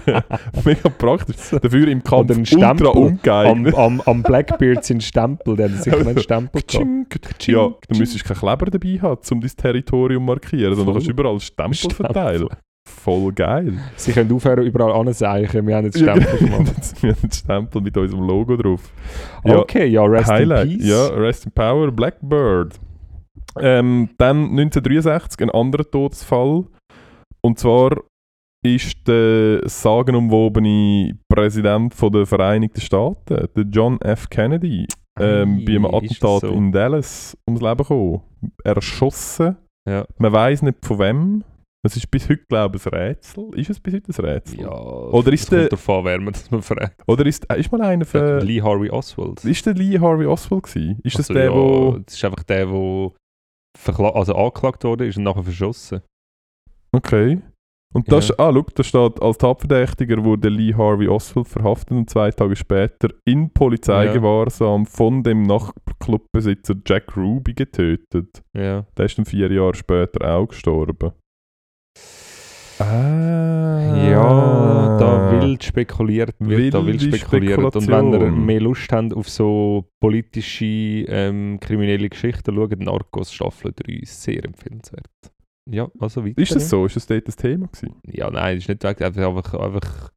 [0.63, 1.49] Mega praktisch.
[1.61, 3.75] Dafür im Kampf einen ultra Stempel am, ungeeignet.
[3.75, 7.47] am, am Blackbeard sind Stempel, der hat nicht einen Stempel gehabt.
[7.47, 7.71] Ja,
[8.13, 10.93] müsstest keinen Kleber dabei haben, um dein Territorium zu markieren, sondern Voll.
[10.95, 12.05] kannst überall Stempel, Stempel.
[12.05, 12.47] verteilen.
[12.87, 13.73] Voll geil.
[13.95, 15.65] Sie können aufhören, überall anzeichen.
[15.65, 17.01] Wir haben jetzt Stempel gemacht.
[17.01, 18.91] Wir haben einen Stempel mit unserem Logo drauf.
[19.43, 20.69] Ja, Okay, ja, rest Highlight.
[20.71, 20.87] in peace.
[20.87, 22.79] Ja, Rest in Power, Blackbird.
[23.59, 26.65] Ähm, dann 1963 ein anderer Todesfall.
[27.41, 27.97] Und zwar
[28.63, 34.29] ist der sagenumwobene Präsident von der Vereinigten Staaten, der John F.
[34.29, 34.87] Kennedy,
[35.19, 36.47] ähm, Ei, bei einem Attentat das so?
[36.49, 38.21] in Dallas ums Leben gekommen.
[38.63, 39.57] Erschossen.
[39.87, 40.05] Ja.
[40.17, 41.43] Man weiß nicht von wem.
[41.85, 43.49] Es ist bis heute, glaube ich, ein Rätsel.
[43.55, 44.61] Ist es bis heute ein Rätsel?
[44.61, 47.03] Ja, Oder ist der- an, wer man das mal fragt.
[47.07, 48.39] Oder ist, äh, ist mal einer für...
[48.39, 49.45] Lee Harvey Oswald.
[49.45, 50.99] Ist der Lee Harvey Oswald gewesen?
[51.03, 51.99] Ist das Also, der, ja, wo...
[52.03, 56.01] Das ist einfach der, der also angeklagt wurde, ist und nachher verschossen.
[56.91, 57.39] Okay.
[57.95, 58.35] Und das, Ja.
[58.39, 63.07] ah, schau, da steht, als Tatverdächtiger wurde Lee Harvey Oswald verhaftet und zwei Tage später
[63.23, 68.43] in Polizeigewahrsam von dem Nachtclubbesitzer Jack Ruby getötet.
[68.53, 68.85] Ja.
[68.97, 71.11] Der ist dann vier Jahre später auch gestorben.
[72.79, 74.09] Ah.
[74.09, 77.75] Ja, da wild spekuliert wird, da wild Wilde spekuliert.
[77.77, 83.71] Und wenn ihr mehr Lust habt auf so politische, ähm, kriminelle Geschichten, schaut Narcos Staffel
[83.73, 85.05] 3, sehr empfehlenswert.
[85.69, 86.41] Ja, also weiter.
[86.41, 86.85] Ist das so?
[86.85, 87.95] Ist das dort das Thema gewesen?
[88.05, 89.01] Ja, nein, ist nicht weg.
[89.01, 90.11] Einfach, einfach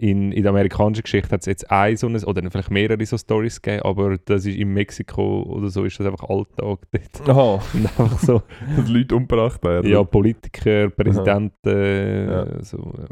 [0.00, 3.16] in, in der amerikanischen Geschichte hat es jetzt ein so ein, oder vielleicht mehrere so
[3.16, 7.28] Stories gegeben, aber das ist in Mexiko oder so ist das einfach Alltag dort.
[7.28, 8.42] Aha, Und einfach so,
[8.76, 9.88] dass Leute umgebracht werden.
[9.88, 12.62] ja, Politiker, Präsidenten, Ja.
[12.64, 12.92] so.
[12.98, 13.06] Ja.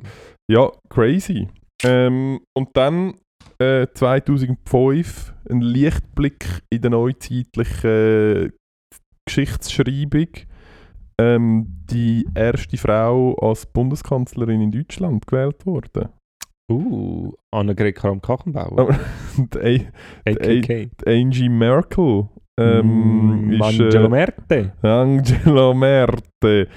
[0.62, 1.46] Ja, crazy.
[1.84, 3.14] Ähm, und dann
[3.60, 8.52] äh, 2005 ein Lichtblick in der neuzeitlichen
[9.26, 10.26] Geschichtsschreibung.
[11.20, 16.10] Ähm, die erste Frau als Bundeskanzlerin in Deutschland gewählt wurde.
[16.70, 17.96] Uh, Annegret
[20.26, 20.66] AKK.
[20.76, 22.28] die Angie Merkel
[22.60, 24.72] ähm, Mm, ist, Angelo äh, Merte.
[24.82, 26.68] Angela Merte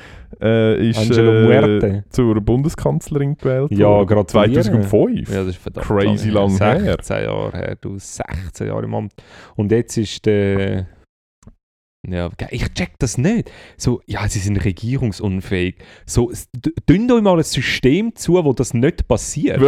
[0.42, 4.08] äh, ist Angelo äh, zur Bundeskanzlerin gewählt Ja, worden.
[4.08, 4.62] gratuliere.
[4.62, 5.30] 2005.
[5.30, 6.96] Ja, das ist verdammt Crazy lang, lang her.
[7.00, 9.14] 16 Jahre her, du 16 Jahre im Amt.
[9.56, 10.88] Und jetzt ist der...
[12.06, 13.50] Ja, ich check das nicht.
[13.78, 15.76] So, ja, sie sind regierungsunfähig.
[16.06, 19.62] So, s- d- dünnt euch mal ein System zu, wo das nicht passiert.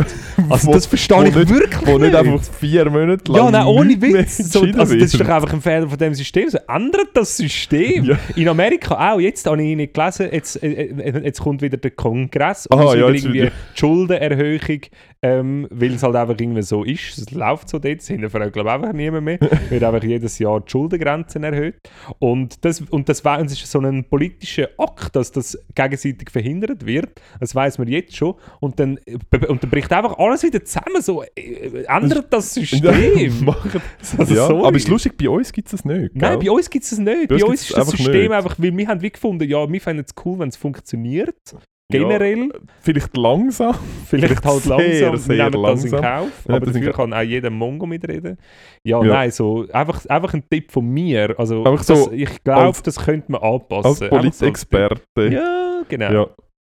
[0.50, 2.12] Also Wo- das verstehe ich nicht- wirklich Wo nicht.
[2.12, 4.38] nicht einfach vier Monate lang ja, nein, ohne Witz.
[4.52, 6.50] So, also, das ist doch einfach ein Fehler von dem System.
[6.50, 8.04] So, ändert das System.
[8.04, 8.20] Ja.
[8.36, 9.20] In Amerika auch.
[9.22, 12.90] Jetzt habe ich nicht gelesen, jetzt, äh, äh, jetzt kommt wieder der Kongress und Aha,
[12.92, 13.52] wird ja, jetzt irgendwie wieder.
[13.74, 14.82] die Schuldenerhöhung,
[15.26, 17.18] ähm, weil es halt einfach irgendwie so ist.
[17.18, 19.40] Es läuft so dort, es hinterfragt glaube ich einfach niemand mehr.
[19.70, 21.78] wird einfach jedes Jahr die Schuldengrenzen erhöht.
[22.20, 26.30] Und das, und das, wär- und es ist so ein politischer Akt, dass das gegenseitig
[26.30, 27.20] verhindert wird.
[27.40, 28.36] Das weiß man jetzt schon.
[28.60, 31.02] Und dann, äh, und dann bricht einfach alles wieder zusammen.
[31.02, 33.56] So, äh, ändert das System.
[34.18, 34.68] Also, ja, sorry.
[34.68, 36.16] aber ist lustig, bei uns gibt es das nicht.
[36.16, 36.50] Nein, gell?
[36.50, 37.28] bei uns gibt es das nicht.
[37.28, 38.32] Bei Bei uns uns ist das System nicht.
[38.32, 41.36] einfach, weil wir haben wie gefunden, ja, wir finden es cool, wenn es funktioniert.
[41.92, 42.50] Generell,
[42.82, 43.76] Vielleicht langsam.
[44.06, 46.02] vielleicht, vielleicht halt sehr, langsam, sehr wir nehmen das in langsam.
[46.02, 48.38] Kauf, aber dafür kann auch jeder Mongo mitreden.
[48.84, 49.14] Ja, Ja.
[49.14, 53.32] nein, so, einfach, einfach ein Tipp von mir, also das, so ich glaube, das könnte
[53.32, 54.10] man anpassen.
[54.12, 55.22] Als Einfach so.
[55.24, 56.12] Ja, genau.
[56.12, 56.28] Ja.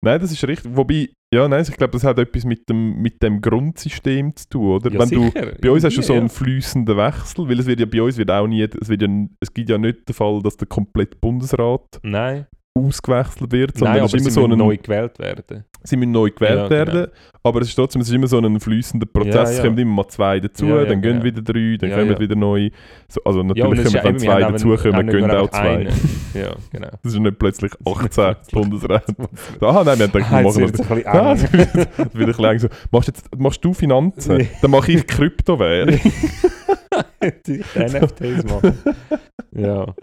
[0.03, 0.71] Nein, das ist richtig.
[0.75, 4.67] Wobei, ja, nein, ich glaube, das hat etwas mit dem, mit dem Grundsystem zu tun,
[4.77, 4.91] oder?
[4.91, 5.51] Ja, Wenn du, sicher.
[5.61, 6.19] bei uns hast du so Ja.
[6.19, 9.07] einen fließenden Wechsel, weil es wird ja bei uns wird auch nie, es, wird ja,
[9.39, 14.05] es gibt ja nicht den Fall, dass der komplette Bundesrat Nein, ausgewechselt wird, sondern nein
[14.05, 15.65] es ist immer sie so ein, neu gewählt werden.
[15.83, 16.93] sie müssen neu gewählt Ja, genau.
[16.93, 17.11] werden,
[17.43, 19.63] aber es ist trotzdem, es ist immer so ein fließender Prozess, Ja, es ja.
[19.63, 21.23] kommen immer mal zwei dazu, dann gehen genau.
[21.23, 22.69] wieder drei, dann kommen wieder neu,
[23.09, 25.87] so, also natürlich es kommen, wir zwei haben dazukommen, nicht gehen auch zwei.
[26.33, 26.87] Ja, genau.
[27.03, 29.13] Das ist nicht plötzlich 18 Bundesräte.
[29.59, 30.71] Aha, nein, wir haben gedacht, wir Ah, machen das.
[30.71, 30.89] das
[32.13, 32.69] wird ein bisschen eng.
[32.89, 34.47] Machst, jetzt, machst du Finanzen?
[34.61, 35.99] Dann mache ich Kryptowährung.
[37.47, 38.77] Die NFTs machen.
[39.53, 39.93] Ja,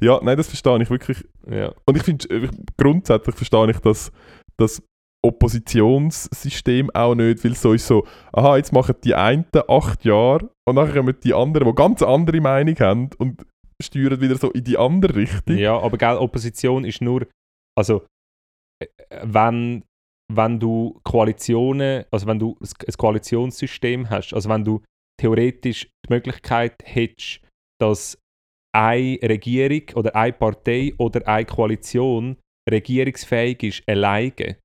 [0.00, 1.24] ja, nein, das verstehe ich wirklich.
[1.50, 1.72] ja.
[1.86, 4.12] Und ich finde, äh, grundsätzlich verstehe ich das,
[4.56, 4.82] das
[5.24, 10.74] Oppositionssystem auch nicht, weil so ist so, aha, jetzt machen die einen acht Jahre und
[10.74, 13.46] nachher kommen die anderen, die ganz andere Meinung haben und
[13.80, 15.56] steuern wieder so in die andere Richtung.
[15.56, 17.26] Ja, aber gell, Opposition ist nur,
[17.78, 18.04] also
[18.82, 18.86] äh,
[19.22, 19.84] wenn,
[20.32, 24.82] wenn du Koalitionen, also wenn du ein Koalitionssystem hast, also wenn du
[25.20, 27.40] theoretisch die Möglichkeit hättest,
[27.80, 28.18] dass
[28.74, 32.36] eine Regierung oder eine Partei oder eine Koalition
[32.70, 34.56] regierungsfähig ist, alleine,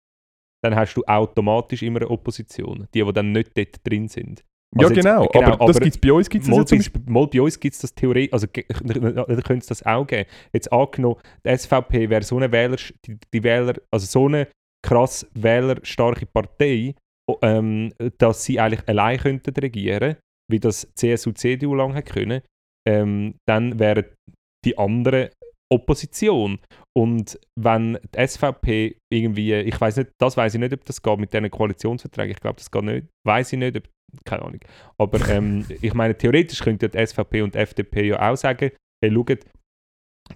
[0.64, 4.44] dann hast du automatisch immer eine Opposition, die, die dann nicht dort drin sind.
[4.76, 6.66] Ja, Also jetzt- genau, genau, aber das aber gibt's bei uns gibt's das Mal, ja
[6.84, 10.30] zum bei, mal bei uns gibt es das Theorie, also könnte es das auch geben.
[10.54, 14.48] Jetzt angenommen, die SVP wäre so eine Wähler, die, die Wähler, also so eine
[14.86, 16.96] krass wählerstarke Partei,
[17.42, 20.18] ähm, dass sie eigentlich allein könnten regieren,
[20.52, 22.42] wie das CSU, CDU lange können,
[22.88, 24.06] ähm, dann wären
[24.66, 25.30] die anderen
[25.72, 26.60] Opposition.
[26.98, 31.20] Und wenn die SVP irgendwie, ich weiß nicht, das weiß ich nicht, ob das geht
[31.20, 33.84] mit diesen Koalitionsverträgen, ich glaube, das geht nicht, weiß ich nicht, ob,
[34.26, 34.60] keine Ahnung.
[34.98, 38.72] Aber ähm, ich meine, theoretisch könnte die SVP und die FDP ja auch sagen,
[39.04, 39.46] hey, schaut,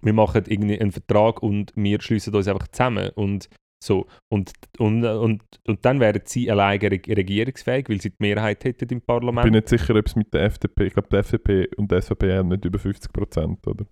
[0.02, 3.50] wir machen irgendwie einen Vertrag und wir schließen uns einfach zusammen und
[3.84, 4.06] so.
[4.32, 8.90] Und, und, und, und dann wären sie alleine reg regierungsfähig, weil sie die Mehrheit hätten
[8.90, 9.44] im Ich Parlament.
[9.44, 12.32] bin nicht sicher, ob es mit der FDP, ich glaube, die FDP und die SVP
[12.38, 13.86] haben nicht über 50 Prozent, oder?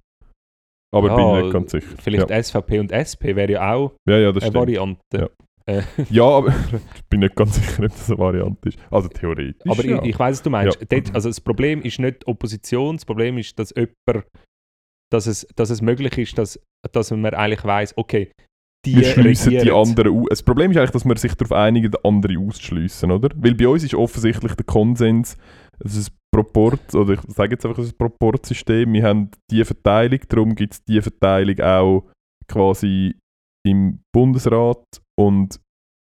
[0.91, 1.95] Aber Ja, bin nicht ganz sicher.
[2.01, 2.43] Vielleicht ja.
[2.43, 4.55] SVP und SP wäre ja auch ja, ja, das eine stimmt.
[4.67, 4.99] Variante.
[5.13, 5.29] Ja.
[5.67, 6.47] Äh, Ja, aber
[6.95, 8.79] ich bin nicht ganz sicher, ob das eine Variante ist.
[8.89, 9.69] Also theoretisch.
[9.71, 10.79] aber ich, ich weiß, was du meinst.
[10.91, 14.25] Dort, also das Problem ist nicht Opposition, das Problem ist, dass jemand,
[15.11, 16.59] dass es, dass es möglich ist, dass,
[16.91, 18.31] dass man eigentlich weiß, okay,
[18.85, 20.27] die wir schliessen die anderen aus.
[20.29, 23.29] Das Problem ist eigentlich, dass wir sich darauf einigen, den anderen auszuschliessen, oder?
[23.35, 25.37] Weil bei uns ist offensichtlich der Konsens,
[25.79, 28.91] es ist ein Proport, oder ich sage jetzt einfach, es ist ein Proportsystem.
[28.93, 32.05] Wir haben die Verteilung, darum gibt es die Verteilung auch
[32.47, 33.15] quasi
[33.65, 34.83] im Bundesrat
[35.17, 35.59] und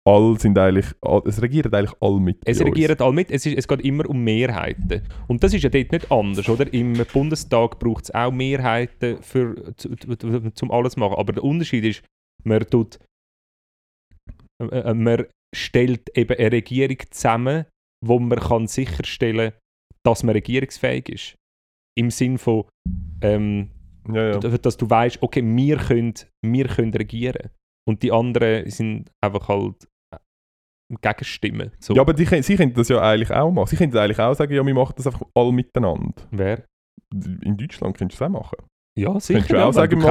[0.08, 0.88] alle sind eigentlich,
[1.26, 2.40] es regieren eigentlich alle mit.
[2.46, 5.04] Es regieren alle mit, es, ist, es geht immer um Mehrheiten.
[5.28, 6.72] Und das ist ja dort nicht anders, oder?
[6.74, 11.16] Im Bundestag braucht es auch Mehrheiten, für, zu, zu, zum alles machen.
[11.18, 12.04] Aber der Unterschied ist,
[12.44, 13.00] man tut,
[14.62, 17.66] äh, äh, man stellt eben eine Regierung zusammen,
[18.06, 19.54] wo man kann sicherstellen
[20.04, 21.36] dass man regierungsfähig ist.
[21.98, 22.66] Im Sinn von,
[23.22, 23.70] ähm,
[24.12, 24.40] Ja, ja.
[24.40, 26.14] dass du weißt, okay, wir können,
[26.44, 27.50] wir können regieren.
[27.88, 30.18] Und die anderen sind einfach halt äh,
[31.02, 31.72] Gegenstimmen.
[31.80, 31.94] So.
[31.94, 33.68] ja, aber die, sie können das ja eigentlich auch machen.
[33.68, 36.14] Sie können eigentlich auch sagen, ja, wir machen das einfach alle miteinander.
[36.32, 36.66] Wer?
[37.14, 38.58] In Deutschland könntest du das auch machen.
[38.98, 39.56] Ja, sicher.
[39.56, 40.04] Ja, auch sagen,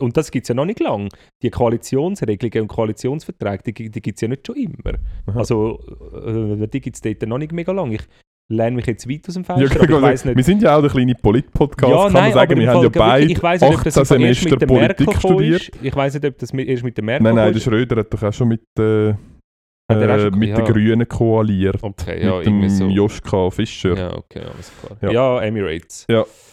[0.00, 1.10] und das gibt es ja noch nicht lang.
[1.42, 4.98] Die Koalitionsregelungen und Koalitionsverträge, die, die gibt es ja nicht schon immer.
[5.26, 5.38] Aha.
[5.40, 5.78] Also,
[6.26, 7.92] äh, die gibt es dort noch nicht mega lang.
[7.92, 8.02] Ich
[8.50, 10.80] lerne mich jetzt weit aus dem Ja, Fenster, aber ich also, wir sind ja auch
[10.80, 12.52] der kleine Polit-Podcast, Ja, kann nein, man sagen.
[12.52, 14.40] aber Wir haben ja beide wirklich, ich weiss nicht, ob das 18 im Fall erst
[14.40, 15.60] Semester mit Merkel Politik gekommen studiert.
[15.60, 15.84] ist.
[15.84, 18.14] Ich weiß nicht, ob das mit, erst mit der Merkel Nein, nein, der Schröder hat
[18.14, 20.56] doch auch schon mit, äh, äh, mit ja.
[20.56, 21.82] den Grünen koaliert.
[21.82, 22.86] Okay, ja, mit dem so.
[22.86, 23.96] Joschka Fischer.
[23.96, 24.98] Ja, okay, alles klar.
[25.02, 25.10] Ja.
[25.10, 26.06] Ja, Emirates.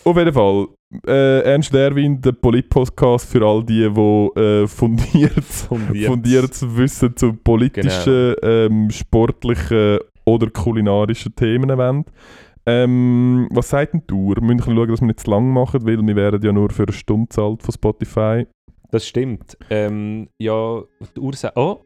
[0.03, 0.68] Auf jeden Fall.
[1.08, 6.08] Äh, Ernst Erwin, der Polit-Podcast für all die, die äh, fundiert, Fundiert.
[6.08, 8.38] fundiertes Wissen zu politischen, Genau.
[8.44, 12.04] ähm, sportlichen oder kulinarischen Themen wollen.
[12.66, 14.36] Ähm, was sagt denn du?
[14.36, 16.84] Wir müssen schauen, dass wir nicht zu lang machen, weil wir werden ja nur für
[16.84, 18.46] eine Stunde zahlt von Spotify.
[18.92, 19.58] Das stimmt.
[19.70, 20.82] Ähm, ja,
[21.16, 21.54] die Ursache.
[21.56, 21.80] Oh!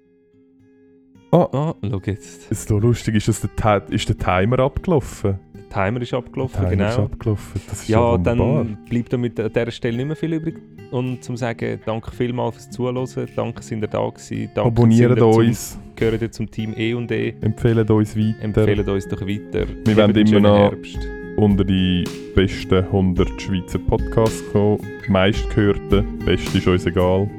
[1.31, 1.47] Ah.
[1.51, 2.49] Oh, schau jetzt.
[2.51, 5.39] Ist so lustig, ist, das der, ist der Timer abgelaufen?
[5.69, 7.05] Timer ist abgelaufen, Timer ist genau.
[7.05, 7.61] abgelaufen.
[7.69, 10.55] Das ist Ja, ja dann bleibt damit an dieser Stelle nicht mehr viel übrig.
[10.91, 13.05] Und zum sagen, danke vielmals fürs Zuhören.
[13.35, 14.49] Danke, sind ihr da gewesen.
[14.53, 17.33] Danke, Abonniert uns, Gehört ihr zum Team E und E.
[17.41, 18.35] empfehlt uns weiter.
[18.41, 19.65] Empfehlt uns doch weiter.
[19.85, 20.99] Wir einen immer noch- Herbst.
[21.37, 22.03] unter die
[22.35, 24.79] besten 100 Schweizer Podcasts kommen.
[25.09, 27.29] Meistgehörten, best ist uns egal.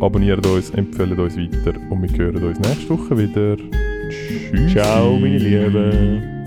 [0.00, 3.56] abonniert uns, empfehlt uns weiter und wir hören uns nächste Woche wieder.
[4.08, 4.72] Tschüss.
[4.72, 6.41] Ciao, meine Lieben.